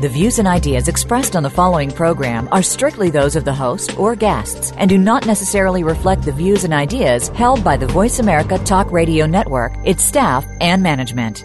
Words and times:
The 0.00 0.08
views 0.08 0.38
and 0.38 0.48
ideas 0.48 0.88
expressed 0.88 1.36
on 1.36 1.42
the 1.42 1.50
following 1.50 1.90
program 1.90 2.48
are 2.52 2.62
strictly 2.62 3.10
those 3.10 3.36
of 3.36 3.44
the 3.44 3.52
host 3.52 3.98
or 3.98 4.16
guests 4.16 4.72
and 4.78 4.88
do 4.88 4.96
not 4.96 5.26
necessarily 5.26 5.84
reflect 5.84 6.22
the 6.22 6.32
views 6.32 6.64
and 6.64 6.72
ideas 6.72 7.28
held 7.28 7.62
by 7.62 7.76
the 7.76 7.86
Voice 7.86 8.18
America 8.18 8.56
Talk 8.60 8.90
Radio 8.92 9.26
Network, 9.26 9.74
its 9.84 10.02
staff, 10.02 10.46
and 10.62 10.82
management. 10.82 11.44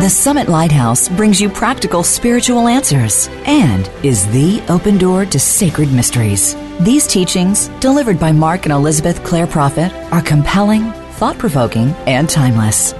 The 0.00 0.10
Summit 0.10 0.48
Lighthouse 0.48 1.08
brings 1.10 1.40
you 1.40 1.48
practical 1.48 2.02
spiritual 2.02 2.66
answers 2.66 3.28
and 3.46 3.88
is 4.02 4.26
the 4.32 4.60
open 4.68 4.98
door 4.98 5.26
to 5.26 5.38
sacred 5.38 5.92
mysteries. 5.92 6.56
These 6.80 7.06
teachings, 7.06 7.68
delivered 7.78 8.18
by 8.18 8.32
Mark 8.32 8.64
and 8.64 8.72
Elizabeth 8.72 9.22
Clare 9.22 9.46
Prophet, 9.46 9.92
are 10.10 10.22
compelling, 10.22 10.90
thought 11.12 11.38
provoking, 11.38 11.90
and 12.06 12.28
timeless. 12.28 12.92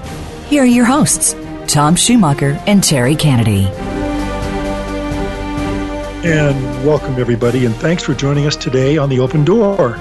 Here 0.47 0.63
are 0.63 0.65
your 0.65 0.85
hosts, 0.85 1.35
Tom 1.67 1.95
Schumacher 1.95 2.57
and 2.65 2.81
Terry 2.81 3.15
Kennedy. 3.15 3.65
And 6.23 6.87
welcome, 6.87 7.19
everybody, 7.19 7.65
and 7.65 7.75
thanks 7.75 8.03
for 8.03 8.13
joining 8.13 8.45
us 8.45 8.55
today 8.55 8.97
on 8.97 9.09
The 9.09 9.19
Open 9.19 9.43
Door. 9.43 9.99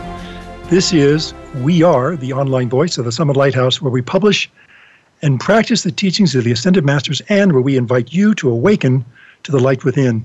This 0.67 0.93
is 0.93 1.35
We 1.57 1.83
Are, 1.83 2.15
the 2.15 2.35
online 2.35 2.69
voice 2.69 2.99
of 2.99 3.05
the 3.05 3.11
Summit 3.11 3.37
Lighthouse, 3.37 3.83
where 3.83 3.91
we 3.91 4.03
publish 4.03 4.49
and 5.23 5.41
practice 5.41 5.83
the 5.83 5.91
teachings 5.91 6.37
of 6.37 6.45
the 6.45 6.53
Ascended 6.53 6.85
Masters 6.85 7.23
and 7.29 7.53
where 7.53 7.63
we 7.63 7.77
invite 7.77 8.13
you 8.13 8.35
to 8.35 8.51
awaken 8.51 9.05
to 9.43 9.51
the 9.51 9.61
light 9.61 9.83
within. 9.83 10.25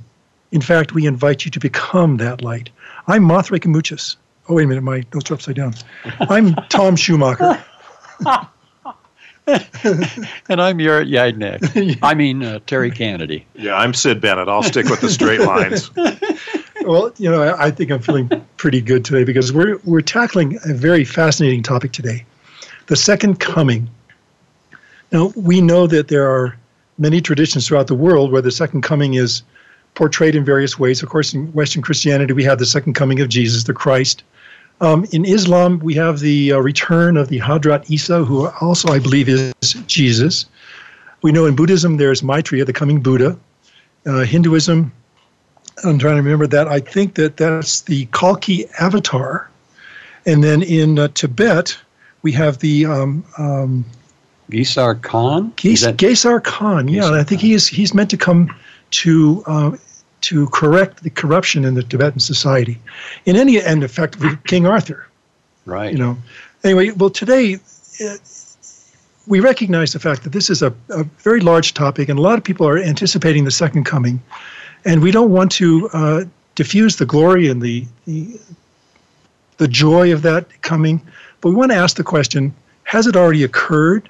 In 0.52 0.62
fact, 0.62 0.94
we 0.94 1.08
invite 1.08 1.44
you 1.44 1.52
to 1.52 1.60
become 1.60 2.18
that 2.18 2.44
light. 2.44 2.70
I'm 3.08 3.24
Mothra 3.24 3.60
Kamuchis. 3.60 4.18
Oh, 4.50 4.56
wait 4.56 4.64
a 4.64 4.68
minute, 4.68 4.84
my 4.84 5.04
notes 5.14 5.32
are 5.32 5.36
upside 5.36 5.56
down. 5.56 5.74
I'm 6.20 6.56
Tom 6.70 6.96
Schumacher. 6.96 7.64
and 9.48 10.62
I'm 10.62 10.80
your 10.80 11.04
Yadnik. 11.04 12.00
I 12.04 12.14
mean, 12.14 12.44
uh, 12.44 12.60
Terry 12.66 12.92
Kennedy. 12.92 13.46
Yeah, 13.56 13.76
I'm 13.76 13.94
Sid 13.94 14.22
Bennett. 14.22 14.48
I'll 14.48 14.64
stick 14.64 14.88
with 14.90 15.02
the 15.02 15.10
straight 15.10 15.42
lines. 15.42 15.90
well, 16.86 17.12
you 17.18 17.30
know, 17.30 17.42
I, 17.44 17.68
I 17.68 17.72
think 17.72 17.92
I'm 17.92 18.02
feeling 18.02 18.30
pretty 18.58 18.82
good 18.82 19.04
today 19.06 19.24
because 19.24 19.52
we're, 19.54 19.80
we're 19.84 20.02
tackling 20.02 20.60
a 20.66 20.74
very 20.74 21.04
fascinating 21.04 21.64
topic 21.64 21.92
today 21.92 22.26
the 22.88 22.96
second 22.96 23.40
coming 23.40 23.90
now, 25.12 25.32
we 25.36 25.62
know 25.62 25.88
that 25.88 26.10
there 26.10 26.30
are 26.30 26.58
many 26.98 27.22
traditions 27.22 27.68
throughout 27.68 27.88
the 27.88 27.96
world 27.96 28.32
where 28.32 28.42
the 28.42 28.52
second 28.52 28.82
coming 28.82 29.14
is 29.14 29.44
portrayed 29.98 30.36
in 30.36 30.46
various 30.46 30.78
ways. 30.78 31.02
Of 31.02 31.10
course, 31.10 31.34
in 31.34 31.52
Western 31.54 31.82
Christianity, 31.82 32.32
we 32.32 32.44
have 32.44 32.60
the 32.60 32.68
second 32.68 32.94
coming 32.94 33.20
of 33.20 33.30
Jesus, 33.30 33.64
the 33.64 33.74
Christ. 33.74 34.24
Um, 34.80 35.08
in 35.12 35.26
Islam, 35.26 35.80
we 35.80 35.96
have 35.96 36.20
the 36.20 36.54
uh, 36.54 36.60
return 36.60 37.18
of 37.18 37.30
the 37.30 37.40
Hadhrat 37.40 37.90
Isa, 37.90 38.24
who 38.24 38.48
also, 38.62 38.90
I 38.90 39.00
believe, 39.00 39.28
is 39.28 39.74
Jesus. 39.88 40.46
We 41.24 41.32
know 41.32 41.48
in 41.48 41.56
Buddhism 41.56 41.98
there's 41.98 42.22
Maitreya, 42.22 42.64
the 42.64 42.74
coming 42.74 43.02
Buddha. 43.02 43.36
Uh, 44.06 44.20
Hinduism, 44.24 44.92
I'm 45.84 45.98
trying 45.98 46.16
to 46.16 46.22
remember 46.22 46.46
that. 46.46 46.68
I 46.68 46.80
think 46.80 47.16
that 47.16 47.38
that's 47.38 47.82
the 47.82 48.06
Kalki 48.14 48.68
avatar. 48.80 49.50
And 50.28 50.44
then 50.44 50.62
in 50.62 51.00
uh, 51.00 51.08
Tibet, 51.08 51.76
we 52.22 52.32
have 52.34 52.60
the 52.60 52.86
um, 52.86 53.26
um, 53.40 53.84
Gesar 54.52 55.02
Khan? 55.02 55.54
Ges- 55.56 55.82
that- 55.82 55.98
Gesar 55.98 56.44
Khan, 56.44 56.88
yeah. 56.88 57.12
I 57.12 57.24
think 57.24 57.42
he 57.42 57.54
is, 57.54 57.68
he's 57.68 57.96
meant 57.96 58.12
to 58.12 58.18
come 58.18 58.56
to 58.90 59.44
uh, 59.48 59.72
to 60.22 60.48
correct 60.48 61.04
the 61.04 61.10
corruption 61.10 61.66
in 61.66 61.76
the 61.76 61.84
Tibetan 61.84 62.20
society. 62.20 62.80
In 63.26 63.36
any 63.36 63.62
end, 63.62 63.84
effectively, 63.84 64.38
King 64.46 64.66
Arthur. 64.66 65.08
Right. 65.66 65.92
You 65.92 65.98
know. 65.98 66.18
Anyway, 66.64 66.92
well, 66.92 67.10
today 67.10 67.60
uh, 68.06 68.16
we 69.28 69.40
recognize 69.40 69.94
the 69.94 70.00
fact 70.00 70.24
that 70.24 70.32
this 70.32 70.50
is 70.50 70.62
a, 70.62 70.74
a, 70.90 71.04
very 71.20 71.42
large 71.42 71.74
topic, 71.74 72.10
and 72.10 72.18
a 72.18 72.22
lot 72.22 72.38
of 72.38 72.44
people 72.44 72.68
are 72.68 72.78
anticipating 72.78 73.44
the 73.44 73.52
second 73.52 73.84
coming, 73.84 74.22
and 74.86 75.02
we 75.02 75.12
don't 75.12 75.32
want 75.32 75.52
to 75.52 75.90
uh, 75.94 76.24
diffuse 76.56 76.96
the 76.96 77.06
glory 77.06 77.48
and 77.50 77.62
the, 77.62 77.86
the 78.06 78.40
the 79.58 79.68
joy 79.68 80.14
of 80.14 80.22
that 80.22 80.62
coming, 80.62 81.02
but 81.42 81.50
we 81.50 81.56
want 81.56 81.72
to 81.72 81.78
ask 81.78 81.98
the 81.98 82.04
question: 82.04 82.54
Has 82.84 83.08
it 83.08 83.16
already 83.16 83.44
occurred? 83.44 84.10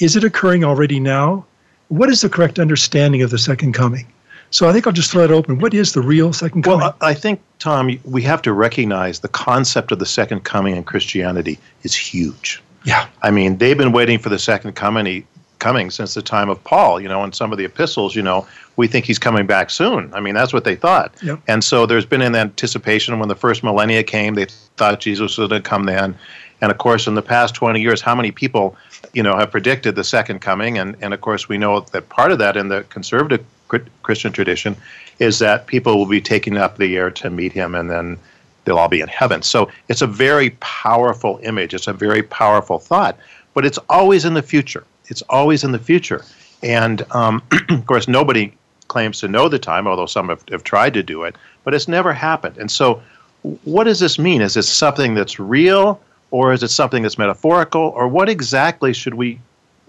Is 0.00 0.16
it 0.16 0.24
occurring 0.24 0.64
already 0.64 1.00
now? 1.00 1.44
What 1.88 2.08
is 2.08 2.20
the 2.20 2.28
correct 2.28 2.58
understanding 2.58 3.22
of 3.22 3.30
the 3.30 3.38
second 3.38 3.72
coming? 3.74 4.06
So 4.52 4.68
I 4.68 4.72
think 4.72 4.86
I'll 4.86 4.92
just 4.92 5.10
throw 5.10 5.24
it 5.24 5.30
open. 5.30 5.58
What 5.58 5.72
is 5.72 5.94
the 5.94 6.02
real 6.02 6.32
second 6.32 6.62
coming? 6.62 6.80
Well, 6.80 6.94
I 7.00 7.14
think, 7.14 7.40
Tom, 7.58 7.98
we 8.04 8.22
have 8.22 8.42
to 8.42 8.52
recognize 8.52 9.20
the 9.20 9.28
concept 9.28 9.92
of 9.92 9.98
the 9.98 10.06
second 10.06 10.44
coming 10.44 10.76
in 10.76 10.84
Christianity 10.84 11.58
is 11.84 11.94
huge. 11.94 12.62
Yeah. 12.84 13.08
I 13.22 13.30
mean, 13.30 13.56
they've 13.56 13.78
been 13.78 13.92
waiting 13.92 14.18
for 14.18 14.28
the 14.28 14.38
second 14.38 14.74
coming 14.74 15.26
coming 15.58 15.90
since 15.90 16.14
the 16.14 16.22
time 16.22 16.50
of 16.50 16.62
Paul. 16.64 17.00
You 17.00 17.08
know, 17.08 17.24
in 17.24 17.32
some 17.32 17.52
of 17.52 17.56
the 17.56 17.64
epistles, 17.64 18.14
you 18.14 18.22
know, 18.22 18.46
we 18.76 18.88
think 18.88 19.06
he's 19.06 19.18
coming 19.18 19.46
back 19.46 19.70
soon. 19.70 20.12
I 20.12 20.20
mean, 20.20 20.34
that's 20.34 20.52
what 20.52 20.64
they 20.64 20.74
thought. 20.74 21.14
Yep. 21.22 21.40
And 21.48 21.64
so 21.64 21.86
there's 21.86 22.04
been 22.04 22.20
an 22.20 22.34
anticipation 22.34 23.18
when 23.20 23.28
the 23.28 23.36
first 23.36 23.62
millennia 23.62 24.02
came, 24.02 24.34
they 24.34 24.46
thought 24.76 25.00
Jesus 25.00 25.38
was 25.38 25.48
going 25.48 25.62
to 25.62 25.68
come 25.68 25.84
then. 25.84 26.16
And 26.60 26.70
of 26.70 26.78
course, 26.78 27.06
in 27.06 27.14
the 27.14 27.22
past 27.22 27.54
20 27.54 27.80
years, 27.80 28.00
how 28.00 28.14
many 28.14 28.32
people, 28.32 28.76
you 29.14 29.22
know, 29.22 29.36
have 29.36 29.50
predicted 29.50 29.94
the 29.94 30.04
second 30.04 30.40
coming? 30.40 30.78
And, 30.78 30.96
and 31.00 31.14
of 31.14 31.20
course, 31.20 31.48
we 31.48 31.58
know 31.58 31.80
that 31.80 32.08
part 32.08 32.32
of 32.32 32.38
that 32.38 32.56
in 32.56 32.68
the 32.68 32.82
conservative 32.84 33.44
Christian 34.02 34.32
tradition 34.32 34.76
is 35.18 35.38
that 35.38 35.66
people 35.66 35.98
will 35.98 36.06
be 36.06 36.20
taking 36.20 36.56
up 36.56 36.78
the 36.78 36.96
air 36.96 37.10
to 37.10 37.30
meet 37.30 37.52
him 37.52 37.74
and 37.74 37.90
then 37.90 38.18
they'll 38.64 38.78
all 38.78 38.88
be 38.88 39.00
in 39.00 39.08
heaven. 39.08 39.42
So 39.42 39.70
it's 39.88 40.02
a 40.02 40.06
very 40.06 40.50
powerful 40.60 41.40
image. 41.42 41.74
It's 41.74 41.86
a 41.86 41.92
very 41.92 42.22
powerful 42.22 42.78
thought, 42.78 43.18
but 43.54 43.64
it's 43.64 43.78
always 43.88 44.24
in 44.24 44.34
the 44.34 44.42
future. 44.42 44.84
It's 45.06 45.22
always 45.22 45.64
in 45.64 45.72
the 45.72 45.78
future. 45.78 46.24
And 46.62 47.04
um, 47.12 47.42
of 47.70 47.86
course, 47.86 48.08
nobody 48.08 48.52
claims 48.88 49.20
to 49.20 49.28
know 49.28 49.48
the 49.48 49.58
time, 49.58 49.86
although 49.86 50.06
some 50.06 50.28
have, 50.28 50.44
have 50.50 50.64
tried 50.64 50.94
to 50.94 51.02
do 51.02 51.24
it, 51.24 51.36
but 51.64 51.74
it's 51.74 51.88
never 51.88 52.12
happened. 52.12 52.58
And 52.58 52.70
so, 52.70 53.02
what 53.64 53.84
does 53.84 53.98
this 53.98 54.18
mean? 54.18 54.40
Is 54.40 54.54
this 54.54 54.68
something 54.68 55.14
that's 55.14 55.40
real? 55.40 56.00
or 56.32 56.52
is 56.52 56.62
it 56.62 56.68
something 56.68 57.02
that's 57.02 57.18
metaphorical 57.18 57.92
or 57.94 58.08
what 58.08 58.28
exactly 58.28 58.92
should 58.92 59.14
we 59.14 59.38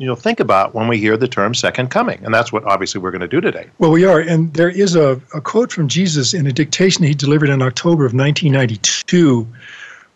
you 0.03 0.09
know 0.09 0.15
think 0.17 0.41
about 0.41 0.75
when 0.75 0.89
we 0.89 0.97
hear 0.97 1.15
the 1.15 1.29
term 1.29 1.53
second 1.55 1.89
coming 1.89 2.19
and 2.25 2.33
that's 2.33 2.51
what 2.51 2.61
obviously 2.65 2.99
we're 2.99 3.09
going 3.09 3.21
to 3.21 3.27
do 3.27 3.39
today 3.39 3.69
well 3.77 3.89
we 3.89 4.03
are 4.03 4.19
and 4.19 4.53
there 4.53 4.69
is 4.69 4.97
a, 4.97 5.11
a 5.33 5.39
quote 5.39 5.71
from 5.71 5.87
jesus 5.87 6.33
in 6.33 6.45
a 6.45 6.51
dictation 6.51 7.05
he 7.05 7.13
delivered 7.13 7.47
in 7.47 7.61
october 7.61 8.05
of 8.05 8.13
1992 8.13 9.47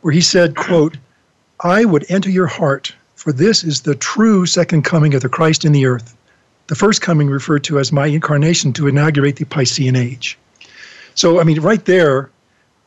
where 0.02 0.14
he 0.14 0.20
said 0.20 0.58
quote 0.58 0.97
i 1.62 1.86
would 1.86 2.06
enter 2.12 2.30
your 2.30 2.47
heart 2.47 2.94
for 3.16 3.31
this 3.31 3.64
is 3.64 3.84
the 3.84 3.96
true 3.96 4.46
second 4.46 4.84
coming 4.84 5.14
of 5.14 5.22
the 5.22 5.30
christ 5.30 5.64
in 5.64 5.72
the 5.72 5.86
earth 5.86 6.18
the 6.68 6.76
first 6.76 7.02
coming 7.02 7.30
referred 7.30 7.64
to 7.64 7.80
as 7.80 7.94
my 7.94 8.08
incarnation 8.08 8.74
to 8.74 8.90
inaugurate 8.90 9.38
the 9.38 9.46
piscean 9.46 9.97
age 9.97 10.38
so 11.16 11.40
i 11.40 11.46
mean 11.46 11.62
right 11.62 11.86
there 11.86 12.30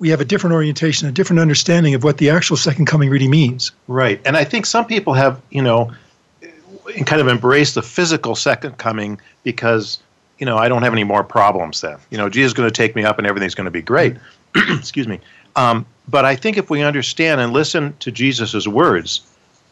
we 0.01 0.09
have 0.09 0.21
a 0.23 0.25
different 0.25 0.55
orientation, 0.55 1.07
a 1.07 1.13
different 1.13 1.41
understanding 1.41 1.95
of 1.95 2.03
what 2.03 2.17
the 2.17 2.31
actual 2.31 2.57
second 2.57 2.87
coming 2.87 3.11
really 3.11 3.29
means. 3.29 3.71
Right. 3.87 4.19
And 4.25 4.35
I 4.35 4.45
think 4.45 4.65
some 4.65 4.87
people 4.87 5.13
have, 5.13 5.43
you 5.51 5.61
know, 5.61 5.93
kind 7.07 7.21
of 7.21 7.29
embrace 7.29 7.75
the 7.75 7.83
physical 7.83 8.35
second 8.35 8.79
coming 8.79 9.21
because, 9.43 9.99
you 10.39 10.47
know, 10.47 10.57
I 10.57 10.69
don't 10.69 10.83
have 10.83 10.93
any 10.93 11.05
more 11.05 11.25
problems 11.25 11.81
then. 11.81 11.99
You 12.11 12.19
know, 12.19 12.29
Jesus 12.29 12.51
is 12.51 12.55
going 12.55 12.69
to 12.69 12.75
take 12.75 12.95
me 12.95 13.05
up 13.05 13.19
and 13.19 13.27
everything's 13.27 13.55
going 13.55 13.67
to 13.67 13.71
be 13.71 13.83
great. 13.83 14.17
Excuse 14.55 15.09
me. 15.09 15.21
Um, 15.57 15.87
but 16.09 16.25
I 16.25 16.37
think 16.37 16.57
if 16.57 16.71
we 16.71 16.83
understand 16.83 17.41
and 17.41 17.53
listen 17.53 17.95
to 18.01 18.11
Jesus' 18.11 18.67
words, 18.67 19.23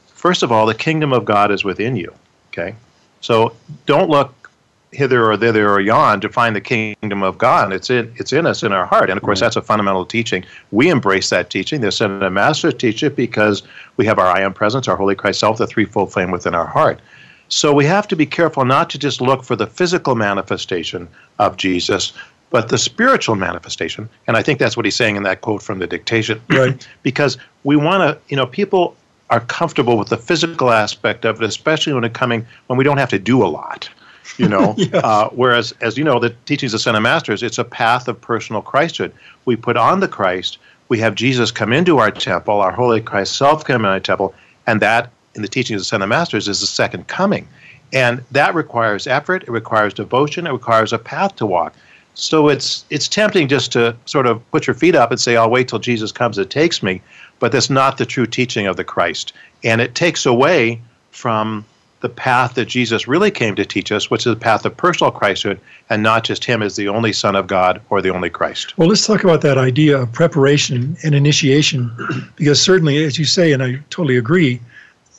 first 0.09 0.43
of 0.43 0.53
all, 0.53 0.67
the 0.67 0.75
kingdom 0.75 1.12
of 1.12 1.25
God 1.25 1.50
is 1.50 1.65
within 1.65 1.97
you. 1.97 2.12
Okay? 2.53 2.75
So 3.21 3.55
don't 3.87 4.09
look 4.09 4.48
hither 4.93 5.31
or 5.31 5.37
thither 5.37 5.70
or 5.70 5.81
yon 5.81 6.20
to 6.20 6.29
find 6.29 6.56
the 6.56 6.61
kingdom 6.61 7.23
of 7.23 7.38
God. 7.38 7.73
It's 7.73 7.90
in 7.90 8.12
it's 8.17 8.32
in 8.32 8.46
us 8.46 8.62
in 8.62 8.73
our 8.73 8.87
heart, 8.87 9.11
and 9.11 9.17
of 9.17 9.23
course 9.23 9.40
that's 9.40 9.56
a 9.56 9.62
fundamental 9.62 10.06
teaching. 10.06 10.44
We 10.70 10.90
embrace 10.90 11.31
that 11.31 11.50
teaching. 11.50 11.81
The 11.81 11.88
Ascended 11.88 12.31
Masters 12.31 12.75
teach 12.75 13.02
it 13.02 13.17
because 13.17 13.62
we 13.96 14.06
have 14.06 14.19
our 14.19 14.26
I 14.26 14.40
am 14.40 14.55
presence, 14.55 14.88
our 14.88 14.96
Holy 14.96 15.14
Christ 15.14 15.40
Self, 15.40 15.58
the 15.58 15.67
threefold 15.67 16.12
flame 16.12 16.31
within 16.31 16.55
our 16.55 16.67
heart. 16.67 17.00
So 17.49 17.73
we 17.73 17.87
have 17.87 18.06
to 18.08 18.17
be 18.17 18.26
careful 18.26 18.64
not 18.64 18.90
to 18.90 18.99
just 18.99 19.20
look 19.20 19.43
for 19.43 19.56
the 19.56 19.67
physical 19.67 20.14
manifestation 20.14 21.08
of 21.38 21.56
Jesus, 21.56 22.12
but 22.50 22.69
the 22.69 22.76
spiritual 22.76 23.37
manifestation. 23.37 24.08
And 24.26 24.37
I 24.37 24.43
think 24.43 24.58
that's 24.58 24.76
what 24.76 24.85
he's 24.85 24.96
saying 24.96 25.17
in 25.17 25.23
that 25.23 25.40
quote 25.40 25.62
from 25.62 25.79
the 25.79 25.87
dictation. 25.87 26.40
Right. 26.50 26.87
because 27.02 27.38
we 27.64 27.76
want 27.76 28.02
to, 28.02 28.19
you 28.29 28.37
know, 28.37 28.46
people 28.46 28.96
are 29.31 29.40
comfortable 29.40 29.96
with 29.96 30.08
the 30.08 30.17
physical 30.17 30.70
aspect 30.70 31.25
of 31.25 31.40
it, 31.40 31.46
especially 31.46 31.93
when 31.93 32.05
it 32.05 32.14
coming 32.14 32.46
when 32.67 32.79
we 32.79 32.85
don't 32.85 32.99
have 32.99 33.11
to 33.11 33.19
do 33.19 33.44
a 33.44 33.49
lot 33.49 33.88
you 34.36 34.48
know. 34.48 34.75
yes. 34.78 34.94
uh, 34.94 35.28
whereas, 35.30 35.72
as 35.80 35.96
you 35.96 36.04
know, 36.04 36.19
the 36.19 36.30
teachings 36.46 36.75
of 36.75 36.80
Ascended 36.80 37.02
Masters, 37.02 37.42
it's 37.42 37.58
a 37.58 37.64
path 37.64 38.08
of 38.08 38.20
personal 38.20 38.62
Christhood. 38.62 39.12
We 39.44 39.56
put 39.56 39.76
on 39.76 40.00
the 40.00 40.08
Christ, 40.08 40.58
we 40.88 40.98
have 41.00 41.14
Jesus 41.14 41.50
come 41.50 41.72
into 41.72 41.98
our 41.98 42.10
temple, 42.10 42.60
our 42.60 42.72
Holy 42.72 43.00
Christ 43.00 43.36
self 43.36 43.64
come 43.64 43.82
into 43.82 43.88
our 43.88 44.00
temple, 44.00 44.34
and 44.66 44.80
that, 44.80 45.10
in 45.34 45.42
the 45.42 45.48
teachings 45.48 45.92
of 45.92 46.02
of 46.02 46.08
Masters, 46.08 46.48
is 46.48 46.60
the 46.60 46.66
second 46.66 47.06
coming. 47.08 47.48
And 47.92 48.22
that 48.32 48.54
requires 48.54 49.06
effort, 49.06 49.44
it 49.44 49.50
requires 49.50 49.94
devotion, 49.94 50.46
it 50.46 50.52
requires 50.52 50.92
a 50.92 50.98
path 50.98 51.36
to 51.36 51.46
walk. 51.46 51.75
So 52.14 52.48
it's 52.48 52.84
it's 52.90 53.08
tempting 53.08 53.48
just 53.48 53.72
to 53.72 53.96
sort 54.04 54.26
of 54.26 54.42
put 54.50 54.66
your 54.66 54.75
feet 54.75 54.94
up 54.94 55.10
and 55.10 55.20
say, 55.20 55.36
I'll 55.36 55.50
wait 55.50 55.69
till 55.69 55.78
Jesus 55.78 56.10
comes 56.10 56.36
and 56.36 56.50
takes 56.50 56.82
me, 56.82 57.00
but 57.38 57.52
that's 57.52 57.70
not 57.70 57.96
the 57.96 58.04
true 58.04 58.26
teaching 58.26 58.66
of 58.66 58.76
the 58.76 58.84
Christ. 58.84 59.32
And 59.62 59.80
it 59.80 59.94
takes 59.94 60.26
away 60.26 60.80
from 61.12 61.64
the 62.00 62.09
path 62.09 62.55
that 62.55 62.67
Jesus 62.67 63.09
really 63.09 63.31
came 63.31 63.55
to 63.56 63.65
teach 63.65 63.91
us, 63.91 64.11
which 64.11 64.27
is 64.27 64.33
the 64.33 64.41
path 64.41 64.65
of 64.65 64.77
personal 64.77 65.12
Christhood, 65.12 65.59
and 65.91 66.03
not 66.03 66.25
just 66.25 66.45
Him 66.45 66.62
as 66.62 66.77
the 66.77 66.89
only 66.89 67.12
Son 67.12 67.35
of 67.35 67.47
God 67.47 67.81
or 67.91 68.00
the 68.00 68.11
only 68.11 68.31
Christ. 68.31 68.77
Well, 68.79 68.89
let's 68.89 69.06
talk 69.06 69.25
about 69.25 69.41
that 69.43 69.59
idea 69.59 69.99
of 69.99 70.12
preparation 70.12 70.97
and 71.03 71.15
initiation, 71.15 71.91
because 72.37 72.61
certainly, 72.61 73.05
as 73.05 73.19
you 73.19 73.25
say, 73.25 73.53
and 73.53 73.62
I 73.62 73.81
totally 73.91 74.17
agree, 74.17 74.61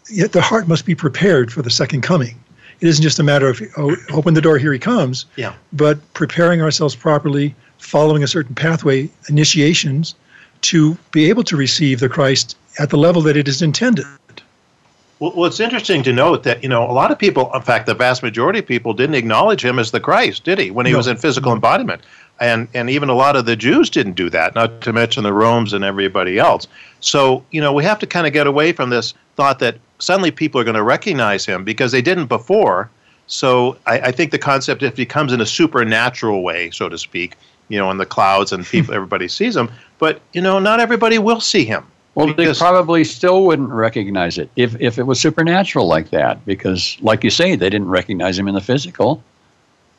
yet 0.10 0.31
the 0.31 0.42
heart 0.42 0.68
must 0.68 0.86
be 0.86 0.96
prepared 0.96 1.52
for 1.52 1.62
the 1.62 1.70
second 1.70 2.02
coming. 2.02 2.40
It 2.80 2.88
isn't 2.88 3.04
just 3.04 3.20
a 3.20 3.24
matter 3.24 3.50
of 3.50 3.62
oh, 3.78 3.96
open 4.12 4.34
the 4.34 4.42
door, 4.42 4.58
here 4.58 4.72
he 4.72 4.80
comes, 4.80 5.26
yeah. 5.36 5.54
but 5.74 6.00
preparing 6.14 6.62
ourselves 6.62 6.96
properly, 6.96 7.54
following 7.78 8.24
a 8.24 8.28
certain 8.28 8.56
pathway, 8.56 9.10
initiations, 9.28 10.16
to 10.62 10.98
be 11.12 11.30
able 11.30 11.44
to 11.44 11.58
receive 11.58 12.00
the 12.00 12.10
Christ 12.10 12.58
at 12.80 12.90
the 12.90 12.98
level 12.98 13.22
that 13.24 13.36
it 13.36 13.48
is 13.48 13.62
intended. 13.62 14.06
Well, 15.19 15.33
well, 15.36 15.45
it's 15.48 15.60
interesting 15.60 16.01
to 16.04 16.13
note 16.13 16.44
that 16.44 16.63
you 16.63 16.69
know 16.69 16.89
a 16.89 16.94
lot 16.94 17.12
of 17.12 17.19
people, 17.19 17.51
in 17.54 17.62
fact, 17.62 17.86
the 17.86 17.94
vast 17.94 18.24
majority 18.24 18.60
of 18.60 18.66
people 18.66 18.94
didn't 18.94 19.16
acknowledge 19.16 19.63
him 19.63 19.77
as 19.77 19.92
the 19.92 20.00
Christ, 20.00 20.45
did 20.45 20.60
he? 20.60 20.71
When 20.71 20.86
he 20.86 20.94
no. 20.94 20.98
was 20.98 21.07
in 21.07 21.18
physical 21.18 21.51
embodiment, 21.51 22.04
and 22.39 22.69
and 22.74 22.89
even 22.89 23.10
a 23.10 23.13
lot 23.13 23.36
of 23.36 23.45
the 23.45 23.57
Jews 23.57 23.89
didn't 23.89 24.13
do 24.13 24.30
that. 24.30 24.56
Not 24.56 24.80
to 24.81 24.94
mention 24.94 25.24
the 25.24 25.33
Romans 25.33 25.74
and 25.74 25.83
everybody 25.83 26.39
else. 26.39 26.68
So 27.01 27.44
you 27.51 27.60
know 27.60 27.74
we 27.74 27.83
have 27.83 28.00
to 28.00 28.07
kind 28.07 28.27
of 28.27 28.33
get 28.33 28.48
away 28.48 28.71
from 28.71 28.89
this 28.89 29.13
thought 29.36 29.60
that 29.60 29.77
suddenly 30.00 30.31
people 30.31 30.62
are 30.62 30.63
going 30.63 30.75
to 30.75 30.83
recognize 30.83 31.45
him 31.45 31.66
because 31.66 31.92
they 31.92 32.01
didn't 32.01 32.27
before. 32.27 32.89
So 33.27 33.77
I, 33.86 34.00
I 34.00 34.12
think 34.12 34.31
the 34.31 34.39
concept 34.39 34.83
if 34.83 34.95
he 34.95 35.06
comes 35.06 35.33
in 35.33 35.42
a 35.42 35.45
supernatural 35.45 36.44
way, 36.44 36.71
so 36.71 36.88
to 36.88 36.98
speak, 36.98 37.36
you 37.68 37.77
know, 37.77 37.92
in 37.92 37.98
the 37.98 38.06
clouds 38.06 38.54
and 38.54 38.66
people, 38.66 38.94
everybody 39.00 39.27
sees 39.27 39.57
him, 39.57 39.69
but 39.98 40.21
you 40.31 40.42
know, 40.42 40.60
not 40.60 40.80
everybody 40.80 41.19
will 41.19 41.42
see 41.42 41.66
him. 41.66 41.86
Well, 42.15 42.33
they 42.33 42.53
probably 42.53 43.03
still 43.03 43.45
wouldn't 43.45 43.69
recognize 43.69 44.38
it 44.38 44.50
if, 44.56 44.79
if 44.81 44.97
it 44.97 45.03
was 45.03 45.19
supernatural 45.19 45.88
like 45.88 46.09
that, 46.09 46.44
because, 46.45 46.97
like 47.01 47.23
you 47.23 47.29
say, 47.29 47.56
they 47.56 47.69
didn't 47.69 47.88
recognize 47.88 48.38
him 48.38 48.47
in 48.47 48.56
the 48.56 48.61
physical. 48.61 49.23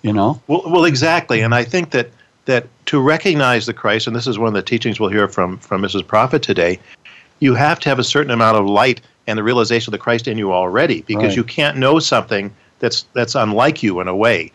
You 0.02 0.12
know. 0.12 0.40
Well, 0.46 0.62
well, 0.66 0.84
exactly, 0.84 1.40
and 1.40 1.54
I 1.54 1.64
think 1.64 1.90
that 1.90 2.10
that 2.46 2.66
to 2.86 3.00
recognize 3.00 3.66
the 3.66 3.74
Christ, 3.74 4.06
and 4.06 4.16
this 4.16 4.26
is 4.26 4.38
one 4.38 4.48
of 4.48 4.54
the 4.54 4.62
teachings 4.62 4.98
we'll 4.98 5.10
hear 5.10 5.28
from 5.28 5.58
from 5.58 5.82
Mrs. 5.82 6.06
Prophet 6.06 6.42
today, 6.42 6.78
you 7.38 7.54
have 7.54 7.78
to 7.80 7.88
have 7.88 7.98
a 7.98 8.04
certain 8.04 8.30
amount 8.30 8.56
of 8.56 8.66
light 8.66 9.00
and 9.26 9.38
the 9.38 9.42
realization 9.42 9.90
of 9.90 9.92
the 9.92 10.02
Christ 10.02 10.26
in 10.26 10.38
you 10.38 10.52
already, 10.52 11.02
because 11.02 11.28
right. 11.28 11.36
you 11.36 11.44
can't 11.44 11.76
know 11.76 11.98
something 11.98 12.54
that's 12.80 13.04
that's 13.12 13.34
unlike 13.34 13.82
you 13.82 14.00
in 14.00 14.08
a 14.08 14.16
way. 14.16 14.52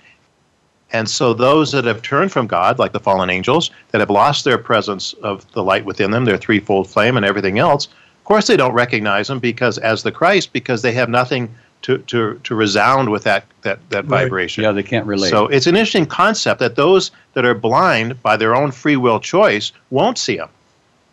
And 0.93 1.09
so 1.09 1.33
those 1.33 1.71
that 1.71 1.85
have 1.85 2.01
turned 2.01 2.31
from 2.31 2.47
God, 2.47 2.79
like 2.79 2.93
the 2.93 2.99
fallen 2.99 3.29
angels, 3.29 3.71
that 3.91 3.99
have 3.99 4.09
lost 4.09 4.45
their 4.45 4.57
presence 4.57 5.13
of 5.13 5.49
the 5.53 5.63
light 5.63 5.85
within 5.85 6.11
them, 6.11 6.25
their 6.25 6.37
threefold 6.37 6.89
flame 6.89 7.17
and 7.17 7.25
everything 7.25 7.59
else, 7.59 7.87
of 7.87 8.23
course 8.23 8.47
they 8.47 8.57
don't 8.57 8.73
recognize 8.73 9.27
them 9.27 9.39
because 9.39 9.77
as 9.79 10.03
the 10.03 10.11
Christ, 10.11 10.53
because 10.53 10.81
they 10.81 10.93
have 10.93 11.09
nothing 11.09 11.53
to, 11.83 11.99
to, 11.99 12.39
to 12.43 12.55
resound 12.55 13.09
with 13.11 13.23
that, 13.23 13.45
that, 13.61 13.79
that 13.91 14.07
right. 14.07 14.23
vibration. 14.23 14.63
Yeah, 14.63 14.71
they 14.71 14.83
can't 14.83 15.05
relate. 15.05 15.29
So 15.29 15.47
it's 15.47 15.67
an 15.67 15.75
interesting 15.75 16.07
concept 16.07 16.59
that 16.59 16.75
those 16.75 17.11
that 17.33 17.45
are 17.45 17.53
blind 17.53 18.21
by 18.23 18.37
their 18.37 18.55
own 18.55 18.71
free 18.71 18.95
will 18.95 19.19
choice 19.19 19.71
won't 19.91 20.17
see 20.17 20.37
him. 20.37 20.49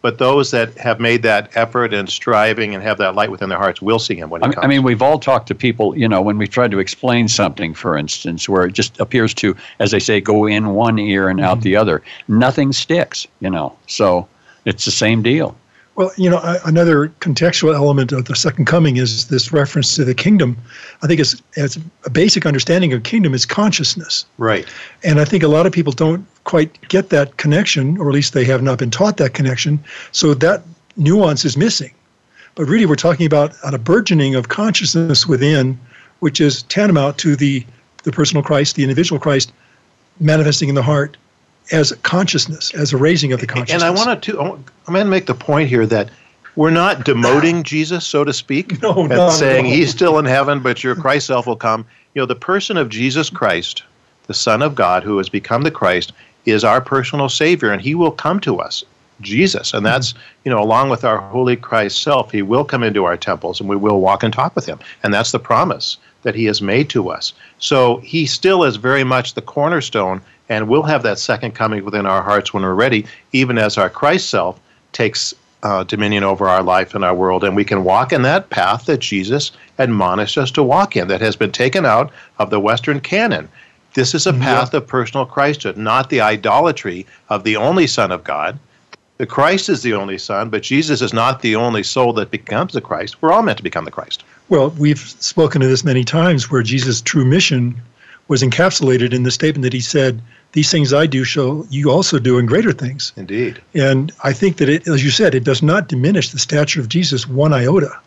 But 0.03 0.19
those 0.19 0.51
that 0.51 0.77
have 0.79 0.99
made 0.99 1.23
that 1.23 1.57
effort 1.57 1.95
and 1.95 2.09
striving 2.09 2.75
and 2.75 2.83
have 2.83 2.99
that 2.99 3.15
light 3.15 3.31
within 3.31 3.49
their 3.49 3.59
hearts 3.59 3.81
will 3.81 4.01
see 4.01 4.17
him 4.17 4.31
when 4.31 4.43
he 4.43 4.49
I, 4.49 4.53
comes. 4.53 4.65
I 4.65 4.67
mean, 4.67 4.83
we've 4.83 5.01
all 5.01 5.19
talked 5.19 5.47
to 5.49 5.55
people, 5.55 5.97
you 5.97 6.09
know, 6.09 6.21
when 6.21 6.39
we 6.39 6.49
try 6.49 6.67
to 6.67 6.81
explain 6.81 7.29
something, 7.29 7.73
for 7.73 7.97
instance, 7.97 8.49
where 8.49 8.67
it 8.67 8.73
just 8.73 8.99
appears 8.99 9.33
to, 9.35 9.57
as 9.79 9.93
they 9.93 10.01
say, 10.01 10.21
go 10.21 10.47
in 10.47 10.71
one 10.71 10.99
ear 10.99 11.29
and 11.29 11.41
out 11.41 11.59
mm-hmm. 11.59 11.63
the 11.63 11.77
other. 11.77 12.03
Nothing 12.27 12.73
sticks, 12.73 13.27
you 13.41 13.49
know. 13.49 13.77
So 13.87 14.29
it's 14.65 14.85
the 14.85 14.91
same 14.91 15.23
deal. 15.23 15.57
Well, 15.95 16.11
you 16.17 16.31
know, 16.31 16.41
another 16.65 17.09
contextual 17.21 17.75
element 17.75 18.13
of 18.13 18.25
the 18.25 18.35
second 18.35 18.65
coming 18.65 18.97
is 18.97 19.29
this 19.29 19.53
reference 19.53 19.95
to 19.97 20.05
the 20.05 20.15
kingdom. 20.15 20.57
I 21.03 21.07
think 21.07 21.21
it's, 21.21 21.43
it's 21.55 21.79
a 22.05 22.11
basic 22.11 22.47
understanding 22.47 22.95
of 22.95 23.03
kingdom 23.03 23.35
is 23.35 23.45
consciousness. 23.45 24.25
Right. 24.39 24.67
And 25.05 25.21
I 25.21 25.27
think 25.27 25.43
a 25.43 25.49
lot 25.49 25.67
of 25.67 25.73
people 25.73 25.93
don't 25.93 26.27
quite 26.45 26.89
get 26.89 27.11
that 27.11 27.37
connection, 27.37 27.99
or 27.99 28.09
at 28.09 28.15
least 28.15 28.33
they 28.33 28.45
have 28.45 28.63
not 28.63 28.79
been 28.79 28.91
taught 28.91 29.19
that 29.19 29.35
connection. 29.35 29.85
So 30.13 30.33
that 30.35 30.63
nuance 30.97 31.45
is 31.45 31.59
missing. 31.59 31.93
But 32.55 32.65
really, 32.65 32.87
we're 32.87 32.97
talking 32.97 33.27
about 33.27 33.55
a 33.63 33.79
burgeoning 33.79 34.35
of 34.35 34.49
consciousness 34.49 35.27
within, 35.27 35.79
which 36.21 36.41
is 36.41 36.63
tantamount 36.65 37.19
to 37.19 37.37
the, 37.37 37.67
the 38.05 38.13
personal 38.13 38.43
Christ, 38.43 38.77
the 38.77 38.83
individual 38.83 39.19
Christ, 39.19 39.53
manifesting 40.21 40.69
in 40.69 40.75
the 40.75 40.83
heart 40.83 41.17
as 41.71 41.93
consciousness, 42.03 42.75
as 42.75 42.93
a 42.93 42.97
raising 42.97 43.33
of 43.33 43.41
the 43.41 43.47
consciousness. 43.47 43.83
And 43.83 43.85
I 43.85 43.91
wanted 43.91 44.23
to, 44.25 44.41
I'm 44.41 44.65
going 44.87 45.05
to 45.05 45.11
make 45.11 45.27
the 45.27 45.35
point 45.35 45.69
here 45.69 45.87
that 45.87 46.11
we're 46.57 46.71
not 46.71 46.99
demoting 46.99 47.63
Jesus, 47.63 48.07
so 48.07 48.25
to 48.25 48.33
speak, 48.33 48.83
no, 48.83 49.07
no, 49.07 49.31
saying 49.31 49.65
no. 49.65 49.71
he's 49.71 49.91
still 49.91 50.19
in 50.19 50.25
heaven, 50.25 50.61
but 50.61 50.83
your 50.83 50.95
Christ 50.95 51.27
self 51.27 51.47
will 51.47 51.57
come. 51.57 51.87
You 52.15 52.23
know, 52.23 52.27
the 52.27 52.35
person 52.35 52.77
of 52.77 52.89
Jesus 52.89 53.31
Christ, 53.31 53.85
the 54.27 54.35
Son 54.35 54.61
of 54.63 54.75
God, 54.75 55.03
who 55.03 55.19
has 55.19 55.29
become 55.29 55.63
the 55.63 55.71
Christ, 55.71 56.13
is 56.45 56.65
our 56.65 56.81
personal 56.81 57.29
Savior, 57.29 57.71
and 57.71 57.81
He 57.81 57.95
will 57.95 58.11
come 58.11 58.41
to 58.41 58.59
us, 58.59 58.85
Jesus, 59.21 59.73
and 59.73 59.87
that's 59.87 60.13
mm-hmm. 60.13 60.23
you 60.45 60.51
know, 60.51 60.61
along 60.61 60.91
with 60.91 61.05
our 61.05 61.19
Holy 61.19 61.57
Christ 61.57 62.03
self, 62.03 62.33
He 62.33 62.43
will 62.43 62.65
come 62.65 62.83
into 62.83 63.05
our 63.05 63.17
temples, 63.17 63.61
and 63.61 63.69
we 63.69 63.77
will 63.77 64.01
walk 64.01 64.23
and 64.23 64.33
talk 64.33 64.55
with 64.55 64.67
Him, 64.67 64.79
and 65.03 65.15
that's 65.15 65.33
the 65.33 65.39
promise 65.39 65.97
that 66.23 66.35
He 66.35 66.45
has 66.47 66.63
made 66.63 66.89
to 66.91 67.11
us. 67.11 67.33
So 67.59 67.99
He 67.99 68.27
still 68.27 68.65
is 68.65 68.77
very 68.77 69.05
much 69.05 69.35
the 69.35 69.43
cornerstone 69.43 70.21
and 70.49 70.69
we'll 70.69 70.83
have 70.83 71.03
that 71.03 71.19
second 71.19 71.55
coming 71.55 71.85
within 71.85 72.05
our 72.05 72.23
hearts 72.23 72.53
when 72.53 72.63
we're 72.63 72.75
ready, 72.75 73.07
even 73.33 73.57
as 73.57 73.79
our 73.79 73.89
Christ 73.89 74.29
self 74.29 74.61
takes 74.93 75.35
uh, 75.63 75.85
dominion 75.85 76.25
over 76.25 76.49
our 76.49 76.63
life 76.63 76.95
and 76.95 77.05
our 77.05 77.15
world, 77.15 77.45
and 77.45 77.55
we 77.55 77.65
can 77.65 77.85
walk 77.85 78.13
in 78.13 78.23
that 78.23 78.51
path 78.51 78.87
that 78.87 78.99
Jesus 78.99 79.53
admonished 79.79 80.37
us 80.37 80.51
to 80.51 80.63
walk 80.63 80.97
in, 80.97 81.09
that 81.09 81.21
has 81.21 81.37
been 81.37 81.53
taken 81.53 81.87
out 81.87 82.11
of 82.39 82.51
the 82.51 82.61
Western 82.61 83.01
canon. 83.01 83.49
This 83.95 84.15
is 84.15 84.27
a 84.27 84.33
mm-hmm. 84.33 84.43
path 84.43 84.75
of 84.75 84.87
personal 84.87 85.27
Christhood, 85.27 85.77
not 85.77 86.11
the 86.11 86.21
idolatry 86.21 87.07
of 87.29 87.45
the 87.45 87.57
only 87.57 87.87
Son 87.87 88.11
of 88.11 88.25
God. 88.25 88.59
The 89.19 89.27
Christ 89.27 89.69
is 89.69 89.83
the 89.83 89.95
only 89.95 90.19
Son, 90.19 90.51
but 90.51 90.63
Jesus 90.63 91.01
is 91.01 91.13
not 91.13 91.43
the 91.43 91.55
only 91.55 91.83
soul 91.83 92.13
that 92.15 92.31
becomes 92.31 92.73
the 92.73 92.81
Christ. 92.81 93.23
We're 93.23 93.33
all 93.33 93.43
meant 93.43 93.59
to 93.59 93.65
become 93.65 93.85
the 93.85 93.91
Christ. 93.91 94.25
Well, 94.53 94.69
we've 94.77 94.99
spoken 94.99 95.63
of 95.63 95.71
this 95.71 95.83
many 95.83 96.05
times 96.05 96.51
where 96.51 96.63
Jesus' 96.63 97.01
true 97.01 97.25
mission 97.25 97.81
was 98.29 98.43
encapsulated 98.43 99.15
in 99.15 99.23
the 99.23 99.31
statement 99.31 99.63
that 99.63 99.73
he 99.73 99.81
said, 99.81 100.21
these 100.53 100.71
things 100.71 100.93
I 100.93 101.07
do 101.07 101.25
shall 101.25 101.67
you 101.71 101.91
also 101.91 102.19
do 102.19 102.39
in 102.39 102.45
greater 102.45 102.73
things. 102.73 103.15
Indeed. 103.17 103.63
And 103.73 104.13
I 104.23 104.35
think 104.35 104.59
that 104.59 104.69
it, 104.69 104.87
as 104.87 105.03
you 105.03 105.11
said, 105.11 105.35
it 105.35 105.45
does 105.45 105.63
not 105.63 105.89
diminish 105.89 106.33
the 106.33 106.39
stature 106.39 106.81
of 106.81 106.91
Jesus 106.91 107.27
one 107.27 107.55
iota. 107.55 107.99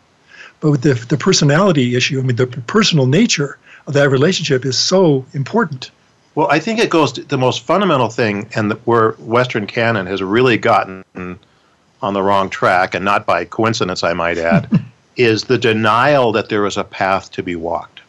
But 0.60 0.70
with 0.70 0.82
the, 0.82 0.94
the 0.94 1.16
personality 1.18 1.96
issue, 1.96 2.20
I 2.20 2.22
mean, 2.22 2.36
the 2.36 2.46
personal 2.46 3.06
nature 3.06 3.58
of 3.88 3.94
that 3.94 4.08
relationship 4.10 4.64
is 4.64 4.78
so 4.78 5.26
important. 5.32 5.90
Well, 6.36 6.46
I 6.48 6.60
think 6.60 6.78
it 6.78 6.90
goes 6.90 7.10
to 7.14 7.24
the 7.24 7.38
most 7.38 7.64
fundamental 7.64 8.08
thing, 8.08 8.48
and 8.54 8.74
where 8.84 9.14
Western 9.18 9.66
canon 9.66 10.06
has 10.06 10.22
really 10.22 10.58
gotten 10.58 11.04
on 12.00 12.14
the 12.14 12.22
wrong 12.22 12.50
track, 12.50 12.94
and 12.94 13.04
not 13.04 13.26
by 13.26 13.46
coincidence, 13.46 14.04
I 14.04 14.12
might 14.12 14.38
add, 14.38 14.84
is 15.16 15.44
the 15.44 15.58
denial 15.58 16.32
that 16.32 16.48
there 16.48 16.66
is 16.66 16.76
a 16.76 16.84
path 16.84 17.30
to 17.32 17.42
be 17.42 17.56
walked. 17.56 18.00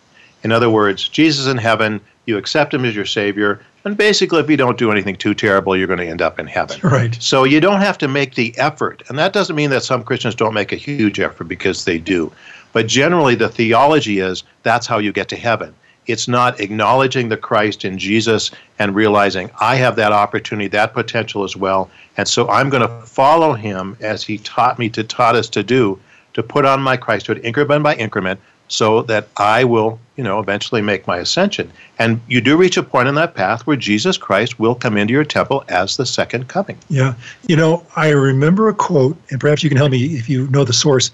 In 0.44 0.52
other 0.52 0.70
words, 0.70 1.08
Jesus 1.08 1.48
in 1.48 1.58
heaven, 1.58 2.00
you 2.26 2.38
accept 2.38 2.74
him 2.74 2.86
as 2.86 2.96
your 2.96 3.06
Savior, 3.06 3.62
and 3.88 3.96
basically, 3.96 4.42
if 4.42 4.50
you 4.50 4.58
don't 4.58 4.78
do 4.78 4.92
anything 4.92 5.16
too 5.16 5.34
terrible, 5.34 5.78
you're 5.78 5.88
going 5.88 6.00
to 6.00 6.08
end 6.08 6.22
up 6.22 6.40
in 6.40 6.48
heaven. 6.48 6.78
Right. 6.84 7.16
So 7.22 7.46
you 7.46 7.62
don't 7.62 7.80
have 7.80 7.98
to 8.00 8.10
make 8.10 8.36
the 8.36 8.54
effort. 8.58 9.02
And 9.08 9.18
that 9.18 9.32
doesn't 9.32 9.56
mean 9.56 9.70
that 9.70 9.84
some 9.84 10.04
Christians 10.04 10.36
don't 10.36 10.54
make 10.54 10.74
a 10.74 10.76
huge 10.76 11.22
effort 11.22 11.46
because 11.46 11.86
they 11.86 11.98
do. 11.98 12.30
But 12.74 12.88
generally, 12.88 13.36
the 13.36 13.48
theology 13.48 14.20
is 14.20 14.44
that's 14.64 14.88
how 14.88 14.98
you 14.98 15.14
get 15.14 15.30
to 15.30 15.38
heaven. 15.38 15.74
It's 16.06 16.28
not 16.28 16.60
acknowledging 16.60 17.30
the 17.30 17.38
Christ 17.38 17.86
in 17.86 17.98
Jesus 17.98 18.52
and 18.78 18.94
realizing 18.94 19.50
I 19.62 19.76
have 19.76 19.96
that 19.96 20.12
opportunity, 20.12 20.68
that 20.70 20.94
potential 20.94 21.46
as 21.46 21.56
well. 21.56 21.90
And 22.18 22.28
so 22.28 22.50
I'm 22.50 22.70
going 22.70 22.88
to 22.88 23.02
follow 23.06 23.54
him 23.54 23.96
as 24.02 24.22
he 24.22 24.38
taught 24.40 24.80
me 24.80 24.90
to, 24.90 25.04
taught 25.06 25.36
us 25.36 25.50
to 25.52 25.64
do, 25.64 25.98
to 26.38 26.44
put 26.44 26.66
on 26.66 26.80
my 26.80 26.96
Christhood 26.96 27.44
increment 27.44 27.84
by 27.84 27.96
increment 27.96 28.40
so 28.68 29.02
that 29.04 29.28
I 29.38 29.64
will, 29.64 30.00
you 30.18 30.24
know, 30.24 30.40
eventually 30.40 30.82
make 30.84 31.08
my 31.08 31.18
ascension. 31.18 31.72
And 31.98 32.22
you 32.28 32.42
do 32.42 32.56
reach 32.56 32.78
a 32.78 32.84
point 32.84 33.08
in 33.08 33.16
that 33.16 33.34
path 33.34 33.66
where 33.66 33.76
Jesus 33.76 34.18
Christ 34.18 34.60
will 34.60 34.76
come 34.76 34.98
into 34.98 35.14
your 35.14 35.24
temple 35.24 35.64
as 35.68 35.98
the 35.98 36.06
second 36.06 36.48
coming. 36.48 36.78
Yeah. 36.90 37.16
You 37.48 37.56
know, 37.56 37.84
I 37.96 38.10
remember 38.10 38.70
a 38.70 38.74
quote, 38.74 39.18
and 39.32 39.40
perhaps 39.40 39.64
you 39.64 39.70
can 39.70 39.78
help 39.78 39.92
me 39.92 40.18
if 40.18 40.30
you 40.30 40.48
know 40.50 40.64
the 40.64 40.74
source. 40.74 41.10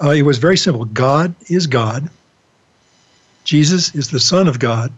Uh, 0.00 0.10
it 0.10 0.22
was 0.22 0.38
very 0.38 0.56
simple 0.56 0.84
God 0.84 1.34
is 1.48 1.66
God, 1.66 2.08
Jesus 3.42 3.94
is 3.96 4.10
the 4.10 4.20
Son 4.20 4.46
of 4.46 4.60
God, 4.60 4.92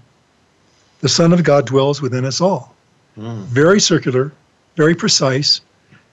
the 1.01 1.09
Son 1.09 1.33
of 1.33 1.43
God 1.43 1.67
dwells 1.67 2.03
within 2.03 2.27
us 2.27 2.43
all. 2.43 2.75
Mm. 3.17 3.45
Very 3.45 3.81
circular, 3.81 4.31
very 4.77 4.95
precise, 4.95 5.63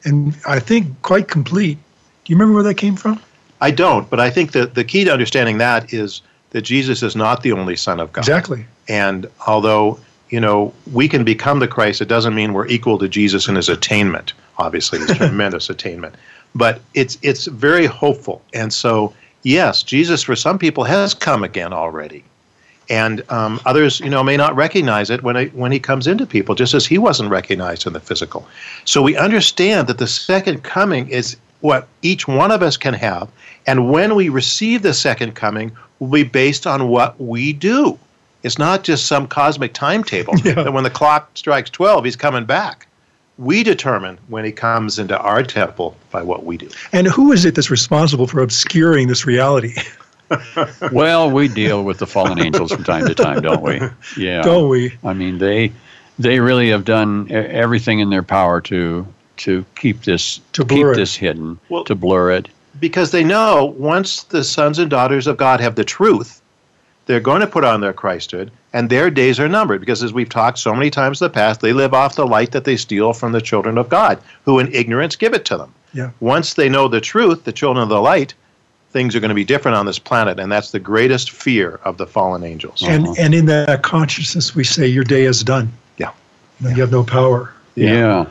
and 0.06 0.38
I 0.48 0.60
think 0.60 1.02
quite 1.02 1.28
complete. 1.28 1.78
Do 2.24 2.32
you 2.32 2.38
remember 2.38 2.54
where 2.54 2.64
that 2.64 2.76
came 2.76 2.96
from? 2.96 3.22
I 3.62 3.72
don't, 3.72 4.10
but 4.10 4.20
I 4.20 4.30
think 4.30 4.52
that 4.52 4.76
the 4.76 4.84
key 4.84 5.04
to 5.06 5.12
understanding 5.12 5.58
that 5.58 5.94
is 5.94 6.22
that 6.52 6.62
Jesus 6.62 7.04
is 7.04 7.16
not 7.16 7.44
the 7.44 7.52
only 7.52 7.76
Son 7.76 8.00
of 8.00 8.14
God. 8.14 8.22
Exactly. 8.22 8.66
And 8.88 9.28
although, 9.48 10.00
you 10.30 10.40
know, 10.40 10.74
we 10.92 11.08
can 11.08 11.24
become 11.24 11.60
the 11.60 11.68
Christ, 11.68 12.02
it 12.02 12.08
doesn't 12.08 12.36
mean 12.36 12.54
we're 12.54 12.68
equal 12.68 12.98
to 13.00 13.08
Jesus 13.08 13.48
in 13.48 13.56
his 13.56 13.70
attainment. 13.70 14.34
Obviously, 14.58 15.00
his 15.00 15.12
tremendous 15.18 15.70
attainment. 15.70 16.16
But 16.56 16.82
it's 16.94 17.18
it's 17.22 17.46
very 17.46 17.86
hopeful. 17.86 18.42
And 18.54 18.72
so, 18.72 19.14
yes, 19.44 19.84
Jesus 19.84 20.24
for 20.24 20.36
some 20.36 20.58
people 20.58 20.84
has 20.84 21.14
come 21.14 21.44
again 21.44 21.74
already. 21.74 22.24
And 22.90 23.30
um, 23.30 23.60
others, 23.66 24.00
you 24.00 24.10
know, 24.10 24.24
may 24.24 24.38
not 24.38 24.56
recognize 24.56 25.10
it 25.10 25.22
when, 25.22 25.36
it 25.36 25.54
when 25.54 25.74
he 25.74 25.80
comes 25.80 26.08
into 26.08 26.26
people, 26.26 26.56
just 26.56 26.74
as 26.74 26.86
he 26.86 26.98
wasn't 26.98 27.30
recognized 27.30 27.86
in 27.86 27.92
the 27.92 28.00
physical. 28.00 28.48
So 28.86 29.02
we 29.02 29.18
understand 29.18 29.88
that 29.88 29.98
the 29.98 30.08
second 30.08 30.64
coming 30.64 31.10
is 31.10 31.36
what 31.60 31.88
each 32.02 32.28
one 32.28 32.52
of 32.52 32.62
us 32.62 32.78
can 32.78 32.94
have. 32.94 33.30
And 33.68 33.92
when 33.92 34.16
we 34.16 34.30
receive 34.30 34.82
the 34.82 34.94
second 34.94 35.36
coming, 35.36 35.72
will 36.00 36.08
be 36.10 36.24
based 36.24 36.66
on 36.66 36.88
what 36.88 37.20
we 37.20 37.54
do. 37.54 38.00
It's 38.44 38.58
not 38.58 38.84
just 38.84 39.06
some 39.08 39.28
cosmic 39.28 39.74
timetable 39.74 40.36
Yeah. 40.44 40.54
that 40.64 40.74
when 40.74 40.84
the 40.84 40.90
clock 40.90 41.30
strikes 41.36 41.70
12, 41.70 42.06
he's 42.06 42.16
coming 42.16 42.46
back. 42.46 42.88
We 43.38 43.62
determine 43.64 44.18
when 44.30 44.46
he 44.46 44.52
comes 44.52 44.98
into 44.98 45.18
our 45.20 45.44
temple 45.44 45.96
by 46.12 46.24
what 46.24 46.46
we 46.46 46.58
do. 46.58 46.70
And 46.94 47.08
who 47.08 47.32
is 47.32 47.46
it 47.46 47.56
that's 47.56 47.70
responsible 47.70 48.26
for 48.26 48.42
obscuring 48.42 49.08
this 49.10 49.26
reality? 49.26 49.76
Well, 50.92 51.32
we 51.32 51.48
deal 51.48 51.84
with 51.86 52.00
the 52.00 52.08
fallen 52.08 52.40
angels 52.40 52.72
from 52.74 52.84
time 52.84 53.06
to 53.08 53.16
time, 53.16 53.42
don't 53.42 53.62
we? 53.62 53.80
Yeah. 54.18 54.42
Don't 54.42 54.68
we? 54.70 54.94
I 55.04 55.14
mean, 55.14 55.38
they 55.38 55.72
they 56.20 56.40
really 56.42 56.70
have 56.70 56.84
done 56.84 57.28
e- 57.30 57.34
everything 57.34 58.00
in 58.00 58.10
their 58.10 58.24
power 58.24 58.60
to 58.62 59.08
to 59.38 59.64
keep 59.78 60.04
this 60.04 60.42
To 60.54 60.66
keep 60.66 60.86
it. 60.86 60.96
this 60.98 61.16
hidden, 61.16 61.60
Well- 61.70 61.86
to 61.86 61.96
blur 61.96 62.32
it. 62.32 62.50
Because 62.80 63.12
they 63.12 63.24
know 63.24 63.66
once 63.78 64.24
the 64.24 64.44
sons 64.44 64.80
and 64.80 64.90
daughters 64.90 65.28
of 65.28 65.38
God 65.38 65.60
have 65.60 65.76
the 65.76 65.84
truth, 65.84 66.42
they're 67.06 67.20
going 67.20 67.42
to 67.42 67.48
put 67.48 67.64
on 67.64 67.82
their 67.82 67.94
Christhood, 67.94 68.50
and 68.74 68.90
their 68.90 69.10
days 69.10 69.40
are 69.40 69.48
numbered. 69.48 69.80
Because 69.80 70.04
as 70.04 70.14
we've 70.14 70.30
talked 70.30 70.60
so 70.60 70.74
many 70.74 70.90
times 70.90 71.22
in 71.22 71.26
the 71.26 71.34
past, 71.34 71.62
they 71.62 71.74
live 71.74 71.94
off 71.94 72.16
the 72.16 72.28
light 72.28 72.52
that 72.52 72.66
they 72.66 72.78
steal 72.78 73.14
from 73.14 73.32
the 73.32 73.42
children 73.42 73.78
of 73.78 73.90
God, 73.90 74.22
who 74.46 74.60
in 74.60 74.72
ignorance 74.74 75.16
give 75.16 75.34
it 75.34 75.46
to 75.46 75.58
them. 75.58 75.74
Yeah. 75.94 76.12
Once 76.20 76.56
they 76.56 76.70
know 76.70 76.88
the 76.88 77.02
truth, 77.02 77.46
the 77.46 77.54
children 77.54 77.82
of 77.82 77.90
the 77.90 78.02
light, 78.02 78.34
things 78.92 79.16
are 79.16 79.20
going 79.20 79.30
to 79.30 79.36
be 79.36 79.46
different 79.46 79.78
on 79.78 79.86
this 79.86 80.00
planet, 80.00 80.40
and 80.40 80.52
that's 80.52 80.72
the 80.72 80.80
greatest 80.80 81.32
fear 81.32 81.80
of 81.84 81.98
the 81.98 82.06
fallen 82.06 82.44
angels. 82.44 82.84
And 82.84 83.08
uh-huh. 83.08 83.16
and 83.20 83.34
in 83.34 83.46
that 83.46 83.84
consciousness, 83.84 84.54
we 84.54 84.64
say 84.64 84.88
your 84.88 85.04
day 85.04 85.24
is 85.24 85.44
done. 85.44 85.72
Yeah. 85.98 86.12
You, 86.60 86.70
know, 86.70 86.76
you 86.76 86.82
have 86.82 86.92
no 86.92 87.04
power. 87.04 87.54
Yeah. 87.76 88.28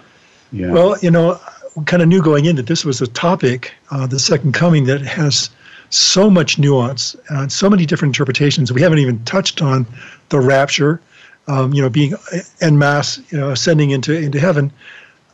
Yeah. 0.53 0.71
Well, 0.71 0.97
you 1.00 1.11
know, 1.11 1.29
we 1.31 1.41
kind 1.85 2.02
of 2.02 2.09
knew 2.09 2.23
going 2.23 2.47
in 2.47 2.56
that 2.56 2.66
this 2.66 2.85
was 2.85 3.02
a 3.02 3.06
topic, 3.06 3.75
uh, 3.90 4.06
the 4.06 4.18
second 4.18 4.52
coming, 4.52 4.85
that 4.85 5.02
has 5.02 5.50
so 5.90 6.30
much 6.30 6.59
nuance 6.59 7.14
and 7.28 7.52
so 7.52 7.68
many 7.71 7.87
different 7.87 8.14
interpretations. 8.14 8.73
We 8.73 8.83
haven't 8.83 8.99
even 8.99 9.23
touched 9.25 9.62
on 9.62 9.87
the 10.30 10.40
rapture, 10.40 11.00
um, 11.49 11.73
you 11.73 11.83
know, 11.83 11.88
being 11.88 12.14
en 12.61 12.78
masse, 12.78 13.21
you 13.30 13.38
know, 13.38 13.50
ascending 13.50 13.90
into 13.90 14.16
into 14.16 14.40
heaven. 14.40 14.73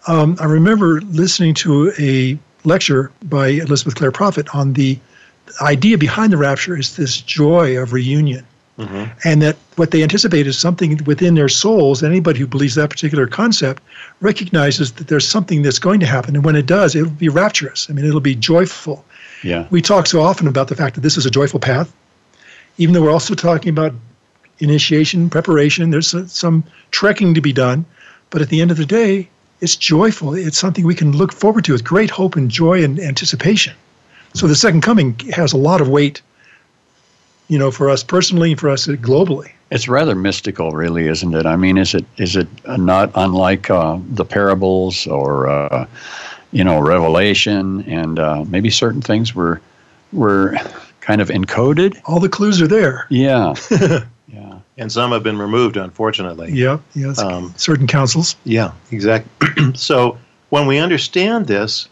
Um, 0.06 0.37
I 0.40 0.46
remember 0.46 1.00
listening 1.02 1.54
to 1.54 1.92
a 1.99 2.38
lecture 2.64 3.12
by 3.25 3.49
Elizabeth 3.49 3.94
Clare 3.94 4.12
Prophet 4.12 4.52
on 4.54 4.72
the 4.72 4.99
idea 5.61 5.99
behind 5.99 6.32
the 6.32 6.37
rapture 6.37 6.76
is 6.76 6.96
this 6.96 7.20
joy 7.20 7.80
of 7.80 7.92
reunion. 7.92 8.46
Mm-hmm. 8.79 9.29
And 9.29 9.43
that 9.43 9.57
what 9.76 9.91
they 9.91 10.02
anticipate 10.02 10.47
is 10.47 10.59
something 10.59 10.99
within 11.05 11.35
their 11.35 11.49
souls. 11.49 12.02
Anybody 12.02 12.38
who 12.38 12.47
believes 12.47 12.75
that 12.76 12.88
particular 12.91 13.26
concept 13.26 13.83
recognizes 14.21 14.93
that 14.93 15.09
there's 15.09 15.29
something 15.29 15.62
that's 15.62 15.79
going 15.79 16.00
to 16.00 16.07
happen. 16.07 16.35
And 16.35 16.45
when 16.45 16.57
it 16.57 16.67
does, 16.67 16.97
it'll 16.97 17.11
be 17.11 17.29
rapturous. 17.29 17.88
I 17.91 17.93
mean, 17.93 18.07
it'll 18.07 18.21
be 18.21 18.35
joyful. 18.35 19.05
yeah. 19.43 19.67
We 19.71 19.83
talk 19.83 20.07
so 20.07 20.23
often 20.23 20.47
about 20.47 20.69
the 20.69 20.76
fact 20.76 20.95
that 20.95 21.02
this 21.02 21.19
is 21.19 21.26
a 21.26 21.31
joyful 21.31 21.61
path, 21.61 21.93
even 22.79 22.95
though 22.95 23.02
we're 23.02 23.12
also 23.12 23.35
talking 23.35 23.69
about 23.69 23.93
initiation, 24.59 25.29
preparation. 25.29 25.91
There's 25.91 26.14
some 26.33 26.64
trekking 26.93 27.35
to 27.35 27.41
be 27.41 27.52
done. 27.52 27.85
But 28.31 28.41
at 28.41 28.49
the 28.49 28.62
end 28.62 28.71
of 28.71 28.79
the 28.79 28.87
day, 28.87 29.29
it's 29.61 29.76
joyful. 29.76 30.35
It's 30.35 30.59
something 30.59 30.87
we 30.87 30.95
can 30.95 31.14
look 31.14 31.33
forward 31.33 31.64
to 31.67 31.73
with 31.73 31.85
great 31.85 32.11
hope 32.11 32.37
and 32.37 32.50
joy 32.50 32.83
and 32.83 32.99
anticipation. 32.99 33.75
So 34.35 34.47
the 34.47 34.57
second 34.57 34.81
coming 34.81 35.19
has 35.35 35.52
a 35.52 35.59
lot 35.59 35.83
of 35.83 35.88
weight, 35.88 36.23
you 37.52 37.59
know, 37.59 37.71
for 37.71 37.90
us 37.90 38.02
personally 38.02 38.52
and 38.52 38.59
for 38.59 38.71
us 38.71 38.87
globally. 38.87 39.52
It's 39.71 39.87
rather 39.87 40.14
mystical, 40.14 40.71
really, 40.71 41.06
isn't 41.06 41.35
it? 41.35 41.44
I 41.44 41.56
mean, 41.56 41.76
is 41.76 41.94
it 41.94 42.06
is 42.16 42.35
it 42.35 42.49
not 42.66 43.11
unlike 43.14 43.68
uh, 43.68 43.99
the 44.09 44.25
parables 44.25 45.06
or 45.06 45.49
uh, 45.49 45.87
you 46.52 46.64
know 46.64 46.80
Revelation, 46.80 47.82
and 47.82 48.18
uh, 48.18 48.47
maybe 48.49 48.71
certain 48.71 49.02
things 49.02 49.35
were 49.35 49.61
were 50.14 50.56
kind 51.02 51.21
of 51.21 51.28
encoded? 51.28 52.00
All 52.06 52.21
the 52.21 52.30
clues 52.30 52.62
are 52.62 52.66
there. 52.66 53.06
Yeah, 53.11 53.54
yeah, 54.28 54.59
And 54.78 54.90
some 54.90 55.12
have 55.12 55.23
been 55.23 55.38
removed, 55.38 55.76
unfortunately. 55.76 56.52
Yeah, 56.52 56.78
yes. 56.94 57.18
Um, 57.18 57.52
certain 57.59 57.87
councils. 57.87 58.35
Yeah, 58.44 58.73
exactly. 58.90 59.73
so 59.75 60.16
when 60.49 60.66
we 60.66 60.78
understand 60.78 61.49
this, 61.49 61.87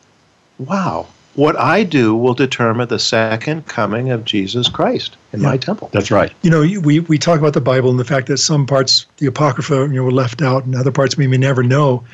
wow, 0.59 1.07
what 1.41 1.59
I 1.59 1.85
do 1.85 2.15
will 2.15 2.35
determine 2.35 2.89
the 2.89 2.99
second 2.99 3.67
coming 3.67 4.11
of 4.11 4.27
Jesus 4.27 4.69
Christ 4.69 5.17
in 5.33 5.41
my 5.41 5.57
temple. 5.57 5.89
that's 5.91 6.11
right. 6.11 6.31
You 6.43 6.51
know, 6.51 6.61
we, 6.83 7.01
we 7.01 7.17
talk 7.17 7.39
about 7.39 7.55
the 7.55 7.63
Bible 7.63 7.89
and 7.89 7.99
the 7.99 8.05
fact 8.05 8.27
that 8.27 8.37
some 8.37 8.67
parts, 8.67 9.07
the 9.17 9.27
Apocrypha, 9.27 9.75
you 9.75 9.89
know, 9.89 10.03
were 10.03 10.13
left 10.13 10.43
out, 10.43 10.67
and 10.67 10.77
other 10.77 10.93
parts 10.93 11.17
we 11.17 11.27
may 11.27 11.39
never 11.39 11.63
know. 11.63 12.05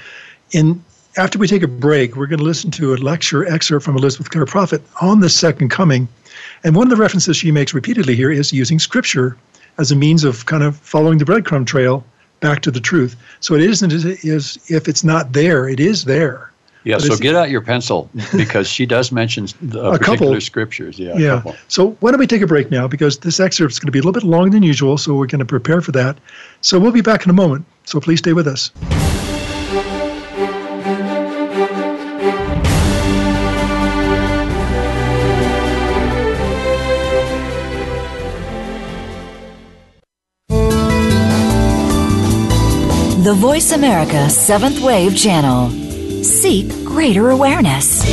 And 0.55 0.81
after 1.17 1.41
we 1.41 1.49
take 1.49 1.65
a 1.65 1.69
break, 1.69 2.15
we're 2.15 2.29
going 2.29 2.39
to 2.39 2.45
listen 2.45 2.71
to 2.73 2.95
a 2.95 2.99
lecture 2.99 3.45
excerpt 3.53 3.85
from 3.85 3.97
Elizabeth 3.97 4.31
Clare 4.31 4.47
Prophet 4.47 4.81
on 5.01 5.19
the 5.19 5.29
second 5.29 5.71
coming. 5.71 6.07
And 6.63 6.77
one 6.77 6.87
of 6.87 6.91
the 6.91 7.03
references 7.03 7.37
she 7.37 7.51
makes 7.51 7.75
repeatedly 7.75 8.15
here 8.15 8.31
is 8.31 8.53
using 8.53 8.79
Scripture 8.79 9.37
as 9.77 9.91
a 9.91 9.97
means 9.97 10.23
of 10.23 10.47
kind 10.47 10.63
of 10.63 10.77
following 10.77 11.19
the 11.19 11.25
breadcrumb 11.25 11.67
trail 11.67 12.05
back 12.39 12.63
to 12.63 12.71
the 12.71 12.81
truth. 12.81 13.17
So 13.41 13.55
it 13.55 13.63
isn't 13.63 13.93
as 13.93 14.05
is 14.05 14.57
if 14.69 14.87
it's 14.87 15.03
not 15.03 15.33
there, 15.33 15.69
it 15.69 15.81
is 15.81 16.05
there. 16.05 16.53
Yeah, 16.87 16.99
But 16.99 17.03
so 17.03 17.17
get 17.17 17.35
out 17.35 17.51
your 17.51 17.63
pencil 17.63 18.09
because 18.37 18.69
she 18.69 18.87
does 18.87 19.11
mention 19.11 19.49
the 19.61 19.81
A 19.83 19.91
uh, 19.91 19.99
couple. 19.99 20.15
particular 20.15 20.41
scriptures. 20.41 21.01
Yeah, 21.01 21.15
a 21.15 21.19
yeah. 21.19 21.29
couple. 21.39 21.57
So 21.67 21.97
why 21.99 22.13
don't 22.13 22.21
we 22.21 22.29
take 22.29 22.43
a 22.43 22.47
break 22.47 22.71
now 22.71 22.87
because 22.87 23.19
this 23.19 23.41
excerpt 23.41 23.73
is 23.73 23.81
going 23.81 23.89
to 23.89 23.93
be 23.93 23.99
a 23.99 24.03
little 24.03 24.13
bit 24.13 24.23
longer 24.23 24.51
than 24.51 24.63
usual, 24.63 24.97
so 24.97 25.13
we're 25.15 25.27
going 25.27 25.41
to 25.41 25.45
prepare 25.45 25.81
for 25.81 25.91
that. 25.93 26.17
So 26.61 26.79
we'll 26.79 26.93
be 26.93 27.01
back 27.01 27.25
in 27.25 27.31
a 27.31 27.33
moment. 27.33 27.65
So 27.87 27.99
please 27.99 28.21
stay 28.21 28.35
with 28.35 28.47
us. 28.47 28.71
The 43.25 43.35
Voice 43.35 43.73
America 43.73 44.31
Seventh 44.31 44.81
Wave 44.81 45.17
Channel. 45.17 45.86
Seek 46.27 46.85
greater 46.85 47.31
awareness. 47.31 48.05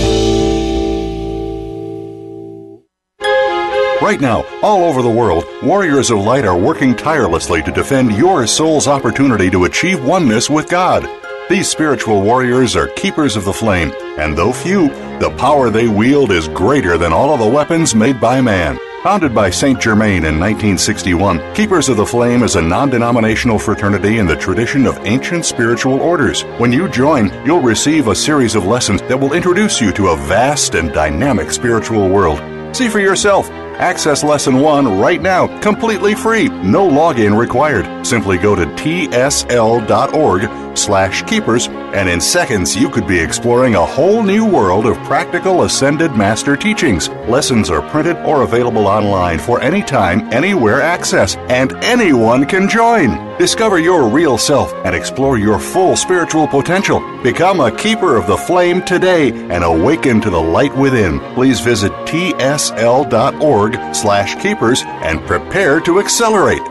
Right 4.04 4.22
now, 4.22 4.46
all 4.62 4.84
over 4.84 5.02
the 5.02 5.10
world, 5.10 5.46
warriors 5.64 6.12
of 6.12 6.20
light 6.20 6.46
are 6.46 6.56
working 6.56 6.96
tirelessly 6.96 7.64
to 7.64 7.72
defend 7.72 8.16
your 8.16 8.46
soul's 8.46 8.88
opportunity 8.88 9.50
to 9.50 9.66
achieve 9.66 10.06
oneness 10.06 10.48
with 10.48 10.70
God. 10.70 11.10
These 11.50 11.68
spiritual 11.68 12.22
warriors 12.22 12.76
are 12.76 12.88
keepers 12.90 13.36
of 13.36 13.46
the 13.46 13.52
flame, 13.52 13.92
and 14.20 14.38
though 14.38 14.54
few, 14.54 14.90
the 15.18 15.34
power 15.40 15.72
they 15.72 15.88
wield 15.88 16.32
is 16.32 16.48
greater 16.48 17.00
than 17.00 17.14
all 17.14 17.34
of 17.34 17.40
the 17.40 17.48
weapons 17.48 17.96
made 17.96 18.22
by 18.22 18.42
man. 18.42 18.78
Founded 19.04 19.36
by 19.36 19.50
St. 19.50 19.82
Germain 19.82 20.24
in 20.24 20.40
1961, 20.40 21.54
Keepers 21.56 21.90
of 21.90 21.98
the 21.98 22.06
Flame 22.06 22.42
is 22.42 22.56
a 22.56 22.62
non 22.62 22.90
denominational 22.90 23.60
fraternity 23.60 24.18
in 24.18 24.26
the 24.26 24.36
tradition 24.38 24.86
of 24.86 24.98
ancient 25.00 25.44
spiritual 25.44 26.00
orders. 26.00 26.44
When 26.58 26.72
you 26.72 26.88
join, 26.88 27.30
you'll 27.46 27.60
receive 27.60 28.08
a 28.08 28.16
series 28.16 28.56
of 28.56 28.66
lessons 28.66 29.02
that 29.02 29.20
will 29.20 29.34
introduce 29.34 29.82
you 29.82 29.92
to 29.92 30.08
a 30.08 30.16
vast 30.16 30.76
and 30.76 30.94
dynamic 30.94 31.52
spiritual 31.52 32.08
world. 32.08 32.40
See 32.74 32.88
for 32.88 33.02
yourself. 33.02 33.50
Access 33.80 34.24
Lesson 34.24 34.60
1 34.60 35.00
right 35.00 35.22
now, 35.22 35.48
completely 35.60 36.14
free, 36.16 36.48
no 36.48 36.88
login 36.88 37.38
required. 37.38 38.06
Simply 38.06 38.38
go 38.38 38.56
to 38.56 38.66
tsl.org 38.66 40.50
slash 40.78 41.24
keepers, 41.24 41.68
and 41.68 42.10
in 42.10 42.20
seconds 42.20 42.76
you 42.76 42.90
could 42.90 43.08
be 43.08 43.20
exploring 43.20 43.76
a 43.76 43.86
whole 43.86 44.24
new 44.24 44.46
world 44.46 44.86
of 44.86 44.98
practical 45.04 45.64
Ascended 45.64 46.16
Master 46.16 46.56
teachings. 46.56 47.10
Lessons 47.28 47.70
are 47.70 47.88
printed 47.90 48.18
or 48.18 48.42
available 48.42 48.88
online 48.88 49.40
for 49.40 49.62
any 49.62 49.82
time, 49.82 50.32
anywhere 50.34 50.82
access, 50.82 51.36
and 51.50 51.74
anyone 51.84 52.46
can 52.46 52.68
join. 52.68 53.38
Discover 53.38 53.80
your 53.80 54.08
real 54.08 54.38
self 54.38 54.74
and 54.86 54.96
explore 54.96 55.38
your 55.38 55.60
full 55.60 55.96
spiritual 55.96 56.48
potential. 56.48 57.00
Become 57.24 57.60
a 57.60 57.76
keeper 57.76 58.16
of 58.16 58.28
the 58.28 58.38
flame 58.38 58.82
today 58.84 59.32
and 59.32 59.64
awaken 59.64 60.22
to 60.22 60.30
the 60.30 60.42
light 60.42 60.76
within. 60.76 61.20
Please 61.34 61.60
visit 61.60 61.93
tsl.org 62.14 63.96
slash 63.96 64.40
keepers 64.42 64.84
and 64.86 65.20
prepare 65.26 65.80
to 65.80 66.00
accelerate. 66.00 66.62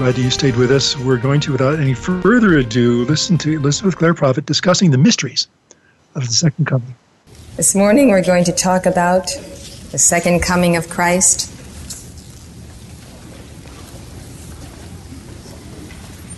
Glad 0.00 0.16
you 0.16 0.30
stayed 0.30 0.56
with 0.56 0.72
us. 0.72 0.96
We're 0.96 1.18
going 1.18 1.40
to, 1.40 1.52
without 1.52 1.78
any 1.78 1.92
further 1.92 2.56
ado, 2.56 3.04
listen 3.04 3.36
to 3.36 3.52
Elizabeth 3.52 3.98
Clare 3.98 4.14
Prophet 4.14 4.46
discussing 4.46 4.90
the 4.90 4.96
mysteries 4.96 5.46
of 6.14 6.26
the 6.26 6.32
second 6.32 6.64
coming. 6.64 6.94
This 7.58 7.74
morning 7.74 8.08
we're 8.08 8.24
going 8.24 8.44
to 8.44 8.52
talk 8.52 8.86
about 8.86 9.26
the 9.90 9.98
second 9.98 10.40
coming 10.40 10.74
of 10.74 10.88
Christ. 10.88 11.50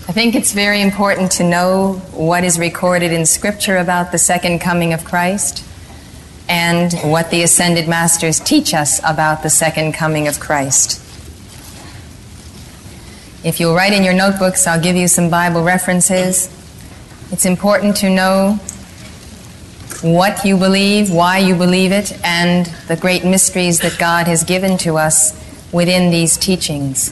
I 0.08 0.12
think 0.12 0.34
it's 0.34 0.52
very 0.52 0.80
important 0.80 1.30
to 1.32 1.44
know 1.44 2.02
what 2.10 2.42
is 2.42 2.58
recorded 2.58 3.12
in 3.12 3.24
Scripture 3.24 3.76
about 3.76 4.10
the 4.10 4.18
second 4.18 4.58
coming 4.58 4.92
of 4.92 5.04
Christ 5.04 5.64
and 6.48 6.92
what 7.04 7.30
the 7.30 7.44
ascended 7.44 7.86
masters 7.86 8.40
teach 8.40 8.74
us 8.74 8.98
about 9.04 9.44
the 9.44 9.50
second 9.50 9.92
coming 9.92 10.26
of 10.26 10.40
Christ. 10.40 11.01
If 13.44 13.58
you'll 13.58 13.74
write 13.74 13.92
in 13.92 14.04
your 14.04 14.14
notebooks, 14.14 14.68
I'll 14.68 14.80
give 14.80 14.94
you 14.94 15.08
some 15.08 15.28
Bible 15.28 15.64
references. 15.64 16.46
It's 17.32 17.44
important 17.44 17.96
to 17.96 18.08
know 18.08 18.60
what 20.02 20.44
you 20.44 20.56
believe, 20.56 21.10
why 21.10 21.38
you 21.38 21.56
believe 21.56 21.90
it, 21.90 22.12
and 22.24 22.66
the 22.86 22.94
great 22.94 23.24
mysteries 23.24 23.80
that 23.80 23.98
God 23.98 24.28
has 24.28 24.44
given 24.44 24.78
to 24.78 24.96
us 24.96 25.32
within 25.72 26.12
these 26.12 26.36
teachings. 26.36 27.10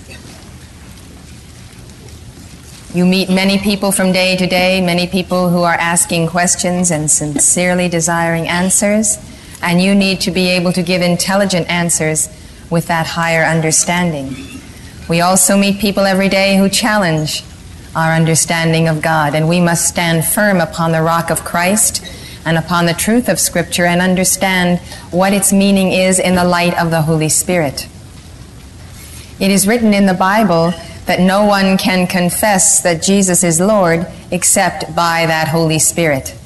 You 2.94 3.06
meet 3.06 3.28
many 3.28 3.58
people 3.58 3.90
from 3.90 4.12
day 4.12 4.36
to 4.36 4.46
day, 4.46 4.80
many 4.80 5.08
people 5.08 5.50
who 5.50 5.62
are 5.62 5.74
asking 5.74 6.28
questions 6.28 6.92
and 6.92 7.10
sincerely 7.10 7.88
desiring 7.88 8.46
answers, 8.46 9.18
and 9.62 9.82
you 9.82 9.96
need 9.96 10.20
to 10.20 10.30
be 10.30 10.48
able 10.50 10.72
to 10.74 10.82
give 10.84 11.02
intelligent 11.02 11.68
answers 11.68 12.28
with 12.70 12.86
that 12.86 13.06
higher 13.06 13.42
understanding. 13.42 14.59
We 15.10 15.22
also 15.22 15.56
meet 15.56 15.80
people 15.80 16.04
every 16.04 16.28
day 16.28 16.56
who 16.56 16.68
challenge 16.68 17.42
our 17.96 18.12
understanding 18.12 18.86
of 18.86 19.02
God, 19.02 19.34
and 19.34 19.48
we 19.48 19.60
must 19.60 19.88
stand 19.88 20.24
firm 20.24 20.60
upon 20.60 20.92
the 20.92 21.02
rock 21.02 21.30
of 21.30 21.44
Christ 21.44 22.00
and 22.46 22.56
upon 22.56 22.86
the 22.86 22.94
truth 22.94 23.28
of 23.28 23.40
Scripture 23.40 23.86
and 23.86 24.00
understand 24.00 24.78
what 25.10 25.32
its 25.32 25.52
meaning 25.52 25.90
is 25.90 26.20
in 26.20 26.36
the 26.36 26.44
light 26.44 26.80
of 26.80 26.92
the 26.92 27.02
Holy 27.02 27.28
Spirit. 27.28 27.88
It 29.40 29.50
is 29.50 29.66
written 29.66 29.94
in 29.94 30.06
the 30.06 30.14
Bible 30.14 30.72
that 31.06 31.18
no 31.18 31.44
one 31.44 31.76
can 31.76 32.06
confess 32.06 32.80
that 32.82 33.02
Jesus 33.02 33.42
is 33.42 33.60
Lord 33.60 34.06
except 34.30 34.94
by 34.94 35.26
that 35.26 35.48
Holy 35.48 35.80
Spirit. 35.80 36.36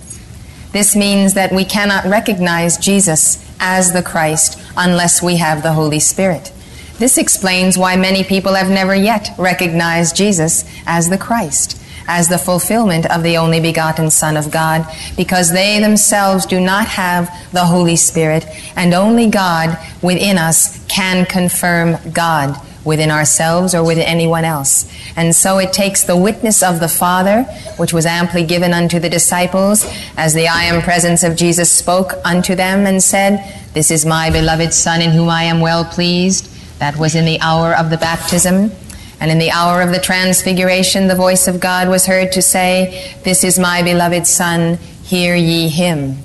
This 0.72 0.96
means 0.96 1.34
that 1.34 1.52
we 1.52 1.66
cannot 1.66 2.06
recognize 2.06 2.78
Jesus 2.78 3.44
as 3.60 3.92
the 3.92 4.02
Christ 4.02 4.58
unless 4.74 5.22
we 5.22 5.36
have 5.36 5.62
the 5.62 5.74
Holy 5.74 6.00
Spirit. 6.00 6.50
This 6.98 7.18
explains 7.18 7.76
why 7.76 7.96
many 7.96 8.22
people 8.22 8.54
have 8.54 8.70
never 8.70 8.94
yet 8.94 9.30
recognized 9.36 10.16
Jesus 10.16 10.64
as 10.86 11.10
the 11.10 11.18
Christ, 11.18 11.80
as 12.06 12.28
the 12.28 12.38
fulfillment 12.38 13.04
of 13.10 13.22
the 13.22 13.36
only 13.36 13.60
begotten 13.60 14.10
Son 14.10 14.36
of 14.36 14.52
God, 14.52 14.86
because 15.16 15.50
they 15.50 15.80
themselves 15.80 16.46
do 16.46 16.60
not 16.60 16.86
have 16.86 17.28
the 17.52 17.64
Holy 17.64 17.96
Spirit, 17.96 18.46
and 18.76 18.94
only 18.94 19.28
God 19.28 19.76
within 20.02 20.38
us 20.38 20.84
can 20.86 21.26
confirm 21.26 21.96
God 22.12 22.56
within 22.84 23.10
ourselves 23.10 23.74
or 23.74 23.82
with 23.82 23.98
anyone 23.98 24.44
else. 24.44 24.88
And 25.16 25.34
so 25.34 25.58
it 25.58 25.72
takes 25.72 26.04
the 26.04 26.16
witness 26.16 26.62
of 26.62 26.80
the 26.80 26.88
Father, 26.88 27.42
which 27.76 27.92
was 27.92 28.06
amply 28.06 28.44
given 28.44 28.72
unto 28.72 29.00
the 29.00 29.08
disciples, 29.08 29.84
as 30.16 30.34
the 30.34 30.48
I 30.48 30.64
am 30.64 30.82
presence 30.82 31.22
of 31.22 31.34
Jesus 31.34 31.72
spoke 31.72 32.12
unto 32.24 32.54
them 32.54 32.86
and 32.86 33.02
said, 33.02 33.42
This 33.72 33.90
is 33.90 34.06
my 34.06 34.30
beloved 34.30 34.72
Son 34.72 35.00
in 35.00 35.10
whom 35.10 35.30
I 35.30 35.44
am 35.44 35.60
well 35.60 35.84
pleased. 35.84 36.50
That 36.78 36.96
was 36.96 37.14
in 37.14 37.24
the 37.24 37.40
hour 37.40 37.74
of 37.74 37.90
the 37.90 37.96
baptism. 37.96 38.72
And 39.20 39.30
in 39.30 39.38
the 39.38 39.50
hour 39.50 39.80
of 39.80 39.90
the 39.90 40.00
transfiguration, 40.00 41.06
the 41.06 41.14
voice 41.14 41.46
of 41.46 41.60
God 41.60 41.88
was 41.88 42.06
heard 42.06 42.32
to 42.32 42.42
say, 42.42 43.14
This 43.24 43.44
is 43.44 43.58
my 43.58 43.82
beloved 43.82 44.26
Son, 44.26 44.76
hear 45.02 45.34
ye 45.34 45.68
him. 45.68 46.18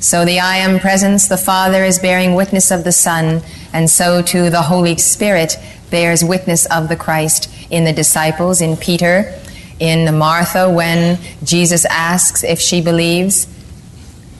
So 0.00 0.24
the 0.24 0.40
I 0.40 0.56
am 0.56 0.80
presence, 0.80 1.28
the 1.28 1.36
Father 1.36 1.84
is 1.84 1.98
bearing 1.98 2.34
witness 2.34 2.70
of 2.70 2.84
the 2.84 2.90
Son, 2.90 3.42
and 3.72 3.88
so 3.88 4.20
too 4.22 4.50
the 4.50 4.62
Holy 4.62 4.96
Spirit 4.96 5.56
bears 5.90 6.24
witness 6.24 6.66
of 6.66 6.88
the 6.88 6.96
Christ 6.96 7.48
in 7.70 7.84
the 7.84 7.92
disciples, 7.92 8.60
in 8.60 8.76
Peter, 8.76 9.32
in 9.78 10.16
Martha, 10.16 10.68
when 10.70 11.20
Jesus 11.44 11.84
asks 11.84 12.42
if 12.42 12.60
she 12.60 12.80
believes 12.80 13.46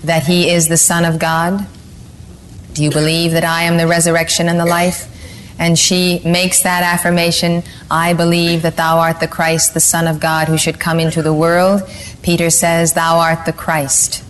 that 0.02 0.24
he 0.24 0.50
is 0.50 0.68
the 0.68 0.76
Son 0.76 1.04
of 1.04 1.18
God. 1.18 1.66
Do 2.74 2.82
you 2.82 2.90
believe 2.90 3.32
that 3.32 3.44
I 3.44 3.62
am 3.62 3.76
the 3.76 3.86
resurrection 3.86 4.48
and 4.48 4.58
the 4.58 4.66
life? 4.66 5.08
And 5.58 5.78
she 5.78 6.20
makes 6.24 6.62
that 6.62 6.82
affirmation 6.82 7.62
I 7.90 8.14
believe 8.14 8.62
that 8.62 8.76
thou 8.76 8.98
art 8.98 9.20
the 9.20 9.28
Christ, 9.28 9.74
the 9.74 9.80
Son 9.80 10.06
of 10.06 10.20
God, 10.20 10.48
who 10.48 10.58
should 10.58 10.80
come 10.80 10.98
into 10.98 11.22
the 11.22 11.34
world. 11.34 11.82
Peter 12.22 12.50
says, 12.50 12.94
Thou 12.94 13.18
art 13.18 13.44
the 13.44 13.52
Christ. 13.52 14.24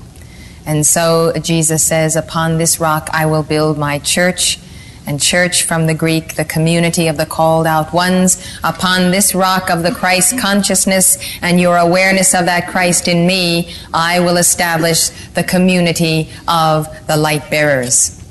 And 0.66 0.86
so 0.86 1.32
Jesus 1.40 1.82
says, 1.82 2.16
Upon 2.16 2.58
this 2.58 2.80
rock 2.80 3.08
I 3.12 3.26
will 3.26 3.42
build 3.42 3.78
my 3.78 3.98
church. 3.98 4.58
And 5.04 5.20
church 5.20 5.64
from 5.64 5.88
the 5.88 5.94
Greek, 5.94 6.36
the 6.36 6.44
community 6.44 7.08
of 7.08 7.16
the 7.16 7.26
called 7.26 7.66
out 7.66 7.92
ones. 7.92 8.46
Upon 8.62 9.10
this 9.10 9.34
rock 9.34 9.68
of 9.68 9.82
the 9.82 9.90
Christ 9.90 10.38
consciousness 10.38 11.18
and 11.42 11.60
your 11.60 11.76
awareness 11.76 12.34
of 12.34 12.46
that 12.46 12.68
Christ 12.68 13.08
in 13.08 13.26
me, 13.26 13.74
I 13.92 14.20
will 14.20 14.36
establish 14.36 15.08
the 15.34 15.42
community 15.42 16.30
of 16.46 16.86
the 17.08 17.16
light 17.16 17.50
bearers. 17.50 18.24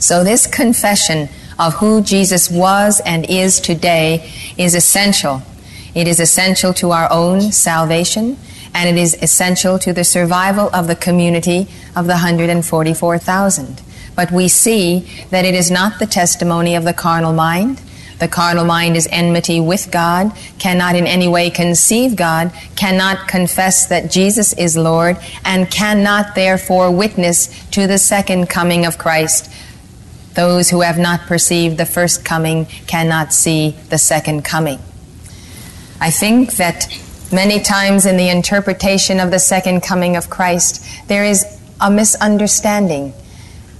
So 0.00 0.22
this 0.22 0.46
confession 0.46 1.30
of 1.60 1.74
who 1.74 2.00
Jesus 2.00 2.50
was 2.50 3.00
and 3.04 3.28
is 3.28 3.60
today 3.60 4.32
is 4.56 4.74
essential. 4.74 5.42
It 5.94 6.08
is 6.08 6.18
essential 6.18 6.72
to 6.74 6.92
our 6.92 7.06
own 7.12 7.52
salvation, 7.52 8.38
and 8.74 8.88
it 8.88 9.00
is 9.00 9.14
essential 9.22 9.78
to 9.80 9.92
the 9.92 10.04
survival 10.04 10.70
of 10.74 10.86
the 10.86 10.96
community 10.96 11.68
of 11.94 12.06
the 12.06 12.14
144,000. 12.14 13.82
But 14.16 14.32
we 14.32 14.48
see 14.48 15.26
that 15.30 15.44
it 15.44 15.54
is 15.54 15.70
not 15.70 15.98
the 15.98 16.06
testimony 16.06 16.74
of 16.74 16.84
the 16.84 16.94
carnal 16.94 17.34
mind. 17.34 17.82
The 18.20 18.28
carnal 18.28 18.64
mind 18.64 18.96
is 18.96 19.08
enmity 19.10 19.60
with 19.60 19.90
God, 19.90 20.32
cannot 20.58 20.94
in 20.94 21.06
any 21.06 21.26
way 21.28 21.50
conceive 21.50 22.16
God, 22.16 22.52
cannot 22.76 23.28
confess 23.28 23.86
that 23.86 24.10
Jesus 24.10 24.52
is 24.54 24.76
Lord, 24.76 25.18
and 25.44 25.70
cannot 25.70 26.34
therefore 26.34 26.90
witness 26.90 27.48
to 27.70 27.86
the 27.86 27.98
second 27.98 28.48
coming 28.48 28.86
of 28.86 28.98
Christ. 28.98 29.50
Those 30.34 30.70
who 30.70 30.80
have 30.82 30.98
not 30.98 31.22
perceived 31.22 31.76
the 31.76 31.86
first 31.86 32.24
coming 32.24 32.66
cannot 32.86 33.32
see 33.32 33.76
the 33.88 33.98
second 33.98 34.44
coming. 34.44 34.78
I 36.00 36.10
think 36.10 36.54
that 36.54 36.86
many 37.32 37.60
times 37.60 38.06
in 38.06 38.16
the 38.16 38.28
interpretation 38.28 39.20
of 39.20 39.30
the 39.30 39.38
second 39.38 39.82
coming 39.82 40.16
of 40.16 40.30
Christ, 40.30 40.84
there 41.08 41.24
is 41.24 41.44
a 41.80 41.90
misunderstanding. 41.90 43.12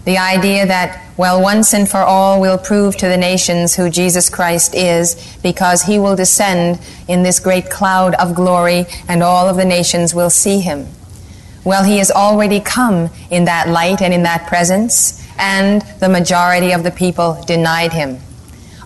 The 0.04 0.18
idea 0.18 0.66
that, 0.66 1.04
well, 1.16 1.42
once 1.42 1.74
and 1.74 1.88
for 1.88 1.98
all, 1.98 2.40
we'll 2.40 2.58
prove 2.58 2.96
to 2.96 3.08
the 3.08 3.16
nations 3.16 3.76
who 3.76 3.90
Jesus 3.90 4.30
Christ 4.30 4.74
is 4.74 5.38
because 5.42 5.82
he 5.82 5.98
will 5.98 6.16
descend 6.16 6.80
in 7.06 7.22
this 7.22 7.38
great 7.38 7.68
cloud 7.70 8.14
of 8.14 8.34
glory 8.34 8.86
and 9.08 9.22
all 9.22 9.48
of 9.48 9.56
the 9.56 9.64
nations 9.64 10.14
will 10.14 10.30
see 10.30 10.60
him. 10.60 10.86
Well, 11.64 11.84
he 11.84 11.98
has 11.98 12.10
already 12.10 12.60
come 12.60 13.10
in 13.30 13.44
that 13.44 13.68
light 13.68 14.00
and 14.00 14.14
in 14.14 14.22
that 14.22 14.46
presence, 14.46 15.19
and 15.40 15.82
the 15.98 16.08
majority 16.08 16.72
of 16.72 16.84
the 16.84 16.90
people 16.90 17.42
denied 17.46 17.92
him. 17.92 18.18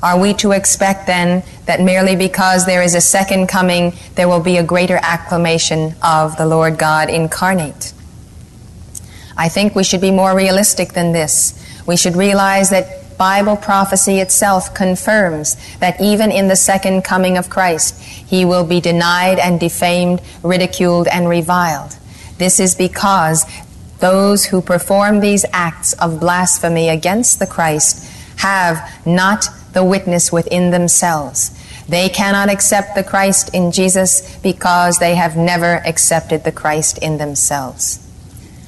Are 0.03 0.19
we 0.19 0.35
to 0.35 0.53
expect 0.53 1.07
then 1.07 1.43
that 1.67 1.81
merely 1.81 2.15
because 2.15 2.67
there 2.67 2.83
is 2.83 2.95
a 2.95 3.01
second 3.01 3.49
coming, 3.49 3.95
there 4.15 4.29
will 4.29 4.41
be 4.41 4.59
a 4.59 4.63
greater 4.63 4.99
acclamation 5.03 5.95
of 6.03 6.37
the 6.37 6.47
Lord 6.47 6.79
God 6.79 7.11
incarnate? 7.11 7.93
I 9.37 9.49
think 9.49 9.75
we 9.75 9.83
should 9.83 10.01
be 10.01 10.11
more 10.11 10.37
realistic 10.37 10.93
than 10.93 11.13
this. 11.13 11.61
We 11.87 11.97
should 11.97 12.17
realize 12.17 12.71
that 12.71 13.17
Bible 13.17 13.57
prophecy 13.57 14.19
itself 14.19 14.75
confirms 14.75 15.57
that 15.79 16.01
even 16.01 16.31
in 16.31 16.49
the 16.49 16.57
second 16.57 17.03
coming 17.03 17.39
of 17.39 17.49
Christ, 17.49 18.01
he 18.01 18.45
will 18.45 18.65
be 18.65 18.81
denied 18.81 19.39
and 19.39 19.59
defamed, 19.59 20.21
ridiculed 20.43 21.09
and 21.09 21.29
reviled. 21.29 21.97
This 22.39 22.59
is 22.59 22.75
because 22.75 23.45
those 24.05 24.45
who 24.45 24.61
perform 24.61 25.21
these 25.21 25.47
acts 25.51 25.95
of 25.95 26.21
blasphemy 26.21 26.91
against 26.91 27.39
the 27.39 27.47
Christ 27.47 28.07
have 28.37 28.77
not 29.07 29.47
the 29.73 29.83
witness 29.83 30.31
within 30.31 30.71
themselves. 30.71 31.59
They 31.89 32.11
cannot 32.11 32.51
accept 32.51 32.97
the 32.97 33.03
Christ 33.03 33.55
in 33.55 33.73
Jesus 33.73 34.37
because 34.43 34.99
they 34.99 35.15
have 35.15 35.39
never 35.39 35.81
accepted 35.87 36.45
the 36.45 36.53
Christ 36.53 36.99
in 36.99 37.17
themselves. 37.17 37.99